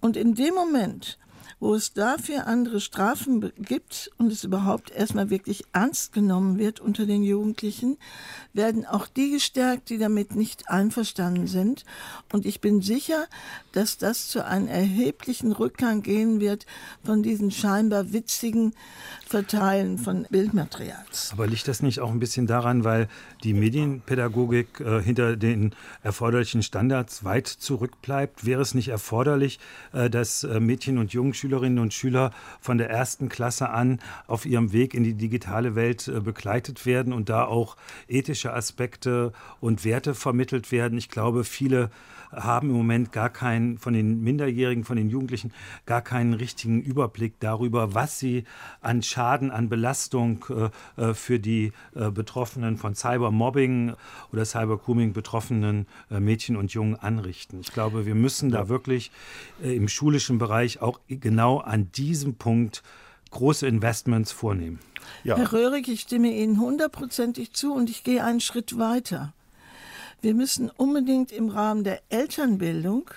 Und 0.00 0.16
in 0.16 0.34
dem 0.34 0.54
Moment, 0.54 1.18
wo 1.60 1.74
es 1.74 1.92
dafür 1.92 2.46
andere 2.46 2.80
Strafen 2.80 3.52
gibt 3.58 4.10
und 4.18 4.32
es 4.32 4.44
überhaupt 4.44 4.90
erstmal 4.90 5.28
wirklich 5.28 5.64
ernst 5.72 6.12
genommen 6.12 6.58
wird 6.58 6.80
unter 6.80 7.04
den 7.04 7.22
Jugendlichen, 7.22 7.98
werden 8.54 8.86
auch 8.86 9.06
die 9.06 9.30
gestärkt, 9.30 9.90
die 9.90 9.98
damit 9.98 10.34
nicht 10.34 10.68
einverstanden 10.70 11.46
sind. 11.46 11.84
Und 12.32 12.46
ich 12.46 12.60
bin 12.60 12.80
sicher, 12.80 13.26
dass 13.72 13.98
das 13.98 14.28
zu 14.28 14.44
einem 14.44 14.68
erheblichen 14.68 15.52
Rückgang 15.52 16.02
gehen 16.02 16.40
wird 16.40 16.64
von 17.04 17.22
diesen 17.22 17.50
scheinbar 17.50 18.12
witzigen 18.12 18.74
Verteilen 19.30 19.96
von 19.96 20.26
Bildmaterials. 20.28 21.30
Aber 21.32 21.46
liegt 21.46 21.68
das 21.68 21.82
nicht 21.82 22.00
auch 22.00 22.10
ein 22.10 22.18
bisschen 22.18 22.48
daran, 22.48 22.82
weil 22.82 23.06
die 23.44 23.54
Medienpädagogik 23.54 24.80
äh, 24.80 25.00
hinter 25.00 25.36
den 25.36 25.72
erforderlichen 26.02 26.64
Standards 26.64 27.22
weit 27.22 27.46
zurückbleibt? 27.46 28.44
Wäre 28.44 28.60
es 28.60 28.74
nicht 28.74 28.88
erforderlich, 28.88 29.60
äh, 29.92 30.10
dass 30.10 30.42
äh, 30.42 30.58
Mädchen 30.58 30.98
und 30.98 31.12
Jungschülerinnen 31.12 31.78
und 31.78 31.94
Schüler 31.94 32.32
von 32.60 32.76
der 32.76 32.90
ersten 32.90 33.28
Klasse 33.28 33.70
an 33.70 34.00
auf 34.26 34.46
ihrem 34.46 34.72
Weg 34.72 34.94
in 34.94 35.04
die 35.04 35.14
digitale 35.14 35.76
Welt 35.76 36.08
äh, 36.08 36.18
begleitet 36.18 36.84
werden 36.84 37.12
und 37.12 37.28
da 37.28 37.44
auch 37.44 37.76
ethische 38.08 38.52
Aspekte 38.52 39.32
und 39.60 39.84
Werte 39.84 40.16
vermittelt 40.16 40.72
werden? 40.72 40.98
Ich 40.98 41.08
glaube, 41.08 41.44
viele 41.44 41.90
haben 42.32 42.70
im 42.70 42.76
Moment 42.76 43.12
gar 43.12 43.30
keinen, 43.30 43.78
von 43.78 43.92
den 43.92 44.22
Minderjährigen, 44.22 44.84
von 44.84 44.96
den 44.96 45.08
Jugendlichen, 45.08 45.52
gar 45.86 46.02
keinen 46.02 46.34
richtigen 46.34 46.80
Überblick 46.80 47.34
darüber, 47.40 47.94
was 47.94 48.18
sie 48.18 48.44
an 48.80 49.02
Schaden, 49.02 49.50
an 49.50 49.68
Belastung 49.68 50.44
äh, 50.50 51.10
äh 51.10 51.14
für 51.14 51.38
die 51.38 51.72
äh, 51.94 52.10
Betroffenen 52.10 52.76
von 52.76 52.94
Cybermobbing 52.94 53.94
oder 54.32 54.44
Cybergrooming 54.44 55.12
betroffenen 55.12 55.86
äh, 56.10 56.20
Mädchen 56.20 56.56
und 56.56 56.72
Jungen 56.72 56.96
anrichten. 56.96 57.60
Ich 57.60 57.72
glaube, 57.72 58.06
wir 58.06 58.14
müssen 58.14 58.50
da 58.50 58.68
wirklich 58.68 59.10
im 59.62 59.88
schulischen 59.88 60.38
Bereich 60.38 60.80
auch 60.80 61.00
genau 61.08 61.58
an 61.58 61.90
diesem 61.92 62.34
Punkt 62.34 62.82
große 63.30 63.66
Investments 63.66 64.32
vornehmen. 64.32 64.78
Ja. 65.24 65.36
Herr 65.36 65.52
Röhrig, 65.52 65.88
ich 65.88 66.00
stimme 66.00 66.32
Ihnen 66.32 66.60
hundertprozentig 66.60 67.52
zu 67.52 67.72
und 67.74 67.90
ich 67.90 68.04
gehe 68.04 68.24
einen 68.24 68.40
Schritt 68.40 68.78
weiter. 68.78 69.32
Wir 70.22 70.34
müssen 70.34 70.70
unbedingt 70.70 71.32
im 71.32 71.48
Rahmen 71.48 71.84
der 71.84 72.00
Elternbildung 72.08 73.10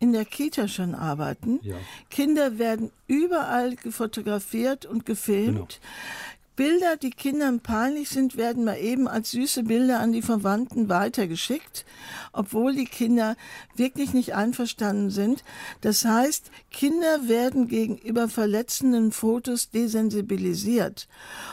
in 0.00 0.12
der 0.12 0.24
Kita 0.24 0.68
schon 0.68 0.94
arbeiten. 0.94 1.58
Ja. 1.62 1.76
Kinder 2.10 2.58
werden 2.58 2.90
überall 3.06 3.76
fotografiert 3.90 4.86
und 4.86 5.04
gefilmt. 5.04 5.80
Genau. 5.80 6.37
Bilder, 6.58 6.96
die 6.96 7.10
Kindern 7.10 7.60
peinlich 7.60 8.08
sind, 8.08 8.36
werden 8.36 8.64
mal 8.64 8.78
eben 8.78 9.06
als 9.06 9.30
süße 9.30 9.62
Bilder 9.62 10.00
an 10.00 10.10
die 10.10 10.22
Verwandten 10.22 10.88
weitergeschickt, 10.88 11.84
obwohl 12.32 12.74
die 12.74 12.86
Kinder 12.86 13.36
wirklich 13.76 14.12
nicht 14.12 14.34
einverstanden 14.34 15.10
sind. 15.10 15.44
Das 15.82 16.04
heißt, 16.04 16.50
Kinder 16.72 17.28
werden 17.28 17.68
gegenüber 17.68 18.28
verletzenden 18.28 19.12
Fotos 19.12 19.70
desensibilisiert. 19.70 21.06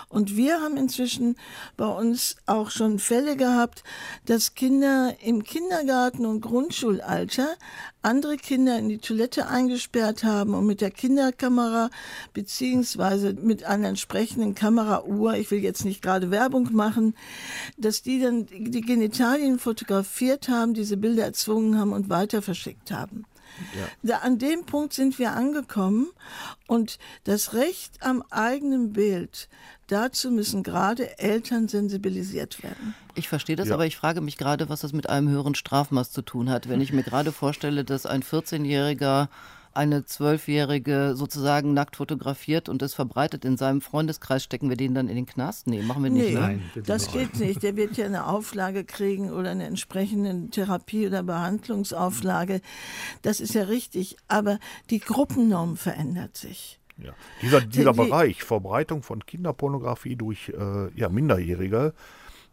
Und 0.10 0.38
wir 0.38 0.60
haben 0.60 0.76
inzwischen 0.76 1.36
bei 1.78 1.86
uns 1.86 2.38
auch 2.48 2.72
schon 2.72 2.98
Fälle 2.98 3.38
gehabt, 3.38 3.84
dass 4.26 4.56
Kinder 4.56 5.16
im 5.22 5.44
Kindergarten 5.44 6.26
und 6.26 6.42
Grundschulalter 6.42 7.50
andere 8.06 8.38
Kinder 8.38 8.78
in 8.78 8.88
die 8.88 9.00
Toilette 9.00 9.48
eingesperrt 9.48 10.24
haben 10.24 10.54
und 10.54 10.66
mit 10.66 10.80
der 10.80 10.92
Kinderkamera 10.92 11.90
beziehungsweise 12.34 13.34
mit 13.34 13.64
einer 13.64 13.90
entsprechenden 13.90 14.56
Kamerauhr, 14.56 15.34
ich 15.34 15.50
will 15.52 15.60
jetzt 15.60 15.84
nicht 15.84 16.02
gerade 16.02 16.32
Werbung 16.32 16.72
machen, 16.74 17.16
dass 17.78 18.04
die 18.04 18.20
dann 18.22 18.46
die 18.46 18.82
Genitalien 18.82 19.60
fotografiert 19.60 20.48
haben, 20.48 20.74
diese 20.74 20.98
Bilder 20.98 21.26
erzwungen 21.26 21.80
haben 21.80 21.94
und 21.94 22.10
weiter 22.10 22.42
verschickt 22.42 22.92
haben. 22.92 23.26
Ja. 23.76 23.88
Da, 24.04 24.18
an 24.20 24.38
dem 24.38 24.66
Punkt 24.66 24.94
sind 24.94 25.18
wir 25.18 25.32
angekommen 25.32 26.08
und 26.68 27.00
das 27.24 27.54
Recht 27.54 28.04
am 28.04 28.24
eigenen 28.30 28.94
Bild, 28.94 29.50
dazu 29.88 30.32
müssen 30.32 30.64
gerade 30.64 31.18
Eltern 31.20 31.68
sensibilisiert 31.68 32.64
werden. 32.64 32.96
Ich 33.16 33.30
verstehe 33.30 33.56
das, 33.56 33.70
ja. 33.70 33.74
aber 33.76 33.86
ich 33.86 33.98
frage 33.98 34.22
mich 34.22 34.38
gerade, 34.38 34.70
was 34.70 34.82
das 34.82 34.94
mit 34.94 35.10
einem 35.10 35.30
höheren 35.30 35.56
Strafmaß 35.56 36.12
zu 36.12 36.22
tun 36.22 36.50
hat. 36.50 36.70
Wenn 36.70 36.82
ich 36.82 36.92
mir 36.92 37.04
gerade 37.04 37.32
vorstelle, 37.32 37.84
dass 37.84 38.06
ein 38.06 38.24
14-Jähriger 38.24 39.30
eine 39.76 40.06
Zwölfjährige 40.06 41.14
sozusagen 41.16 41.74
nackt 41.74 41.98
fotografiert 41.98 42.70
und 42.70 42.82
es 42.82 42.94
verbreitet 42.94 43.44
in 43.44 43.58
seinem 43.58 43.82
Freundeskreis, 43.82 44.44
stecken 44.44 44.70
wir 44.70 44.78
den 44.78 44.96
dann 44.96 45.10
in 45.10 45.16
den 45.16 45.26
Knast? 45.26 45.68
Nee, 45.68 45.82
machen 45.82 46.04
wir 46.04 46.10
nicht. 46.10 46.30
Nee, 46.30 46.34
ne? 46.34 46.40
Nein, 46.40 46.64
das 46.86 47.12
geht 47.12 47.40
nicht. 47.40 47.62
Der 47.62 47.76
wird 47.76 47.98
ja 47.98 48.06
eine 48.06 48.26
Auflage 48.26 48.86
kriegen 48.86 49.32
oder 49.32 49.52
eine 49.52 49.66
entsprechende 49.66 50.50
Therapie- 50.50 51.08
oder 51.08 51.24
Behandlungsauflage. 51.24 52.62
Das 53.22 53.42
ist 53.42 53.54
ja 53.54 53.64
richtig. 53.64 54.16
Aber 54.30 54.60
die 54.90 55.00
Gruppennorm 55.00 55.76
verändert 55.76 56.38
sich. 56.38 56.80
Ja. 56.98 57.14
Dieser, 57.42 57.62
dieser 57.62 57.92
die, 57.92 57.98
Bereich 57.98 58.44
Verbreitung 58.44 59.04
von 59.04 59.26
Kinderpornografie 59.26 60.16
durch 60.16 60.50
äh, 60.50 60.90
ja, 60.98 61.10
Minderjährige 61.10 61.94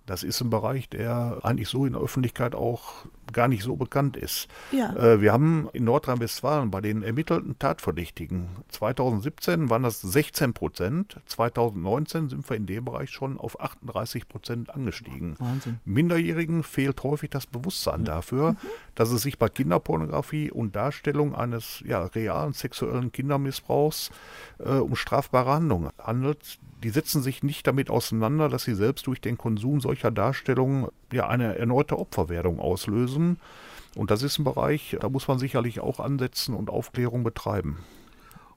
das 0.06 0.22
ist 0.22 0.40
ein 0.40 0.50
Bereich, 0.50 0.88
der 0.88 1.38
eigentlich 1.42 1.68
so 1.68 1.86
in 1.86 1.92
der 1.92 2.02
Öffentlichkeit 2.02 2.54
auch 2.54 3.06
gar 3.32 3.48
nicht 3.48 3.62
so 3.62 3.76
bekannt 3.76 4.16
ist. 4.16 4.48
Ja. 4.72 4.94
Äh, 4.94 5.20
wir 5.20 5.32
haben 5.32 5.68
in 5.72 5.84
Nordrhein-Westfalen 5.84 6.70
bei 6.70 6.80
den 6.80 7.02
ermittelten 7.02 7.58
Tatverdächtigen 7.58 8.48
2017 8.68 9.70
waren 9.70 9.82
das 9.84 10.00
16 10.00 10.52
Prozent, 10.52 11.20
2019 11.26 12.28
sind 12.28 12.48
wir 12.48 12.56
in 12.56 12.66
dem 12.66 12.84
Bereich 12.84 13.10
schon 13.10 13.38
auf 13.38 13.60
38 13.60 14.28
Prozent 14.28 14.70
angestiegen. 14.70 15.36
Wahnsinn. 15.38 15.80
Minderjährigen 15.84 16.62
fehlt 16.62 17.02
häufig 17.02 17.30
das 17.30 17.46
Bewusstsein 17.46 18.00
ja. 18.00 18.16
dafür, 18.16 18.52
mhm. 18.52 18.56
dass 18.94 19.10
es 19.10 19.22
sich 19.22 19.38
bei 19.38 19.48
Kinderpornografie 19.48 20.50
und 20.50 20.76
Darstellung 20.76 21.34
eines 21.34 21.82
ja, 21.86 22.04
realen 22.04 22.52
sexuellen 22.52 23.12
Kindermissbrauchs 23.12 24.10
äh, 24.58 24.72
um 24.72 24.96
strafbare 24.96 25.52
Handlungen 25.52 25.90
handelt, 25.98 26.58
die 26.82 26.90
setzen 26.90 27.22
sich 27.22 27.42
nicht 27.42 27.66
damit 27.66 27.90
auseinander, 27.90 28.48
dass 28.48 28.64
sie 28.64 28.74
selbst 28.74 29.06
durch 29.06 29.20
den 29.20 29.38
Konsum 29.38 29.80
solcher 29.80 30.10
Darstellungen 30.10 30.88
ja 31.12 31.28
eine 31.28 31.58
erneute 31.58 31.98
Opferwerdung 31.98 32.58
auslösen. 32.58 33.38
Und 33.94 34.10
das 34.10 34.22
ist 34.22 34.38
ein 34.38 34.44
Bereich, 34.44 34.96
da 35.00 35.08
muss 35.08 35.28
man 35.28 35.38
sicherlich 35.38 35.80
auch 35.80 36.00
ansetzen 36.00 36.54
und 36.54 36.70
Aufklärung 36.70 37.24
betreiben. 37.24 37.78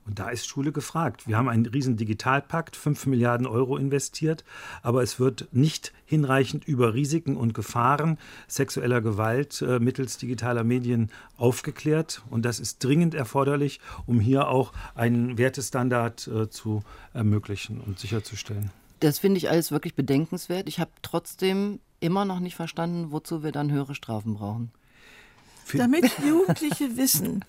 Und 0.06 0.20
da 0.20 0.30
ist 0.30 0.48
Schule 0.48 0.72
gefragt. 0.72 1.28
Wir 1.28 1.36
haben 1.36 1.50
einen 1.50 1.66
riesen 1.66 1.98
Digitalpakt, 1.98 2.76
5 2.76 3.08
Milliarden 3.08 3.48
Euro 3.48 3.76
investiert, 3.76 4.44
aber 4.84 5.02
es 5.02 5.20
wird 5.20 5.48
nicht 5.52 5.94
hinreichend 6.06 6.68
über 6.68 6.94
Risiken 6.94 7.36
und 7.36 7.56
Gefahren 7.56 8.20
sexueller 8.48 9.02
Gewalt 9.02 9.64
äh, 9.64 9.80
mittels 9.80 10.18
digitaler 10.18 10.64
Medien 10.64 11.10
aufgeklärt. 11.38 12.22
Und 12.30 12.46
das 12.46 12.60
ist 12.60 12.84
dringend 12.84 13.16
erforderlich, 13.16 13.80
um 14.06 14.20
hier 14.20 14.48
auch 14.48 14.74
einen 14.94 15.40
Wertestandard 15.40 16.28
äh, 16.28 16.50
zu 16.50 16.84
ermöglichen 17.14 17.82
und 17.82 17.98
sicherzustellen. 17.98 18.70
Das 19.00 19.18
finde 19.18 19.40
ich 19.40 19.50
alles 19.50 19.72
wirklich 19.72 19.96
bedenkenswert. 19.96 20.70
Ich 20.70 20.80
habe 20.80 20.92
trotzdem 21.02 21.80
immer 22.00 22.26
noch 22.26 22.40
nicht 22.40 22.56
verstanden, 22.56 23.12
wozu 23.12 23.44
wir 23.44 23.52
dann 23.52 23.72
höhere 23.72 23.96
Strafen 23.96 24.36
brauchen. 24.36 24.72
Damit 25.74 26.12
Jugendliche 26.24 26.96
wissen, 26.96 27.44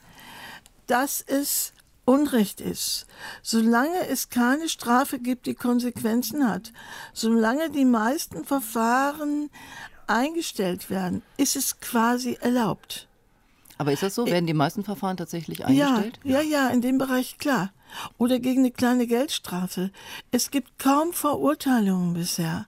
dass 0.87 1.21
es 1.21 1.75
Unrecht 2.07 2.61
ist, 2.61 3.07
solange 3.43 4.07
es 4.09 4.31
keine 4.31 4.69
Strafe 4.69 5.19
gibt, 5.19 5.47
die 5.47 5.55
Konsequenzen 5.55 6.49
hat, 6.49 6.73
solange 7.13 7.69
die 7.71 7.85
meisten 7.85 8.45
Verfahren 8.45 9.51
eingestellt 10.07 10.89
werden, 10.89 11.23
ist 11.37 11.57
es 11.57 11.81
quasi 11.81 12.39
erlaubt. 12.41 13.09
Aber 13.79 13.93
ist 13.93 14.03
das 14.03 14.15
so? 14.15 14.25
Werden 14.27 14.47
die 14.47 14.55
meisten 14.55 14.85
Verfahren 14.85 15.17
tatsächlich 15.17 15.65
eingestellt? 15.65 16.21
Ja, 16.25 16.41
ja, 16.41 16.49
ja, 16.49 16.69
in 16.69 16.81
dem 16.81 16.97
Bereich 16.97 17.39
klar. 17.39 17.73
Oder 18.19 18.39
gegen 18.39 18.61
eine 18.61 18.71
kleine 18.71 19.07
Geldstrafe. 19.07 19.91
Es 20.31 20.51
gibt 20.51 20.79
kaum 20.79 21.13
Verurteilungen 21.13 22.15
bisher. 22.15 22.67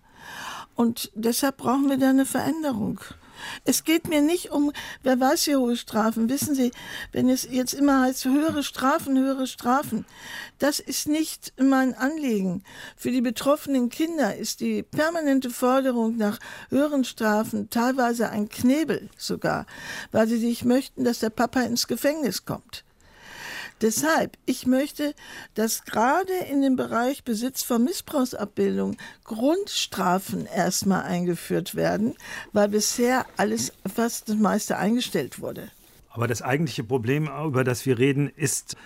Und 0.74 1.11
deshalb 1.14 1.59
brauchen 1.59 1.89
wir 1.89 1.97
da 1.97 2.11
eine 2.11 2.26
Veränderung. 2.26 3.01
Es 3.64 3.84
geht 3.84 4.09
mir 4.09 4.20
nicht 4.20 4.51
um, 4.51 4.72
wer 5.03 5.18
weiß 5.18 5.47
wie 5.47 5.57
hohe 5.57 5.76
Strafen. 5.76 6.28
Wissen 6.28 6.55
Sie, 6.55 6.72
wenn 7.12 7.28
es 7.28 7.49
jetzt 7.51 7.74
immer 7.74 8.03
heißt, 8.03 8.24
höhere 8.24 8.62
Strafen, 8.62 9.18
höhere 9.18 9.47
Strafen, 9.47 10.05
das 10.59 10.80
ist 10.80 11.09
nicht 11.09 11.53
mein 11.59 11.95
Anliegen. 11.95 12.64
Für 12.97 13.11
die 13.11 13.20
betroffenen 13.20 13.89
Kinder 13.89 14.36
ist 14.36 14.61
die 14.61 14.82
permanente 14.82 15.51
Forderung 15.51 16.16
nach 16.16 16.39
höheren 16.70 17.05
Strafen 17.05 17.70
teilweise 17.70 18.30
ein 18.30 18.49
Knebel 18.49 19.09
sogar, 19.16 19.66
weil 20.12 20.26
sie 20.28 20.39
sich 20.39 20.64
möchten, 20.64 21.05
dass 21.05 21.20
der 21.20 21.30
Papa 21.30 21.61
ins 21.62 21.86
Gefängnis 21.86 22.45
kommt. 22.45 22.84
Deshalb, 23.80 24.36
ich 24.44 24.66
möchte, 24.66 25.14
dass 25.54 25.84
gerade 25.84 26.32
in 26.50 26.62
dem 26.62 26.76
Bereich 26.76 27.22
Besitz 27.22 27.62
von 27.62 27.84
Missbrauchsabbildung 27.84 28.96
Grundstrafen 29.24 30.46
erstmal 30.46 31.02
eingeführt 31.02 31.74
werden, 31.74 32.14
weil 32.52 32.68
bisher 32.68 33.26
alles, 33.36 33.72
fast 33.92 34.28
das 34.28 34.36
meiste 34.36 34.78
eingestellt 34.78 35.40
wurde. 35.40 35.70
Aber 36.10 36.26
das 36.26 36.42
eigentliche 36.42 36.82
Problem, 36.82 37.28
über 37.28 37.62
das 37.62 37.86
wir 37.86 37.98
reden, 37.98 38.32
ist 38.34 38.76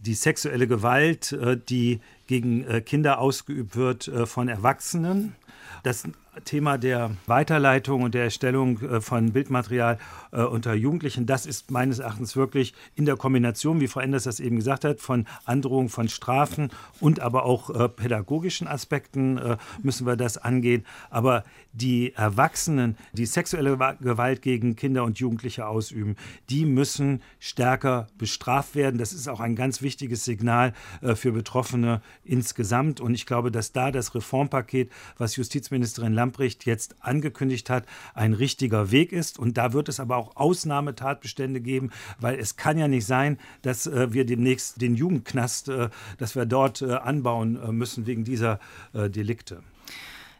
die 0.00 0.14
sexuelle 0.14 0.66
Gewalt, 0.66 1.32
äh, 1.32 1.56
die 1.56 2.00
gegen 2.26 2.66
äh, 2.66 2.80
Kinder 2.82 3.18
ausgeübt 3.18 3.76
wird 3.76 4.08
äh, 4.08 4.26
von 4.26 4.48
Erwachsenen. 4.48 5.34
Das 5.82 6.04
Thema 6.44 6.78
der 6.78 7.12
Weiterleitung 7.26 8.02
und 8.02 8.14
der 8.14 8.24
Erstellung 8.24 8.80
äh, 8.80 9.00
von 9.00 9.32
Bildmaterial 9.32 9.98
äh, 10.32 10.42
unter 10.42 10.74
Jugendlichen, 10.74 11.26
das 11.26 11.46
ist 11.46 11.70
meines 11.70 11.98
Erachtens 11.98 12.36
wirklich 12.36 12.74
in 12.94 13.04
der 13.04 13.16
Kombination, 13.16 13.80
wie 13.80 13.88
Frau 13.88 14.00
Enders 14.00 14.24
das 14.24 14.40
eben 14.40 14.56
gesagt 14.56 14.84
hat, 14.84 15.00
von 15.00 15.26
Androhung 15.44 15.88
von 15.88 16.08
Strafen 16.08 16.70
und 17.00 17.20
aber 17.20 17.44
auch 17.44 17.70
äh, 17.70 17.88
pädagogischen 17.88 18.66
Aspekten 18.66 19.40
müssen 19.82 20.06
wir 20.06 20.16
das 20.16 20.38
angehen. 20.38 20.84
Aber 21.10 21.44
die 21.72 22.12
Erwachsenen, 22.14 22.96
die 23.12 23.26
sexuelle 23.26 23.76
Gewalt 24.00 24.42
gegen 24.42 24.76
Kinder 24.76 25.04
und 25.04 25.18
Jugendliche 25.18 25.66
ausüben, 25.66 26.16
die 26.50 26.64
müssen 26.64 27.22
stärker 27.38 28.06
bestraft 28.18 28.74
werden. 28.74 28.98
Das 28.98 29.12
ist 29.12 29.28
auch 29.28 29.40
ein 29.40 29.56
ganz 29.56 29.82
wichtiges 29.82 30.24
Signal 30.24 30.72
für 31.14 31.32
Betroffene 31.32 32.00
insgesamt. 32.24 33.00
Und 33.00 33.14
ich 33.14 33.26
glaube, 33.26 33.50
dass 33.50 33.72
da 33.72 33.90
das 33.90 34.14
Reformpaket, 34.14 34.90
was 35.18 35.36
Justizministerin 35.36 36.12
Lamprecht 36.12 36.23
Lamprecht 36.24 36.64
jetzt 36.64 36.96
angekündigt 37.00 37.68
hat, 37.68 37.84
ein 38.14 38.32
richtiger 38.32 38.90
Weg 38.90 39.12
ist. 39.12 39.38
Und 39.38 39.58
da 39.58 39.74
wird 39.74 39.90
es 39.90 40.00
aber 40.00 40.16
auch 40.16 40.36
Ausnahmetatbestände 40.36 41.60
geben, 41.60 41.90
weil 42.18 42.38
es 42.38 42.56
kann 42.56 42.78
ja 42.78 42.88
nicht 42.88 43.04
sein, 43.04 43.38
dass 43.60 43.86
äh, 43.86 44.12
wir 44.12 44.24
demnächst 44.24 44.80
den 44.80 44.94
Jugendknast, 44.94 45.68
äh, 45.68 45.90
dass 46.16 46.34
wir 46.34 46.46
dort 46.46 46.80
äh, 46.80 46.92
anbauen 46.92 47.60
äh, 47.62 47.72
müssen 47.72 48.06
wegen 48.06 48.24
dieser 48.24 48.58
äh, 48.94 49.10
Delikte. 49.10 49.62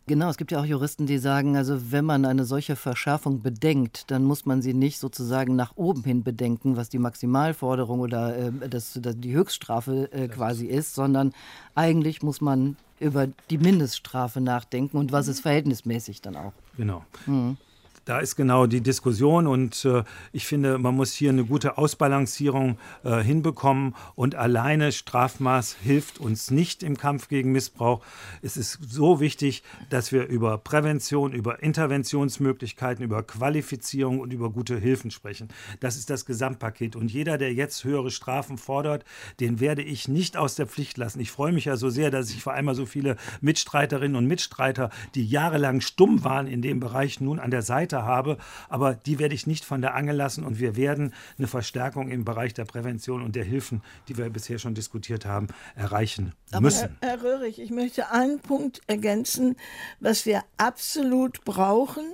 Genau, 0.06 0.28
es 0.28 0.36
gibt 0.36 0.52
ja 0.52 0.60
auch 0.60 0.66
Juristen, 0.66 1.06
die 1.06 1.16
sagen, 1.16 1.56
also 1.56 1.90
wenn 1.90 2.04
man 2.04 2.26
eine 2.26 2.44
solche 2.44 2.76
Verschärfung 2.76 3.40
bedenkt, 3.40 4.10
dann 4.10 4.24
muss 4.24 4.44
man 4.44 4.60
sie 4.60 4.74
nicht 4.74 4.98
sozusagen 4.98 5.56
nach 5.56 5.76
oben 5.76 6.04
hin 6.04 6.22
bedenken, 6.22 6.76
was 6.76 6.90
die 6.90 6.98
Maximalforderung 6.98 8.00
oder 8.00 8.36
äh, 8.36 8.68
das, 8.68 8.98
das, 9.00 9.14
die 9.18 9.34
Höchststrafe 9.34 10.12
äh, 10.12 10.28
quasi 10.28 10.66
ist, 10.66 10.94
sondern 10.94 11.32
eigentlich 11.74 12.22
muss 12.22 12.42
man 12.42 12.76
über 13.00 13.28
die 13.48 13.56
Mindeststrafe 13.56 14.42
nachdenken 14.42 14.98
und 14.98 15.10
was 15.10 15.26
ist 15.26 15.40
verhältnismäßig 15.40 16.20
dann 16.20 16.36
auch. 16.36 16.52
Genau. 16.76 17.02
Mhm. 17.24 17.56
Da 18.04 18.18
ist 18.18 18.36
genau 18.36 18.66
die 18.66 18.82
Diskussion 18.82 19.46
und 19.46 19.84
äh, 19.86 20.04
ich 20.32 20.46
finde, 20.46 20.76
man 20.76 20.94
muss 20.94 21.14
hier 21.14 21.30
eine 21.30 21.44
gute 21.44 21.78
Ausbalancierung 21.78 22.76
äh, 23.02 23.22
hinbekommen 23.22 23.94
und 24.14 24.34
alleine 24.34 24.92
Strafmaß 24.92 25.76
hilft 25.82 26.20
uns 26.20 26.50
nicht 26.50 26.82
im 26.82 26.98
Kampf 26.98 27.28
gegen 27.28 27.52
Missbrauch. 27.52 28.02
Es 28.42 28.58
ist 28.58 28.78
so 28.86 29.20
wichtig, 29.20 29.62
dass 29.88 30.12
wir 30.12 30.26
über 30.26 30.58
Prävention, 30.58 31.32
über 31.32 31.62
Interventionsmöglichkeiten, 31.62 33.02
über 33.02 33.22
Qualifizierung 33.22 34.20
und 34.20 34.34
über 34.34 34.50
gute 34.50 34.76
Hilfen 34.76 35.10
sprechen. 35.10 35.48
Das 35.80 35.96
ist 35.96 36.10
das 36.10 36.26
Gesamtpaket 36.26 36.96
und 36.96 37.10
jeder, 37.10 37.38
der 37.38 37.54
jetzt 37.54 37.84
höhere 37.84 38.10
Strafen 38.10 38.58
fordert, 38.58 39.06
den 39.40 39.60
werde 39.60 39.82
ich 39.82 40.08
nicht 40.08 40.36
aus 40.36 40.56
der 40.56 40.66
Pflicht 40.66 40.98
lassen. 40.98 41.20
Ich 41.20 41.30
freue 41.30 41.52
mich 41.52 41.64
ja 41.64 41.78
so 41.78 41.88
sehr, 41.88 42.10
dass 42.10 42.28
ich 42.30 42.42
vor 42.42 42.52
allem 42.52 42.74
so 42.74 42.84
viele 42.84 43.16
Mitstreiterinnen 43.40 44.16
und 44.16 44.26
Mitstreiter, 44.26 44.90
die 45.14 45.24
jahrelang 45.24 45.80
stumm 45.80 46.22
waren 46.22 46.46
in 46.46 46.60
dem 46.60 46.80
Bereich, 46.80 47.20
nun 47.20 47.38
an 47.38 47.50
der 47.50 47.62
Seite 47.62 47.93
Kontakte 47.94 48.04
habe, 48.04 48.38
aber 48.68 48.94
die 48.94 49.18
werde 49.18 49.34
ich 49.34 49.46
nicht 49.46 49.64
von 49.64 49.80
der 49.80 49.94
Angel 49.94 50.16
lassen 50.16 50.44
und 50.44 50.58
wir 50.58 50.76
werden 50.76 51.14
eine 51.38 51.46
Verstärkung 51.46 52.10
im 52.10 52.24
Bereich 52.24 52.54
der 52.54 52.64
Prävention 52.64 53.22
und 53.22 53.36
der 53.36 53.44
Hilfen, 53.44 53.82
die 54.08 54.16
wir 54.16 54.28
bisher 54.30 54.58
schon 54.58 54.74
diskutiert 54.74 55.24
haben, 55.24 55.48
erreichen 55.74 56.32
müssen. 56.60 56.96
Herr, 57.00 57.10
Herr 57.10 57.22
Röhrig, 57.22 57.60
ich 57.60 57.70
möchte 57.70 58.10
einen 58.10 58.40
Punkt 58.40 58.80
ergänzen, 58.86 59.56
was 60.00 60.26
wir 60.26 60.42
absolut 60.56 61.44
brauchen. 61.44 62.04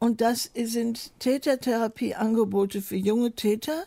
Und 0.00 0.20
das 0.20 0.50
sind 0.54 1.18
Tätertherapieangebote 1.20 2.82
für 2.82 2.96
junge 2.96 3.32
Täter, 3.32 3.84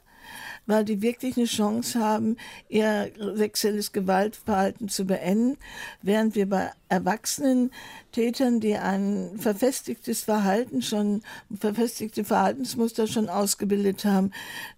weil 0.66 0.86
die 0.86 1.02
wirklich 1.02 1.38
eine 1.38 1.46
Chance 1.46 2.00
haben, 2.00 2.38
ihr 2.70 3.12
sexuelles 3.36 3.92
Gewaltverhalten 3.92 4.90
zu 4.90 5.06
beenden, 5.06 5.58
während 6.02 6.36
wir 6.36 6.50
bei 6.50 6.72
erwachsenen 6.90 7.72
Tätern, 8.12 8.60
die 8.60 8.76
ein 8.76 9.32
verfestigtes 9.38 10.24
Verhalten 10.24 10.82
schon, 10.82 11.22
verfestigte 11.60 12.24
Verhaltensmuster 12.24 13.08
schon 13.08 13.30
ausgebildet 13.30 14.06
haben, 14.06 14.32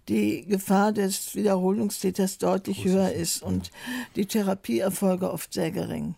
die 0.08 0.44
Gefahr 0.46 0.92
des 0.92 1.34
Wiederholungstäters 1.34 2.38
deutlich 2.38 2.84
höher 2.84 3.12
ist 3.12 3.42
und 3.42 3.70
die 4.16 4.26
Therapieerfolge 4.26 5.30
oft 5.30 5.52
sehr 5.52 5.70
gering. 5.70 6.14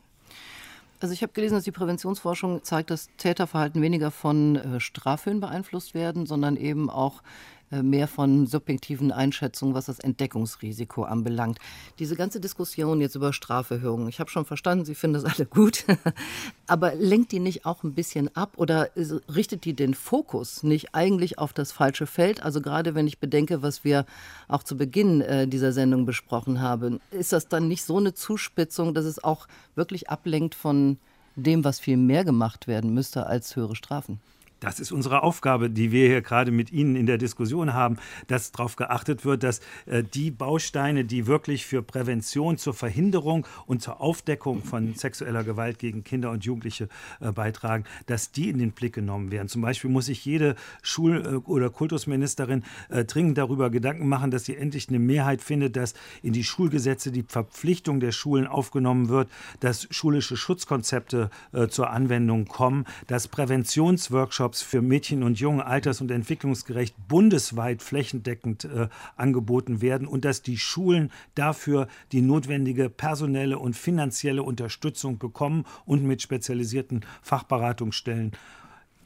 Also 1.00 1.14
ich 1.14 1.22
habe 1.22 1.32
gelesen, 1.32 1.54
dass 1.54 1.64
die 1.64 1.72
Präventionsforschung 1.72 2.62
zeigt, 2.62 2.90
dass 2.90 3.08
Täterverhalten 3.16 3.80
weniger 3.80 4.10
von 4.10 4.56
äh, 4.56 4.80
Straphöhen 4.80 5.40
beeinflusst 5.40 5.94
werden, 5.94 6.26
sondern 6.26 6.56
eben 6.56 6.90
auch 6.90 7.22
äh, 7.22 7.24
mehr 7.70 8.08
von 8.08 8.46
subjektiven 8.46 9.12
Einschätzungen, 9.12 9.74
was 9.74 9.86
das 9.86 9.98
Entdeckungsrisiko 10.00 11.04
anbelangt. 11.04 11.58
Diese 11.98 12.16
ganze 12.16 12.40
Diskussion 12.40 13.00
jetzt 13.00 13.14
über 13.14 13.32
Straferhöhungen, 13.32 14.08
ich 14.08 14.20
habe 14.20 14.30
schon 14.30 14.44
verstanden, 14.44 14.84
Sie 14.84 14.94
finden 14.94 15.22
das 15.22 15.24
alle 15.24 15.46
gut, 15.46 15.84
aber 16.66 16.94
lenkt 16.94 17.32
die 17.32 17.38
nicht 17.38 17.66
auch 17.66 17.82
ein 17.82 17.94
bisschen 17.94 18.34
ab 18.36 18.54
oder 18.56 18.90
richtet 18.94 19.64
die 19.64 19.74
den 19.74 19.94
Fokus 19.94 20.62
nicht 20.62 20.94
eigentlich 20.94 21.38
auf 21.38 21.52
das 21.52 21.72
falsche 21.72 22.06
Feld? 22.06 22.42
Also 22.42 22.60
gerade 22.60 22.94
wenn 22.94 23.06
ich 23.06 23.18
bedenke, 23.18 23.62
was 23.62 23.84
wir 23.84 24.06
auch 24.48 24.62
zu 24.62 24.76
Beginn 24.76 25.20
äh, 25.20 25.46
dieser 25.46 25.72
Sendung 25.72 26.06
besprochen 26.06 26.60
haben, 26.60 27.00
ist 27.10 27.32
das 27.32 27.48
dann 27.48 27.68
nicht 27.68 27.84
so 27.84 27.98
eine 27.98 28.14
Zuspitzung, 28.14 28.94
dass 28.94 29.04
es 29.04 29.22
auch 29.22 29.46
wirklich 29.74 30.10
ablenkt 30.10 30.54
von 30.54 30.98
dem, 31.36 31.64
was 31.64 31.80
viel 31.80 31.96
mehr 31.96 32.24
gemacht 32.24 32.66
werden 32.66 32.92
müsste 32.92 33.26
als 33.26 33.54
höhere 33.56 33.76
Strafen? 33.76 34.20
Das 34.60 34.78
ist 34.78 34.92
unsere 34.92 35.22
Aufgabe, 35.22 35.70
die 35.70 35.90
wir 35.90 36.06
hier 36.06 36.20
gerade 36.20 36.50
mit 36.50 36.70
Ihnen 36.70 36.94
in 36.94 37.06
der 37.06 37.16
Diskussion 37.16 37.72
haben, 37.72 37.96
dass 38.26 38.52
darauf 38.52 38.76
geachtet 38.76 39.24
wird, 39.24 39.42
dass 39.42 39.60
äh, 39.86 40.04
die 40.04 40.30
Bausteine, 40.30 41.06
die 41.06 41.26
wirklich 41.26 41.64
für 41.64 41.82
Prävention, 41.82 42.58
zur 42.58 42.74
Verhinderung 42.74 43.46
und 43.66 43.80
zur 43.80 44.02
Aufdeckung 44.02 44.62
von 44.62 44.94
sexueller 44.94 45.44
Gewalt 45.44 45.78
gegen 45.78 46.04
Kinder 46.04 46.30
und 46.30 46.44
Jugendliche 46.44 46.88
äh, 47.20 47.32
beitragen, 47.32 47.84
dass 48.04 48.32
die 48.32 48.50
in 48.50 48.58
den 48.58 48.72
Blick 48.72 48.94
genommen 48.94 49.30
werden. 49.30 49.48
Zum 49.48 49.62
Beispiel 49.62 49.88
muss 49.88 50.06
sich 50.06 50.24
jede 50.26 50.56
Schul- 50.82 51.24
äh, 51.26 51.48
oder 51.48 51.70
Kultusministerin 51.70 52.62
äh, 52.90 53.04
dringend 53.06 53.38
darüber 53.38 53.70
Gedanken 53.70 54.08
machen, 54.08 54.30
dass 54.30 54.44
sie 54.44 54.56
endlich 54.56 54.90
eine 54.90 54.98
Mehrheit 54.98 55.40
findet, 55.40 55.76
dass 55.76 55.94
in 56.22 56.34
die 56.34 56.44
Schulgesetze 56.44 57.10
die 57.12 57.24
Verpflichtung 57.26 57.98
der 57.98 58.12
Schulen 58.12 58.46
aufgenommen 58.46 59.08
wird, 59.08 59.30
dass 59.60 59.88
schulische 59.90 60.36
Schutzkonzepte 60.36 61.30
äh, 61.52 61.68
zur 61.68 61.88
Anwendung 61.88 62.46
kommen, 62.46 62.84
dass 63.06 63.26
Präventionsworkshops 63.26 64.49
Workshops 64.50 64.62
für 64.62 64.82
Mädchen 64.82 65.22
und 65.22 65.38
Jungen 65.38 65.60
alters- 65.60 66.00
und 66.00 66.10
entwicklungsgerecht 66.10 66.96
bundesweit 67.06 67.82
flächendeckend 67.82 68.64
äh, 68.64 68.88
angeboten 69.16 69.80
werden 69.80 70.08
und 70.08 70.24
dass 70.24 70.42
die 70.42 70.58
Schulen 70.58 71.12
dafür 71.36 71.86
die 72.10 72.20
notwendige 72.20 72.90
personelle 72.90 73.58
und 73.58 73.76
finanzielle 73.76 74.42
Unterstützung 74.42 75.18
bekommen 75.18 75.66
und 75.86 76.02
mit 76.02 76.20
spezialisierten 76.20 77.04
Fachberatungsstellen 77.22 78.32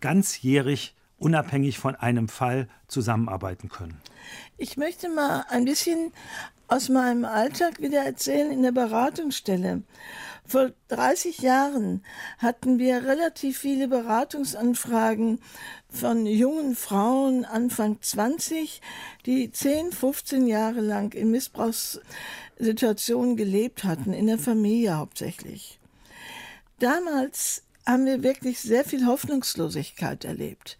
ganzjährig 0.00 0.94
unabhängig 1.18 1.78
von 1.78 1.94
einem 1.94 2.28
Fall 2.28 2.68
zusammenarbeiten 2.88 3.68
können. 3.68 4.00
Ich 4.56 4.76
möchte 4.78 5.08
mal 5.10 5.44
ein 5.50 5.64
bisschen 5.66 6.12
aus 6.68 6.88
meinem 6.88 7.24
Alltag 7.24 7.80
wieder 7.80 8.04
erzählen 8.04 8.50
in 8.50 8.62
der 8.62 8.72
Beratungsstelle. 8.72 9.82
Vor 10.46 10.72
30 10.88 11.38
Jahren 11.38 12.04
hatten 12.38 12.78
wir 12.78 13.04
relativ 13.04 13.58
viele 13.58 13.88
Beratungsanfragen 13.88 15.40
von 15.88 16.26
jungen 16.26 16.76
Frauen 16.76 17.46
Anfang 17.46 17.98
20, 18.00 18.82
die 19.24 19.50
10, 19.50 19.92
15 19.92 20.46
Jahre 20.46 20.80
lang 20.80 21.14
in 21.14 21.30
Missbrauchssituationen 21.30 23.36
gelebt 23.36 23.84
hatten, 23.84 24.12
in 24.12 24.26
der 24.26 24.38
Familie 24.38 24.98
hauptsächlich. 24.98 25.78
Damals 26.78 27.62
haben 27.86 28.04
wir 28.04 28.22
wirklich 28.22 28.60
sehr 28.60 28.84
viel 28.84 29.06
Hoffnungslosigkeit 29.06 30.24
erlebt. 30.24 30.76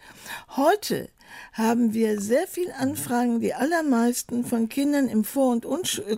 Heute 0.56 1.08
haben 1.52 1.94
wir 1.94 2.20
sehr 2.20 2.46
viel 2.46 2.70
Anfragen, 2.72 3.40
die 3.40 3.54
allermeisten 3.54 4.44
von 4.44 4.68
Kindern 4.68 5.08
im 5.08 5.24
Vor- 5.24 5.52
und 5.52 5.64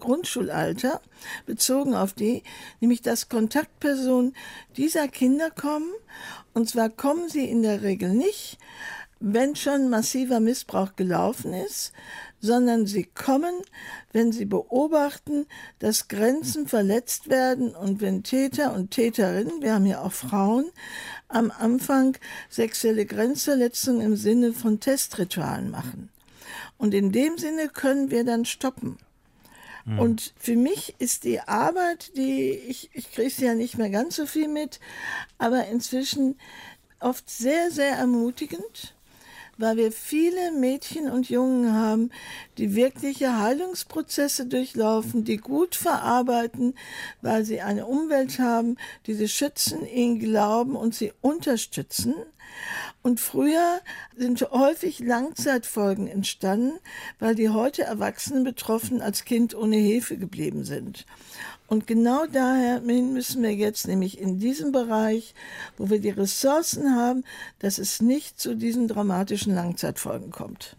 Grundschulalter, 0.01 1.01
bezogen 1.47 1.95
auf 1.95 2.13
die, 2.13 2.43
nämlich 2.81 3.03
dass 3.03 3.29
Kontaktpersonen 3.29 4.35
dieser 4.77 5.09
Kinder 5.09 5.51
kommen. 5.51 5.93
Und 6.55 6.69
zwar 6.69 6.89
kommen 6.89 7.29
sie 7.29 7.45
in 7.45 7.63
der 7.63 7.83
Regel 7.83 8.11
nicht, 8.11 8.59
wenn 9.21 9.57
schon 9.57 9.89
massiver 9.89 10.41
Missbrauch 10.41 10.95
gelaufen 10.97 11.53
ist, 11.55 11.93
sondern 12.41 12.87
sie 12.87 13.05
kommen, 13.05 13.55
wenn 14.13 14.33
sie 14.33 14.45
beobachten, 14.45 15.47
dass 15.79 16.09
Grenzen 16.09 16.69
verletzt 16.69 17.29
werden 17.29 17.75
und 17.75 18.01
wenn 18.01 18.23
Täter 18.23 18.75
und 18.75 18.91
Täterinnen, 18.91 19.63
wir 19.63 19.75
haben 19.75 19.87
ja 19.87 20.03
auch 20.03 20.13
Frauen, 20.13 20.67
am 21.29 21.51
Anfang 21.51 22.17
sexuelle 22.49 23.07
Grenzverletzungen 23.07 24.03
im 24.03 24.17
Sinne 24.17 24.53
von 24.53 24.81
Testritualen 24.81 25.71
machen. 25.71 26.11
Und 26.79 26.95
in 26.95 27.11
dem 27.11 27.39
Sinne 27.39 27.69
können 27.69 28.11
wir 28.11 28.25
dann 28.25 28.45
stoppen. 28.45 28.99
Mhm. 29.87 29.99
Und 29.99 30.35
für 30.37 30.57
mich 30.57 30.95
ist 30.99 31.25
die 31.25 31.41
Arbeit, 31.41 32.17
die 32.17 32.51
ich, 32.51 32.91
ich 32.93 33.13
kriege 33.13 33.45
ja 33.45 33.55
nicht 33.55 33.79
mehr 33.79 33.91
ganz 33.91 34.17
so 34.17 34.27
viel 34.27 34.49
mit, 34.49 34.81
aber 35.39 35.67
inzwischen 35.67 36.37
oft 37.01 37.29
sehr, 37.31 37.71
sehr 37.71 37.97
ermutigend 37.97 38.96
weil 39.59 39.77
wir 39.77 39.93
viele 39.93 40.53
Mädchen 40.53 41.11
und 41.11 41.29
Jungen 41.29 41.73
haben, 41.73 42.11
die 42.59 42.75
wirkliche 42.75 43.39
Heilungsprozesse 43.39 44.47
durchlaufen, 44.47 45.25
die 45.25 45.39
gut 45.39 45.75
verarbeiten, 45.75 46.75
weil 47.23 47.45
sie 47.45 47.61
eine 47.61 47.87
Umwelt 47.87 48.39
haben, 48.39 48.77
die 49.07 49.15
sie 49.15 49.29
schützen, 49.29 49.87
ihnen 49.87 50.19
glauben 50.19 50.77
und 50.77 50.95
sie 50.95 51.13
unterstützen. 51.21 52.15
Und 53.03 53.21
früher 53.21 53.81
sind 54.17 54.41
häufig 54.51 54.99
Langzeitfolgen 55.01 56.09
entstanden, 56.09 56.79
weil 57.19 57.35
die 57.35 57.51
heute 57.51 57.83
Erwachsenen 57.83 58.45
betroffen 58.45 59.01
als 59.01 59.25
Kind 59.25 59.55
ohne 59.55 59.77
Hilfe 59.77 60.17
geblieben 60.17 60.65
sind. 60.65 61.07
Und 61.69 61.87
genau 61.87 62.27
daher 62.27 62.81
müssen 62.81 63.43
wir 63.43 63.55
jetzt 63.55 63.89
nämlich 63.89 64.21
in 64.21 64.39
diesem 64.39 64.73
Bereich, 64.73 65.35
wo 65.77 65.91
wir 65.91 66.01
die 66.01 66.11
Ressourcen 66.11 66.95
haben, 66.95 67.25
dass 67.59 67.79
es 67.79 68.01
nicht 68.01 68.39
zu 68.39 68.55
diesen 68.55 68.87
dramatischen 68.87 69.55
Langzeitfolgen 69.55 70.31
kommt. 70.31 70.77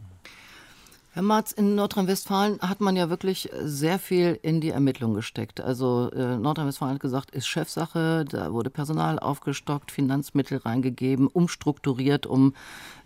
Herr 1.18 1.24
Marz, 1.24 1.52
in 1.52 1.74
Nordrhein-Westfalen 1.74 2.60
hat 2.60 2.80
man 2.80 2.96
ja 2.96 3.10
wirklich 3.10 3.50
sehr 3.64 3.98
viel 3.98 4.38
in 4.44 4.62
die 4.62 4.70
Ermittlung 4.70 5.16
gesteckt. 5.16 5.60
Also 5.60 6.12
äh, 6.12 6.38
Nordrhein-Westfalen 6.38 6.94
hat 6.94 7.02
gesagt, 7.02 7.32
ist 7.32 7.48
Chefsache, 7.48 8.24
da 8.24 8.54
wurde 8.54 8.70
Personal 8.70 9.18
aufgestockt, 9.18 9.92
Finanzmittel 9.92 10.60
reingegeben, 10.60 11.26
umstrukturiert, 11.26 12.28
um 12.28 12.54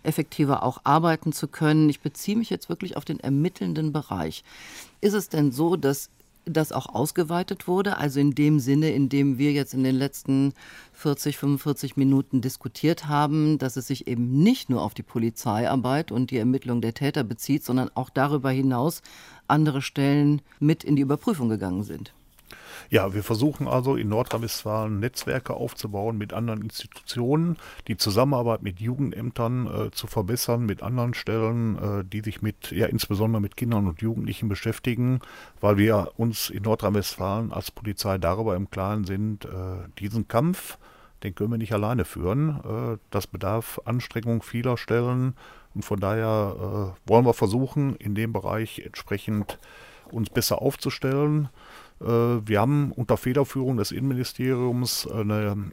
effektiver 0.02 0.62
auch 0.62 0.82
arbeiten 0.84 1.32
zu 1.32 1.48
können. 1.48 1.88
Ich 1.88 2.00
beziehe 2.02 2.36
mich 2.36 2.50
jetzt 2.50 2.68
wirklich 2.68 2.98
auf 2.98 3.06
den 3.06 3.18
ermittelnden 3.18 3.94
Bereich. 3.94 4.44
Ist 5.00 5.14
es 5.14 5.30
denn 5.30 5.50
so, 5.50 5.76
dass 5.76 6.10
das 6.44 6.72
auch 6.72 6.86
ausgeweitet 6.86 7.68
wurde, 7.68 7.98
also 7.98 8.20
in 8.20 8.34
dem 8.34 8.58
Sinne, 8.58 8.90
in 8.90 9.08
dem 9.08 9.38
wir 9.38 9.52
jetzt 9.52 9.74
in 9.74 9.84
den 9.84 9.94
letzten 9.94 10.54
40, 10.92 11.38
45 11.38 11.96
Minuten 11.96 12.40
diskutiert 12.40 13.06
haben, 13.06 13.58
dass 13.58 13.76
es 13.76 13.86
sich 13.86 14.06
eben 14.06 14.42
nicht 14.42 14.70
nur 14.70 14.82
auf 14.82 14.94
die 14.94 15.02
Polizeiarbeit 15.02 16.12
und 16.12 16.30
die 16.30 16.38
Ermittlung 16.38 16.80
der 16.80 16.94
Täter 16.94 17.24
bezieht, 17.24 17.64
sondern 17.64 17.90
auch 17.94 18.10
darüber 18.10 18.50
hinaus 18.50 19.02
andere 19.46 19.82
Stellen 19.82 20.42
mit 20.58 20.84
in 20.84 20.96
die 20.96 21.02
Überprüfung 21.02 21.48
gegangen 21.48 21.84
sind. 21.84 22.12
Ja, 22.90 23.14
wir 23.14 23.22
versuchen 23.22 23.68
also 23.68 23.96
in 23.96 24.08
Nordrhein-Westfalen 24.08 25.00
Netzwerke 25.00 25.54
aufzubauen 25.54 26.18
mit 26.18 26.32
anderen 26.32 26.62
Institutionen, 26.62 27.56
die 27.88 27.96
Zusammenarbeit 27.96 28.62
mit 28.62 28.80
Jugendämtern 28.80 29.66
äh, 29.66 29.90
zu 29.90 30.06
verbessern, 30.06 30.66
mit 30.66 30.82
anderen 30.82 31.14
Stellen, 31.14 31.78
äh, 31.78 32.04
die 32.04 32.20
sich 32.20 32.42
mit, 32.42 32.70
ja 32.70 32.86
insbesondere 32.86 33.40
mit 33.40 33.56
Kindern 33.56 33.86
und 33.86 34.02
Jugendlichen 34.02 34.48
beschäftigen, 34.48 35.20
weil 35.60 35.76
wir 35.76 36.12
uns 36.16 36.50
in 36.50 36.62
Nordrhein-Westfalen 36.62 37.52
als 37.52 37.70
Polizei 37.70 38.18
darüber 38.18 38.56
im 38.56 38.70
Klaren 38.70 39.04
sind, 39.04 39.44
äh, 39.44 39.48
diesen 39.98 40.28
Kampf, 40.28 40.78
den 41.22 41.34
können 41.34 41.52
wir 41.52 41.58
nicht 41.58 41.72
alleine 41.72 42.04
führen. 42.04 42.60
Äh, 42.94 42.98
das 43.10 43.26
bedarf 43.26 43.80
Anstrengung 43.84 44.42
vieler 44.42 44.76
Stellen 44.76 45.34
und 45.74 45.84
von 45.84 46.00
daher 46.00 46.94
äh, 47.06 47.08
wollen 47.08 47.24
wir 47.24 47.34
versuchen, 47.34 47.96
in 47.96 48.14
dem 48.14 48.32
Bereich 48.32 48.80
entsprechend 48.80 49.58
uns 50.10 50.30
besser 50.30 50.60
aufzustellen. 50.60 51.48
Äh, 52.02 52.46
wir 52.46 52.60
haben 52.60 52.92
unter 52.92 53.16
Federführung 53.16 53.76
des 53.76 53.92
Innenministeriums 53.92 55.06
eine 55.06 55.70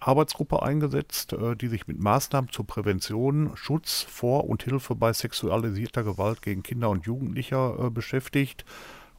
Arbeitsgruppe 0.00 0.62
eingesetzt, 0.62 1.32
äh, 1.32 1.56
die 1.56 1.68
sich 1.68 1.86
mit 1.86 2.00
Maßnahmen 2.00 2.50
zur 2.50 2.66
Prävention, 2.66 3.52
Schutz 3.54 4.02
vor 4.02 4.48
und 4.48 4.62
Hilfe 4.62 4.94
bei 4.94 5.12
sexualisierter 5.12 6.02
Gewalt 6.02 6.42
gegen 6.42 6.62
Kinder 6.62 6.90
und 6.90 7.06
Jugendliche 7.06 7.76
äh, 7.78 7.90
beschäftigt. 7.90 8.64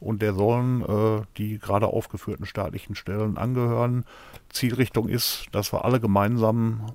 Und 0.00 0.20
der 0.20 0.34
sollen 0.34 1.24
die 1.38 1.58
gerade 1.58 1.86
aufgeführten 1.86 2.44
staatlichen 2.44 2.94
Stellen 2.94 3.38
angehören. 3.38 4.04
Zielrichtung 4.50 5.08
ist, 5.08 5.46
dass 5.52 5.72
wir 5.72 5.86
alle 5.86 5.98
gemeinsam 5.98 6.88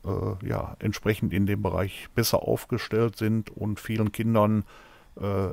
ja, 0.44 0.76
entsprechend 0.78 1.34
in 1.34 1.48
dem 1.48 1.64
Bereich 1.64 2.10
besser 2.14 2.44
aufgestellt 2.44 3.16
sind 3.16 3.50
und 3.50 3.80
vielen 3.80 4.12
Kindern 4.12 4.64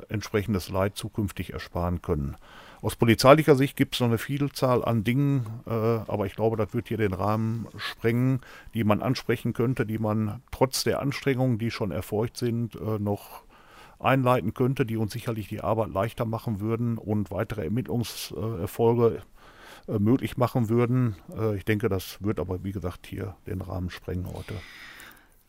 entsprechendes 0.09 0.69
Leid 0.69 0.97
zukünftig 0.97 1.53
ersparen 1.53 2.03
können. 2.03 2.35
Aus 2.81 2.95
polizeilicher 2.95 3.55
Sicht 3.55 3.75
gibt 3.75 3.95
es 3.95 4.01
noch 4.01 4.07
eine 4.07 4.17
Vielzahl 4.17 4.85
an 4.85 5.03
Dingen, 5.03 5.45
äh, 5.65 5.71
aber 5.71 6.25
ich 6.25 6.35
glaube, 6.35 6.57
das 6.57 6.73
wird 6.73 6.87
hier 6.89 6.97
den 6.97 7.13
Rahmen 7.13 7.67
sprengen, 7.77 8.41
die 8.73 8.83
man 8.83 9.01
ansprechen 9.01 9.53
könnte, 9.53 9.85
die 9.85 9.97
man 9.97 10.41
trotz 10.51 10.83
der 10.83 11.01
Anstrengungen, 11.01 11.57
die 11.57 11.71
schon 11.71 11.91
erfolgt 11.91 12.37
sind, 12.37 12.75
äh, 12.75 12.99
noch 12.99 13.43
einleiten 13.99 14.53
könnte, 14.53 14.85
die 14.85 14.97
uns 14.97 15.13
sicherlich 15.13 15.47
die 15.47 15.61
Arbeit 15.61 15.89
leichter 15.89 16.25
machen 16.25 16.59
würden 16.59 16.97
und 16.97 17.31
weitere 17.31 17.63
Ermittlungserfolge 17.63 19.23
äh, 19.87 19.99
möglich 19.99 20.37
machen 20.37 20.69
würden. 20.69 21.15
Äh, 21.35 21.55
ich 21.57 21.65
denke, 21.65 21.89
das 21.89 22.21
wird 22.21 22.39
aber, 22.39 22.63
wie 22.63 22.73
gesagt, 22.73 23.07
hier 23.07 23.35
den 23.47 23.61
Rahmen 23.61 23.89
sprengen 23.89 24.27
heute. 24.31 24.53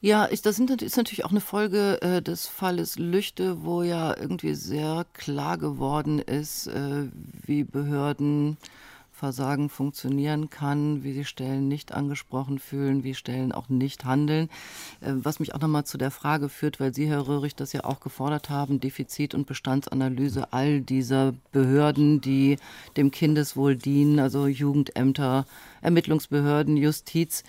Ja, 0.01 0.27
ist, 0.27 0.47
das 0.47 0.61
ist 0.61 0.97
natürlich 0.97 1.25
auch 1.25 1.33
eine 1.33 1.41
Folge 1.41 2.01
äh, 2.03 2.23
des 2.23 2.47
Falles 2.47 3.01
Lüchte, 3.01 3.65
wo 3.65 3.83
ja 3.83 4.17
irgendwie 4.17 4.55
sehr 4.55 5.05
klar 5.13 5.59
geworden 5.59 6.21
ist, 6.21 6.69
äh, 6.69 7.09
wie 7.45 7.65
Behördenversagen 7.65 9.69
funktionieren 9.69 10.51
kann, 10.51 11.03
wie 11.03 11.15
sie 11.15 11.25
Stellen 11.25 11.67
nicht 11.67 11.91
angesprochen 11.91 12.61
fühlen, 12.61 13.03
wie 13.03 13.15
Stellen 13.15 13.51
auch 13.51 13.69
nicht 13.69 14.05
handeln. 14.05 14.49
Äh, 15.01 15.15
was 15.15 15.41
mich 15.41 15.57
auch 15.57 15.61
nochmal 15.61 15.83
zu 15.83 15.99
der 15.99 16.13
Frage 16.13 16.49
führt, 16.49 16.79
weil 16.79 16.95
Sie, 16.95 17.09
Herr 17.09 17.27
Röhrig, 17.27 17.57
das 17.57 17.73
ja 17.73 17.83
auch 17.83 17.99
gefordert 17.99 18.51
haben, 18.51 18.79
Defizit- 18.79 19.35
und 19.35 19.49
Bestandsanalyse 19.49 20.53
all 20.53 20.81
dieser 20.81 21.35
Behörden, 21.51 22.21
die 22.21 22.59
dem 22.97 23.11
Kindeswohl 23.11 23.75
dienen, 23.75 24.21
also 24.21 24.47
Jugendämter, 24.47 25.45
Ermittlungsbehörden, 25.81 26.77
Justiz. 26.77 27.43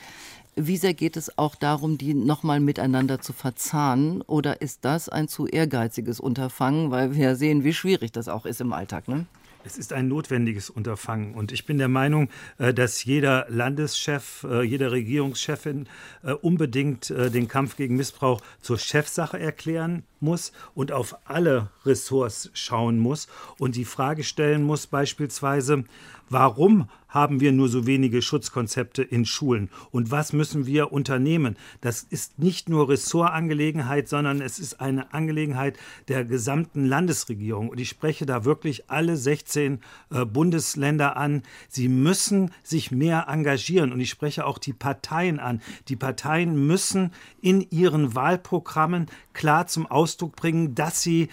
Wie 0.55 0.77
sehr 0.77 0.93
geht 0.93 1.15
es 1.15 1.37
auch 1.37 1.55
darum, 1.55 1.97
die 1.97 2.13
nochmal 2.13 2.59
miteinander 2.59 3.21
zu 3.21 3.33
verzahnen? 3.33 4.21
Oder 4.23 4.61
ist 4.61 4.83
das 4.83 5.07
ein 5.07 5.27
zu 5.27 5.47
ehrgeiziges 5.47 6.19
Unterfangen, 6.19 6.91
weil 6.91 7.15
wir 7.15 7.35
sehen, 7.35 7.63
wie 7.63 7.73
schwierig 7.73 8.11
das 8.11 8.27
auch 8.27 8.45
ist 8.45 8.59
im 8.59 8.73
Alltag? 8.73 9.07
Ne? 9.07 9.25
Es 9.65 9.77
ist 9.77 9.91
ein 9.91 10.07
notwendiges 10.07 10.69
Unterfangen. 10.69 11.33
Und 11.33 11.51
ich 11.51 11.65
bin 11.65 11.77
der 11.77 11.89
Meinung, 11.89 12.29
äh, 12.57 12.73
dass 12.73 13.03
jeder 13.03 13.45
Landeschef, 13.49 14.45
äh, 14.49 14.63
jede 14.63 14.91
Regierungschefin 14.91 15.87
äh, 16.23 16.31
unbedingt 16.31 17.09
den 17.09 17.47
Kampf 17.47 17.75
gegen 17.75 17.95
Missbrauch 17.95 18.41
zur 18.61 18.77
Chefsache 18.77 19.37
erklären 19.39 20.03
muss 20.19 20.51
und 20.75 20.91
auf 20.91 21.15
alle 21.25 21.69
Ressorts 21.85 22.49
schauen 22.53 22.99
muss 22.99 23.27
und 23.57 23.75
die 23.75 23.85
Frage 23.85 24.23
stellen 24.23 24.63
muss, 24.63 24.87
beispielsweise, 24.87 25.83
Warum 26.29 26.87
haben 27.09 27.39
wir 27.39 27.51
nur 27.51 27.67
so 27.67 27.85
wenige 27.85 28.21
Schutzkonzepte 28.21 29.01
in 29.03 29.25
Schulen? 29.25 29.69
Und 29.91 30.11
was 30.11 30.31
müssen 30.31 30.65
wir 30.65 30.93
unternehmen? 30.93 31.57
Das 31.81 32.03
ist 32.03 32.39
nicht 32.39 32.69
nur 32.69 32.89
Ressortangelegenheit, 32.89 34.07
sondern 34.07 34.41
es 34.41 34.59
ist 34.59 34.79
eine 34.79 35.13
Angelegenheit 35.13 35.77
der 36.07 36.23
gesamten 36.23 36.85
Landesregierung. 36.85 37.69
Und 37.69 37.79
ich 37.79 37.89
spreche 37.89 38.25
da 38.25 38.45
wirklich 38.45 38.89
alle 38.89 39.17
16 39.17 39.79
äh, 40.11 40.25
Bundesländer 40.25 41.17
an. 41.17 41.43
Sie 41.67 41.89
müssen 41.89 42.51
sich 42.63 42.91
mehr 42.91 43.25
engagieren. 43.27 43.91
Und 43.91 43.99
ich 43.99 44.09
spreche 44.09 44.45
auch 44.45 44.57
die 44.57 44.73
Parteien 44.73 45.39
an. 45.39 45.61
Die 45.87 45.95
Parteien 45.95 46.67
müssen 46.67 47.11
in 47.41 47.65
ihren 47.71 48.15
Wahlprogrammen 48.15 49.07
klar 49.33 49.67
zum 49.67 49.87
Ausdruck 49.87 50.35
bringen, 50.35 50.75
dass 50.75 51.01
sie 51.01 51.29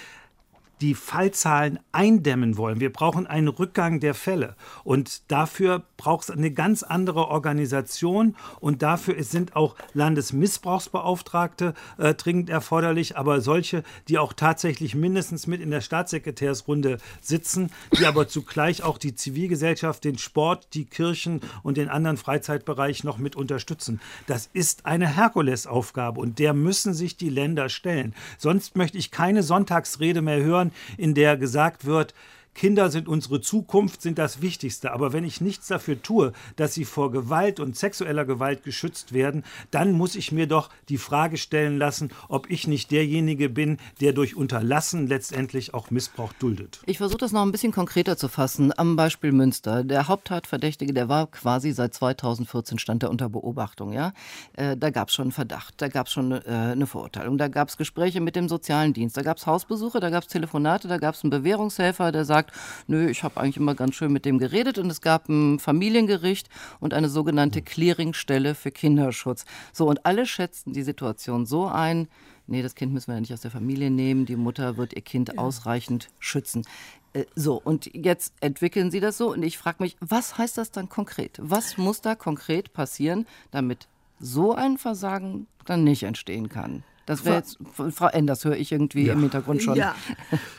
die 0.81 0.95
Fallzahlen 0.95 1.79
eindämmen 1.93 2.57
wollen. 2.57 2.81
Wir 2.81 2.93
brauchen 2.93 3.27
einen 3.27 3.49
Rückgang 3.49 4.01
der 4.01 4.15
Fälle. 4.15 4.57
Und 4.85 5.31
dafür 5.31 5.85
braucht 5.97 6.25
es 6.25 6.31
eine 6.31 6.51
ganz 6.51 6.83
andere 6.83 7.29
Organisation. 7.29 8.37
Und 8.61 8.83
dafür 8.83 9.23
sind 9.25 9.57
auch 9.57 9.75
Landesmissbrauchsbeauftragte 9.95 11.75
äh, 11.99 12.15
dringend 12.15 12.51
erforderlich, 12.51 13.17
aber 13.17 13.41
solche, 13.41 13.83
die 14.09 14.19
auch 14.19 14.35
tatsächlich 14.35 14.95
mindestens 14.95 15.47
mit 15.47 15.63
in 15.63 15.71
der 15.71 15.81
Staatssekretärsrunde 15.81 16.99
sitzen, 17.21 17.71
die 17.99 18.05
aber 18.05 18.29
zugleich 18.29 18.83
auch 18.83 18.99
die 18.99 19.15
Zivilgesellschaft, 19.15 20.05
den 20.05 20.19
Sport, 20.19 20.75
die 20.75 20.85
Kirchen 20.85 21.41
und 21.63 21.79
den 21.79 21.89
anderen 21.89 22.19
Freizeitbereich 22.19 23.03
noch 23.03 23.17
mit 23.17 23.35
unterstützen. 23.35 24.01
Das 24.27 24.51
ist 24.53 24.85
eine 24.85 25.09
Herkulesaufgabe 25.09 26.21
und 26.21 26.39
der 26.39 26.53
müssen 26.53 26.93
sich 26.93 27.17
die 27.17 27.31
Länder 27.31 27.71
stellen. 27.71 28.15
Sonst 28.37 28.77
möchte 28.77 28.99
ich 28.99 29.11
keine 29.11 29.43
Sonntagsrede 29.43 30.21
mehr 30.21 30.43
hören 30.43 30.66
hören, 30.66 30.66
in 30.97 31.15
der 31.15 31.37
gesagt 31.37 31.85
wird, 31.85 32.15
Kinder 32.57 32.91
sind 32.91 33.07
unsere 33.07 33.41
Zukunft, 33.41 34.03
sind 34.03 34.19
das 34.19 34.41
Wichtigste. 34.41 34.93
Aber 34.93 35.13
wenn 35.13 35.25
ich 35.25 35.41
nichts 35.41 35.69
dafür 35.69 36.01
tue, 36.03 36.33
dass 36.57 36.75
sie 36.75 36.87
vor 36.87 37.13
Gewalt 37.13 37.61
und 37.61 37.77
sexueller 37.77 38.25
Gewalt 38.25 38.65
geschützt 38.65 39.13
werden, 39.13 39.45
dann 39.71 39.93
muss 39.93 40.17
ich 40.17 40.33
mir 40.33 40.47
doch 40.47 40.71
die 40.89 40.99
Frage 40.99 41.37
stellen 41.37 41.77
lassen, 41.77 42.11
ob 42.29 42.51
ich 42.51 42.67
nicht 42.67 42.91
derjenige 42.91 43.51
bin, 43.51 43.77
der 44.01 44.13
durch 44.13 44.37
Unterlassen 44.37 45.07
letztendlich 45.07 45.75
auch 45.75 45.91
Missbrauch 45.91 46.33
duldet. 46.33 46.81
Ich 46.87 46.99
versuche 46.99 47.19
das 47.19 47.33
noch 47.33 47.43
ein 47.43 47.53
bisschen 47.53 47.73
konkreter 47.73 48.17
zu 48.17 48.29
fassen. 48.29 48.73
Am 48.77 48.97
Beispiel 48.97 49.33
Münster. 49.33 49.85
Der 49.85 50.09
Haupttatverdächtige, 50.09 50.95
der 50.95 51.09
war 51.09 51.27
quasi 51.27 51.73
seit 51.73 51.95
2014 51.95 52.79
stand 52.79 53.03
er 53.03 53.11
unter 53.11 53.29
Beobachtung. 53.29 53.93
Ja? 53.93 54.13
Äh, 54.55 54.77
da 54.77 54.91
gab 54.91 55.09
es 55.09 55.15
schon 55.15 55.25
einen 55.25 55.33
Verdacht, 55.33 55.75
da 55.79 55.89
gab 55.89 56.07
es 56.07 56.13
schon 56.15 56.33
äh, 56.33 56.43
eine 56.47 56.87
Verurteilung, 56.87 57.37
da 57.37 57.49
gab 57.49 57.69
es 57.69 57.77
Gespräche 57.77 58.21
mit 58.21 58.35
dem 58.35 58.49
sozialen 58.49 58.95
Dienst, 58.95 59.17
da 59.17 59.23
gab 59.23 59.37
es 59.37 59.47
Hausbesuche, 59.47 60.01
da 60.01 60.09
gab 60.11 60.23
es 60.23 60.29
Telefonate, 60.29 60.89
da 60.89 60.97
gab 60.99 61.15
es 61.15 61.23
einen 61.23 61.31
Bewährungshelfer, 61.31 62.13
der 62.13 62.25
sagt, 62.25 62.46
gesagt, 62.47 62.89
nö, 62.89 63.09
ich 63.09 63.23
habe 63.23 63.41
eigentlich 63.41 63.57
immer 63.57 63.75
ganz 63.75 63.95
schön 63.95 64.13
mit 64.13 64.25
dem 64.25 64.39
geredet 64.39 64.79
und 64.79 64.91
es 64.91 65.01
gab 65.01 65.29
ein 65.29 65.59
Familiengericht 65.59 66.49
und 66.81 66.95
eine 66.95 67.09
sogenannte 67.09 67.63
Clearingstelle 67.63 68.55
für 68.55 68.71
Kinderschutz. 68.71 69.45
So, 69.73 69.89
und 69.89 70.05
alle 70.07 70.27
schätzten 70.27 70.73
die 70.73 70.83
Situation 70.83 71.47
so 71.47 71.67
ein, 71.67 72.09
nee, 72.47 72.63
das 72.63 72.75
Kind 72.75 72.93
müssen 72.93 73.09
wir 73.09 73.15
ja 73.15 73.21
nicht 73.21 73.33
aus 73.33 73.41
der 73.41 73.51
Familie 73.51 73.91
nehmen, 73.91 74.27
die 74.27 74.37
Mutter 74.37 74.77
wird 74.77 74.95
ihr 74.95 75.03
Kind 75.03 75.31
ja. 75.31 75.39
ausreichend 75.39 76.09
schützen. 76.19 76.65
Äh, 77.13 77.25
so, 77.35 77.61
und 77.63 77.91
jetzt 77.95 78.33
entwickeln 78.41 78.91
Sie 78.91 79.01
das 79.01 79.19
so 79.19 79.33
und 79.33 79.43
ich 79.43 79.59
frage 79.59 79.83
mich, 79.83 79.97
was 80.01 80.39
heißt 80.39 80.59
das 80.59 80.71
dann 80.71 80.89
konkret? 80.89 81.39
Was 81.41 81.77
muss 81.77 82.01
da 82.01 82.15
konkret 82.15 82.73
passieren, 82.73 83.27
damit 83.51 83.89
so 84.19 84.55
ein 84.55 84.79
Versagen 84.79 85.47
dann 85.65 85.85
nicht 85.85 86.05
entstehen 86.05 86.49
kann? 86.49 86.85
Das 87.07 87.25
wäre 87.25 87.37
jetzt, 87.37 87.59
Frau 87.73 88.09
Enders 88.09 88.45
höre 88.45 88.57
ich 88.57 88.73
irgendwie 88.73 89.07
ja. 89.07 89.13
im 89.13 89.21
Hintergrund 89.21 89.63
schon. 89.63 89.77
Ja, 89.77 89.95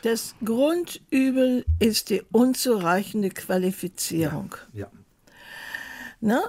das 0.04 0.34
Grundübel 0.44 1.66
ist 1.80 2.10
die 2.10 2.24
unzureichende 2.32 3.30
Qualifizierung. 3.30 4.56
Ja. 4.74 4.80
ja. 4.80 4.92
Ne? 6.22 6.42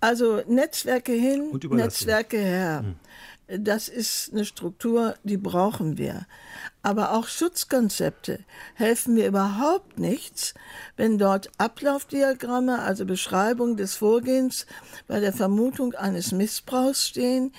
Also 0.00 0.42
Netzwerke 0.46 1.12
hin, 1.12 1.58
Netzwerke 1.70 2.36
her. 2.36 2.84
Hm. 2.84 2.96
Das 3.48 3.88
ist 3.88 4.32
eine 4.32 4.44
Struktur, 4.44 5.14
die 5.22 5.36
brauchen 5.36 5.98
wir. 5.98 6.26
Aber 6.82 7.12
auch 7.12 7.28
Schutzkonzepte 7.28 8.40
helfen 8.74 9.14
mir 9.14 9.28
überhaupt 9.28 10.00
nichts, 10.00 10.52
wenn 10.96 11.16
dort 11.16 11.50
Ablaufdiagramme, 11.56 12.80
also 12.80 13.06
Beschreibung 13.06 13.76
des 13.76 13.94
Vorgehens 13.94 14.66
bei 15.06 15.20
der 15.20 15.32
Vermutung 15.32 15.94
eines 15.94 16.32
Missbrauchs 16.32 17.06
stehen, 17.06 17.52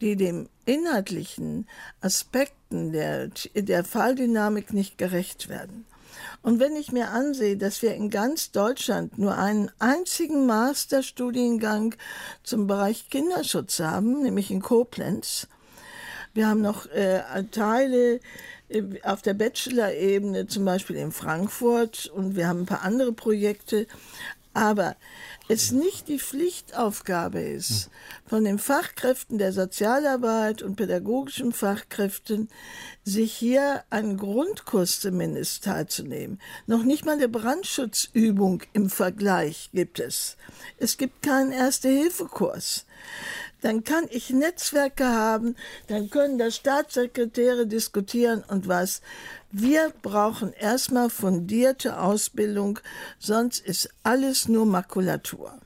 die 0.00 0.16
dem 0.16 0.48
inhaltlichen 0.64 1.68
Aspekten 2.00 2.92
der, 2.92 3.30
der 3.54 3.84
Falldynamik 3.84 4.72
nicht 4.72 4.98
gerecht 4.98 5.48
werden. 5.48 5.86
Und 6.42 6.60
wenn 6.60 6.76
ich 6.76 6.92
mir 6.92 7.08
ansehe, 7.10 7.56
dass 7.56 7.82
wir 7.82 7.94
in 7.94 8.10
ganz 8.10 8.50
Deutschland 8.50 9.18
nur 9.18 9.36
einen 9.38 9.70
einzigen 9.78 10.46
Masterstudiengang 10.46 11.94
zum 12.42 12.66
Bereich 12.66 13.08
Kinderschutz 13.08 13.80
haben, 13.80 14.22
nämlich 14.22 14.50
in 14.50 14.60
Koblenz, 14.60 15.48
wir 16.34 16.48
haben 16.48 16.60
noch 16.60 16.86
äh, 16.86 17.22
Teile 17.50 18.20
äh, 18.68 18.82
auf 19.04 19.22
der 19.22 19.34
Bachelor-Ebene, 19.34 20.46
zum 20.46 20.64
Beispiel 20.64 20.96
in 20.96 21.12
Frankfurt, 21.12 22.06
und 22.06 22.36
wir 22.36 22.48
haben 22.48 22.62
ein 22.62 22.66
paar 22.66 22.82
andere 22.82 23.12
Projekte. 23.12 23.86
Aber 24.54 24.96
es 25.48 25.72
nicht 25.72 26.06
die 26.06 26.20
Pflichtaufgabe 26.20 27.40
ist, 27.40 27.90
von 28.24 28.44
den 28.44 28.60
Fachkräften 28.60 29.36
der 29.36 29.52
Sozialarbeit 29.52 30.62
und 30.62 30.76
pädagogischen 30.76 31.52
Fachkräften, 31.52 32.48
sich 33.02 33.34
hier 33.34 33.82
einen 33.90 34.16
Grundkurs 34.16 35.00
zumindest 35.00 35.64
teilzunehmen. 35.64 36.40
Noch 36.66 36.84
nicht 36.84 37.04
mal 37.04 37.16
eine 37.16 37.28
Brandschutzübung 37.28 38.62
im 38.72 38.90
Vergleich 38.90 39.70
gibt 39.74 39.98
es. 39.98 40.36
Es 40.78 40.96
gibt 40.96 41.22
keinen 41.22 41.50
Erste-Hilfe-Kurs 41.50 42.86
dann 43.64 43.82
kann 43.82 44.04
ich 44.10 44.28
Netzwerke 44.28 45.06
haben, 45.06 45.56
dann 45.86 46.10
können 46.10 46.38
da 46.38 46.50
Staatssekretäre 46.50 47.66
diskutieren 47.66 48.44
und 48.46 48.68
was. 48.68 49.00
Wir 49.50 49.92
brauchen 50.02 50.52
erstmal 50.52 51.08
fundierte 51.08 51.98
Ausbildung, 51.98 52.78
sonst 53.18 53.60
ist 53.60 53.88
alles 54.02 54.48
nur 54.48 54.66
Makulatur. 54.66 55.58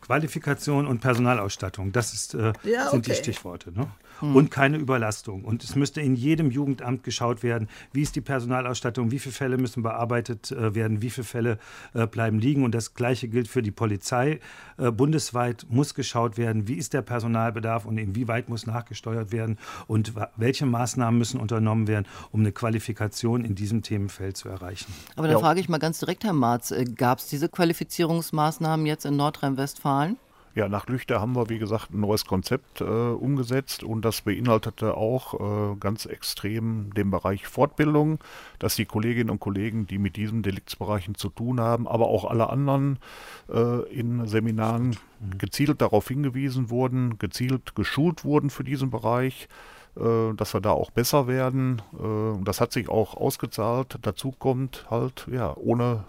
Qualifikation 0.00 0.86
und 0.86 1.00
Personalausstattung, 1.00 1.90
das 1.90 2.12
ist, 2.12 2.34
äh, 2.34 2.52
ja, 2.62 2.82
okay. 2.82 2.90
sind 2.90 3.06
die 3.06 3.14
Stichworte. 3.14 3.72
Ne? 3.72 3.88
Mhm. 4.20 4.36
und 4.36 4.50
keine 4.50 4.78
Überlastung. 4.78 5.44
Und 5.44 5.64
es 5.64 5.76
müsste 5.76 6.00
in 6.00 6.14
jedem 6.14 6.50
Jugendamt 6.50 7.04
geschaut 7.04 7.42
werden, 7.42 7.68
wie 7.92 8.02
ist 8.02 8.16
die 8.16 8.20
Personalausstattung, 8.20 9.10
wie 9.10 9.18
viele 9.18 9.32
Fälle 9.32 9.58
müssen 9.58 9.82
bearbeitet 9.82 10.52
äh, 10.52 10.74
werden, 10.74 11.02
wie 11.02 11.10
viele 11.10 11.24
Fälle 11.24 11.58
äh, 11.94 12.06
bleiben 12.06 12.38
liegen. 12.38 12.64
Und 12.64 12.74
das 12.74 12.94
Gleiche 12.94 13.28
gilt 13.28 13.48
für 13.48 13.62
die 13.62 13.70
Polizei. 13.70 14.40
Äh, 14.78 14.90
bundesweit 14.90 15.66
muss 15.68 15.94
geschaut 15.94 16.36
werden, 16.36 16.68
wie 16.68 16.74
ist 16.74 16.92
der 16.92 17.02
Personalbedarf 17.02 17.84
und 17.84 17.98
inwieweit 17.98 18.48
muss 18.48 18.66
nachgesteuert 18.66 19.32
werden 19.32 19.58
und 19.86 20.12
welche 20.36 20.66
Maßnahmen 20.66 21.18
müssen 21.18 21.40
unternommen 21.40 21.88
werden, 21.88 22.06
um 22.30 22.40
eine 22.40 22.52
Qualifikation 22.52 23.44
in 23.44 23.54
diesem 23.54 23.82
Themenfeld 23.82 24.36
zu 24.36 24.48
erreichen. 24.48 24.92
Aber 25.16 25.26
da 25.26 25.34
ja. 25.34 25.38
frage 25.38 25.60
ich 25.60 25.68
mal 25.68 25.78
ganz 25.78 25.98
direkt, 25.98 26.24
Herr 26.24 26.32
Marz, 26.32 26.74
gab 26.96 27.18
es 27.18 27.28
diese 27.28 27.48
Qualifizierungsmaßnahmen 27.48 28.86
jetzt 28.86 29.04
in 29.04 29.16
Nordrhein-Westfalen? 29.16 30.16
Ja, 30.54 30.68
nach 30.68 30.86
Lüchter 30.86 31.18
haben 31.18 31.34
wir, 31.34 31.48
wie 31.48 31.58
gesagt, 31.58 31.92
ein 31.92 32.00
neues 32.00 32.26
Konzept 32.26 32.82
äh, 32.82 32.84
umgesetzt 32.84 33.82
und 33.84 34.04
das 34.04 34.20
beinhaltete 34.20 34.94
auch 34.96 35.72
äh, 35.72 35.76
ganz 35.76 36.04
extrem 36.04 36.92
den 36.92 37.10
Bereich 37.10 37.46
Fortbildung, 37.46 38.18
dass 38.58 38.76
die 38.76 38.84
Kolleginnen 38.84 39.30
und 39.30 39.40
Kollegen, 39.40 39.86
die 39.86 39.96
mit 39.96 40.16
diesen 40.16 40.42
Deliktsbereichen 40.42 41.14
zu 41.14 41.30
tun 41.30 41.58
haben, 41.58 41.88
aber 41.88 42.08
auch 42.08 42.26
alle 42.26 42.50
anderen 42.50 42.98
äh, 43.50 43.82
in 43.90 44.26
Seminaren 44.26 44.96
gezielt 45.38 45.80
darauf 45.80 46.08
hingewiesen 46.08 46.68
wurden, 46.68 47.16
gezielt 47.18 47.74
geschult 47.74 48.24
wurden 48.24 48.50
für 48.50 48.64
diesen 48.64 48.90
Bereich 48.90 49.48
äh, 49.96 50.34
dass 50.34 50.54
wir 50.54 50.60
da 50.60 50.70
auch 50.70 50.90
besser 50.90 51.26
werden. 51.26 51.82
Äh, 51.98 52.44
das 52.44 52.60
hat 52.60 52.72
sich 52.72 52.88
auch 52.88 53.14
ausgezahlt. 53.14 53.98
Dazu 54.02 54.32
kommt 54.32 54.86
halt, 54.90 55.26
ja, 55.30 55.54
ohne 55.56 56.04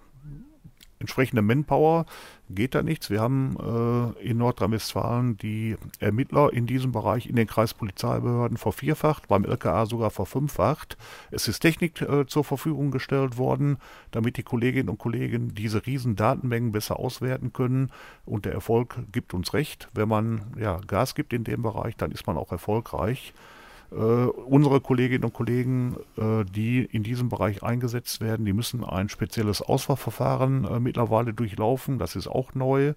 entsprechende 1.04 1.42
Manpower 1.42 2.06
geht 2.50 2.76
da 2.76 2.82
nichts. 2.82 3.10
Wir 3.10 3.22
haben 3.22 3.56
äh, 3.60 4.24
in 4.24 4.38
Nordrhein-Westfalen 4.38 5.38
die 5.38 5.76
Ermittler 6.00 6.52
in 6.52 6.66
diesem 6.66 6.92
Bereich 6.92 7.28
in 7.28 7.36
den 7.36 7.48
Kreispolizeibehörden 7.48 8.58
vervierfacht, 8.58 9.28
beim 9.28 9.46
LKA 9.46 9.86
sogar 9.86 10.10
verfünffacht. 10.12 10.98
Es 11.32 11.48
ist 11.48 11.60
Technik 11.60 12.02
äh, 12.02 12.26
zur 12.26 12.44
Verfügung 12.44 12.92
gestellt 12.92 13.38
worden, 13.38 13.78
damit 14.12 14.38
die 14.38 14.44
Kolleginnen 14.44 14.90
und 14.90 14.98
Kollegen 14.98 15.54
diese 15.54 15.86
riesen 15.86 16.16
Datenmengen 16.16 16.72
besser 16.72 17.00
auswerten 17.00 17.54
können. 17.54 17.92
Und 18.26 18.46
der 18.46 18.54
Erfolg 18.54 18.96
gibt 19.12 19.34
uns 19.34 19.54
recht. 19.54 19.90
Wenn 19.94 20.10
man 20.10 20.54
ja, 20.58 20.80
Gas 20.88 21.16
gibt 21.16 21.34
in 21.34 21.44
dem 21.44 21.62
Bereich, 21.62 21.96
dann 21.98 22.12
ist 22.12 22.28
man 22.28 22.38
auch 22.38 22.52
erfolgreich. 22.52 23.34
Äh, 23.96 24.00
unsere 24.00 24.82
Kolleginnen 24.82 25.26
und 25.26 25.34
Kollegen, 25.34 25.96
äh, 26.18 26.46
die 26.46 26.84
in 26.84 27.04
diesem 27.04 27.30
Bereich 27.30 27.62
eingesetzt 27.62 28.22
werden, 28.22 28.46
die 28.46 28.54
müssen 28.54 28.84
ein 28.84 29.10
spezielles 29.10 29.62
Auswahlverfahren 29.62 30.66
äh, 30.66 30.80
mittlerweile 30.80 31.34
durchlaufen. 31.34 32.00
Das 32.00 32.16
ist 32.16 32.28
auch 32.28 32.56
neu. 32.56 32.94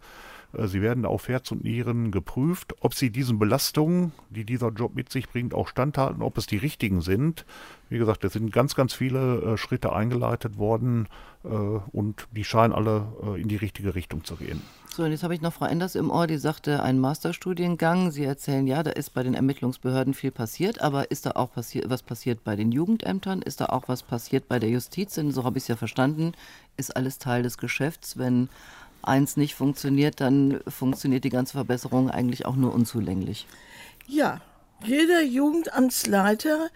Äh, 0.57 0.68
sie 0.68 0.82
werden 0.82 1.04
auf 1.04 1.28
Herz 1.28 1.50
und 1.50 1.64
Nieren 1.64 2.11
geprüft, 2.11 2.74
ob 2.80 2.94
sie 2.94 3.11
diesen 3.11 3.38
Belastungen, 3.38 4.12
die 4.30 4.44
dieser 4.44 4.70
Job 4.70 4.94
mit 4.94 5.11
sich 5.11 5.28
bringt, 5.28 5.54
auch 5.54 5.68
standhalten, 5.68 6.22
ob 6.22 6.38
es 6.38 6.46
die 6.46 6.57
richtigen 6.57 7.00
sind. 7.00 7.44
Wie 7.88 7.98
gesagt, 7.98 8.24
es 8.24 8.32
sind 8.32 8.52
ganz, 8.52 8.74
ganz 8.74 8.94
viele 8.94 9.40
äh, 9.42 9.57
Schritte 9.57 9.92
eingeleitet 9.92 10.59
worden 10.59 11.09
äh, 11.44 11.48
und 11.48 12.26
die 12.32 12.44
scheinen 12.44 12.72
alle 12.72 13.07
in 13.36 13.48
die 13.48 13.57
richtige 13.57 13.94
Richtung 13.94 14.24
zu 14.24 14.36
gehen. 14.36 14.62
So, 14.96 15.04
und 15.04 15.11
jetzt 15.11 15.22
habe 15.22 15.34
ich 15.34 15.42
noch 15.42 15.52
Frau 15.52 15.66
Enders 15.66 15.94
im 15.94 16.11
Ohr, 16.11 16.26
die 16.26 16.38
sagte, 16.38 16.82
ein 16.82 16.98
Masterstudiengang. 16.98 18.11
Sie 18.11 18.24
erzählen, 18.24 18.66
ja, 18.66 18.82
da 18.82 18.92
ist 18.92 19.12
bei 19.12 19.22
den 19.22 19.34
Ermittlungsbehörden 19.34 20.14
viel 20.14 20.30
passiert, 20.30 20.80
aber 20.80 21.11
ist 21.11 21.26
da 21.26 21.32
auch 21.32 21.52
passi 21.52 21.82
was 21.86 22.02
passiert 22.02 22.44
bei 22.44 22.57
den 22.57 22.72
Jugendämtern? 22.72 23.42
Ist 23.42 23.61
da 23.61 23.66
auch 23.66 23.88
was 23.88 24.02
passiert 24.02 24.48
bei 24.48 24.59
der 24.59 24.70
Justiz? 24.70 25.12
Denn 25.14 25.32
so 25.32 25.44
habe 25.44 25.59
ich 25.59 25.64
es 25.64 25.68
ja 25.68 25.76
verstanden, 25.76 26.32
ist 26.78 26.96
alles 26.96 27.18
Teil 27.18 27.42
des 27.42 27.59
Geschäfts. 27.59 28.16
Wenn 28.16 28.48
eins 29.09 29.36
nicht 29.36 29.54
funktioniert, 29.54 30.20
dann 30.20 30.61
funktioniert 30.68 31.24
die 31.24 31.30
ganze 31.30 31.52
Verbesserung 31.52 32.11
eigentlich 32.11 32.46
auch 32.46 32.57
nur 32.57 32.74
unzulänglich. 32.74 33.46
Ja, 34.07 34.40
jeder 34.84 35.22
Jugendamtsleiter 35.22 36.70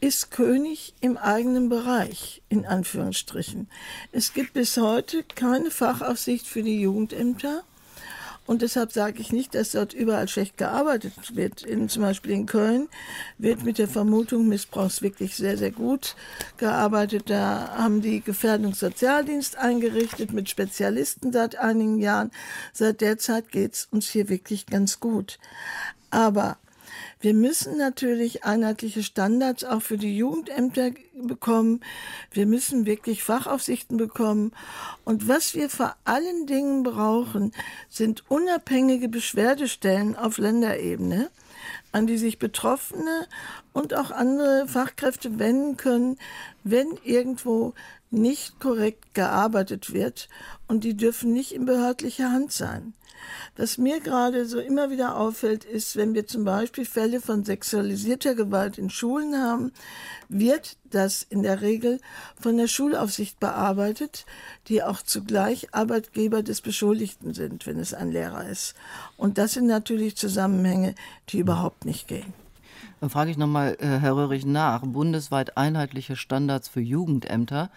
ist 0.00 0.32
König 0.32 0.94
im 1.00 1.16
eigenen 1.16 1.68
Bereich, 1.68 2.42
in 2.48 2.66
Anführungsstrichen. 2.66 3.68
Es 4.10 4.34
gibt 4.34 4.52
bis 4.52 4.76
heute 4.76 5.22
keine 5.22 5.70
Fachaufsicht 5.70 6.46
für 6.46 6.62
die 6.62 6.80
Jugendämter. 6.80 7.62
Und 8.46 8.62
deshalb 8.62 8.92
sage 8.92 9.20
ich 9.20 9.32
nicht, 9.32 9.54
dass 9.54 9.70
dort 9.72 9.94
überall 9.94 10.26
schlecht 10.26 10.56
gearbeitet 10.56 11.36
wird. 11.36 11.62
In, 11.62 11.88
zum 11.88 12.02
Beispiel 12.02 12.32
in 12.32 12.46
Köln 12.46 12.88
wird 13.38 13.62
mit 13.62 13.78
der 13.78 13.88
Vermutung 13.88 14.48
Missbrauchs 14.48 15.00
wirklich 15.00 15.36
sehr, 15.36 15.56
sehr 15.56 15.70
gut 15.70 16.16
gearbeitet. 16.56 17.30
Da 17.30 17.74
haben 17.76 18.02
die 18.02 18.20
Gefährdungssozialdienst 18.20 19.56
eingerichtet 19.56 20.32
mit 20.32 20.50
Spezialisten 20.50 21.32
seit 21.32 21.56
einigen 21.56 21.98
Jahren. 21.98 22.32
Seit 22.72 23.00
der 23.00 23.16
Zeit 23.18 23.50
geht 23.50 23.74
es 23.74 23.88
uns 23.90 24.08
hier 24.08 24.28
wirklich 24.28 24.66
ganz 24.66 24.98
gut. 24.98 25.38
Aber 26.10 26.58
wir 27.22 27.34
müssen 27.34 27.78
natürlich 27.78 28.42
einheitliche 28.42 29.04
Standards 29.04 29.62
auch 29.62 29.80
für 29.80 29.96
die 29.96 30.16
Jugendämter 30.16 30.90
bekommen. 31.14 31.80
Wir 32.32 32.46
müssen 32.46 32.84
wirklich 32.84 33.22
Fachaufsichten 33.22 33.96
bekommen. 33.96 34.50
Und 35.04 35.28
was 35.28 35.54
wir 35.54 35.70
vor 35.70 35.94
allen 36.04 36.48
Dingen 36.48 36.82
brauchen, 36.82 37.52
sind 37.88 38.24
unabhängige 38.28 39.08
Beschwerdestellen 39.08 40.16
auf 40.16 40.38
Länderebene, 40.38 41.30
an 41.92 42.08
die 42.08 42.18
sich 42.18 42.40
Betroffene 42.40 43.28
und 43.72 43.94
auch 43.94 44.10
andere 44.10 44.66
Fachkräfte 44.66 45.38
wenden 45.38 45.76
können, 45.76 46.18
wenn 46.64 46.98
irgendwo 47.04 47.72
nicht 48.10 48.58
korrekt 48.58 49.14
gearbeitet 49.14 49.92
wird. 49.92 50.28
Und 50.66 50.82
die 50.82 50.96
dürfen 50.96 51.32
nicht 51.32 51.52
in 51.52 51.66
behördlicher 51.66 52.32
Hand 52.32 52.50
sein. 52.50 52.94
Was 53.56 53.78
mir 53.78 54.00
gerade 54.00 54.46
so 54.46 54.58
immer 54.58 54.90
wieder 54.90 55.16
auffällt, 55.16 55.64
ist, 55.64 55.96
wenn 55.96 56.14
wir 56.14 56.26
zum 56.26 56.44
Beispiel 56.44 56.84
Fälle 56.84 57.20
von 57.20 57.44
sexualisierter 57.44 58.34
Gewalt 58.34 58.78
in 58.78 58.90
Schulen 58.90 59.36
haben, 59.36 59.72
wird 60.28 60.76
das 60.90 61.22
in 61.22 61.42
der 61.42 61.60
Regel 61.60 62.00
von 62.40 62.56
der 62.56 62.68
Schulaufsicht 62.68 63.38
bearbeitet, 63.40 64.24
die 64.68 64.82
auch 64.82 65.02
zugleich 65.02 65.74
Arbeitgeber 65.74 66.42
des 66.42 66.60
Beschuldigten 66.60 67.34
sind, 67.34 67.66
wenn 67.66 67.78
es 67.78 67.94
ein 67.94 68.10
Lehrer 68.10 68.48
ist. 68.48 68.74
Und 69.16 69.38
das 69.38 69.52
sind 69.52 69.66
natürlich 69.66 70.16
Zusammenhänge, 70.16 70.94
die 71.28 71.38
überhaupt 71.38 71.84
nicht 71.84 72.08
gehen. 72.08 72.32
Dann 73.00 73.10
frage 73.10 73.32
ich 73.32 73.36
nochmal, 73.36 73.76
äh, 73.80 73.98
Herr 73.98 74.16
Röhrig, 74.16 74.46
nach. 74.46 74.82
Bundesweit 74.84 75.56
einheitliche 75.56 76.14
Standards 76.14 76.68
für 76.68 76.80
Jugendämter. 76.80 77.70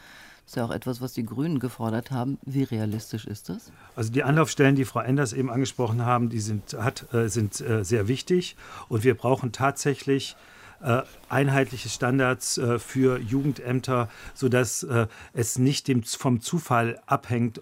Das 0.45 0.51
ist 0.51 0.57
ja 0.57 0.65
auch 0.65 0.71
etwas, 0.71 1.01
was 1.01 1.13
die 1.13 1.25
Grünen 1.25 1.57
gefordert 1.57 2.11
haben. 2.11 2.37
Wie 2.45 2.61
realistisch 2.61 3.25
ist 3.25 3.49
das? 3.49 3.71
Also 3.95 4.11
die 4.11 4.21
Anlaufstellen, 4.21 4.75
die 4.75 4.85
Frau 4.85 4.99
Enders 4.99 5.33
eben 5.33 5.49
angesprochen 5.49 6.05
haben, 6.05 6.29
die 6.29 6.39
sind, 6.39 6.75
hat, 6.75 7.11
äh, 7.15 7.29
sind 7.29 7.59
äh, 7.61 7.83
sehr 7.83 8.07
wichtig. 8.07 8.55
Und 8.87 9.03
wir 9.03 9.15
brauchen 9.15 9.53
tatsächlich 9.53 10.35
äh, 10.83 11.01
einheitliche 11.29 11.89
Standards 11.89 12.61
für 12.77 13.17
Jugendämter, 13.17 14.07
sodass 14.35 14.85
es 15.33 15.57
nicht 15.57 15.89
vom 16.15 16.41
Zufall 16.41 17.01
abhängt, 17.07 17.59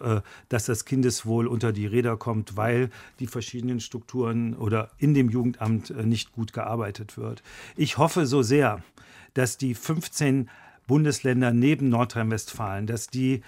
dass 0.49 0.65
das 0.65 0.83
Kindeswohl 0.83 1.47
unter 1.47 1.71
die 1.71 1.85
Räder 1.85 2.17
kommt, 2.17 2.57
weil 2.57 2.89
die 3.19 3.27
verschiedenen 3.27 3.79
Strukturen 3.79 4.55
oder 4.55 4.89
in 4.97 5.13
dem 5.13 5.29
Jugendamt 5.29 5.91
nicht 6.05 6.33
gut 6.33 6.51
gearbeitet 6.51 7.17
wird. 7.17 7.43
Ich 7.77 7.97
hoffe 7.97 8.25
so 8.25 8.41
sehr, 8.41 8.83
dass 9.33 9.57
die 9.57 9.73
15 9.73 10.49
Bundesländer 10.87 11.51
neben 11.51 11.89
Nordrhein-Westfalen, 11.89 12.87
dass 12.87 13.07
die 13.07 13.41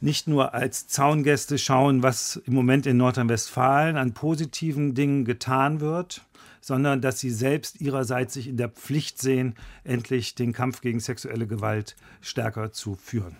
nicht 0.00 0.26
nur 0.26 0.52
als 0.52 0.88
Zaungäste 0.88 1.58
schauen, 1.58 2.02
was 2.02 2.36
im 2.44 2.54
Moment 2.54 2.86
in 2.86 2.96
Nordrhein-Westfalen 2.96 3.96
an 3.96 4.12
positiven 4.12 4.94
Dingen 4.94 5.24
getan 5.24 5.80
wird, 5.80 6.22
sondern 6.60 7.00
dass 7.00 7.20
sie 7.20 7.30
selbst 7.30 7.80
ihrerseits 7.80 8.34
sich 8.34 8.48
in 8.48 8.56
der 8.56 8.68
Pflicht 8.68 9.20
sehen, 9.20 9.54
endlich 9.84 10.34
den 10.34 10.52
Kampf 10.52 10.80
gegen 10.80 11.00
sexuelle 11.00 11.46
Gewalt 11.46 11.96
stärker 12.20 12.72
zu 12.72 12.94
führen. 12.94 13.36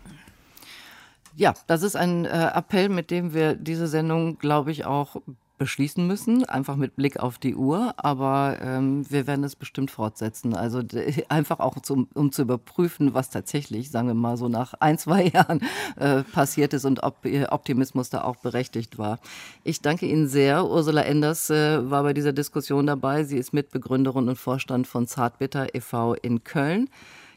Ja, 1.34 1.54
das 1.66 1.82
ist 1.82 1.96
ein 1.96 2.26
äh, 2.26 2.50
Appell, 2.54 2.88
mit 2.88 3.10
dem 3.10 3.32
wir 3.32 3.54
diese 3.54 3.86
Sendung, 3.86 4.38
glaube 4.38 4.70
ich, 4.70 4.84
auch 4.84 5.16
beschließen 5.62 6.04
müssen, 6.04 6.44
einfach 6.44 6.74
mit 6.74 6.96
Blick 6.96 7.20
auf 7.20 7.38
die 7.38 7.54
Uhr. 7.54 7.94
Aber 7.96 8.58
ähm, 8.60 9.08
wir 9.08 9.28
werden 9.28 9.44
es 9.44 9.54
bestimmt 9.54 9.92
fortsetzen. 9.92 10.56
Also 10.56 10.82
einfach 11.28 11.60
auch 11.60 11.78
zum, 11.78 12.08
um 12.14 12.32
zu 12.32 12.42
überprüfen, 12.42 13.14
was 13.14 13.30
tatsächlich, 13.30 13.92
sagen 13.92 14.08
wir 14.08 14.14
mal 14.14 14.36
so 14.36 14.48
nach 14.48 14.74
ein, 14.80 14.98
zwei 14.98 15.26
Jahren 15.34 15.60
äh, 15.94 16.24
passiert 16.24 16.74
ist 16.74 16.84
und 16.84 17.04
ob 17.04 17.24
Ihr 17.24 17.52
Optimismus 17.52 18.10
da 18.10 18.24
auch 18.24 18.34
berechtigt 18.36 18.98
war. 18.98 19.20
Ich 19.62 19.80
danke 19.80 20.06
Ihnen 20.06 20.26
sehr. 20.26 20.66
Ursula 20.66 21.02
Enders 21.02 21.48
äh, 21.48 21.88
war 21.88 22.02
bei 22.02 22.12
dieser 22.12 22.32
Diskussion 22.32 22.84
dabei. 22.84 23.22
Sie 23.22 23.36
ist 23.36 23.52
Mitbegründerin 23.52 24.28
und 24.28 24.36
Vorstand 24.36 24.88
von 24.88 25.06
Zartbitter 25.06 25.76
e.V. 25.76 26.14
in 26.14 26.42
Köln. 26.42 26.88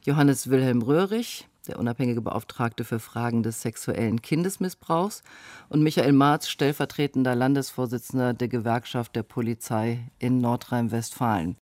Johannes 0.04 0.50
Wilhelm 0.50 0.82
Röhrig, 0.82 1.48
der 1.66 1.80
unabhängige 1.80 2.22
Beauftragte 2.22 2.84
für 2.84 3.00
Fragen 3.00 3.44
des 3.44 3.62
sexuellen 3.62 4.22
Kindesmissbrauchs, 4.22 5.24
und 5.70 5.82
Michael 5.82 6.14
Marz, 6.14 6.48
stellvertretender 6.48 7.36
Landesvorsitzender 7.36 8.34
der 8.34 8.48
Gewerkschaft 8.48 9.16
der 9.16 9.24
Polizei 9.24 10.12
in 10.20 10.40
Nordrhein-Westfalen. 10.40 11.58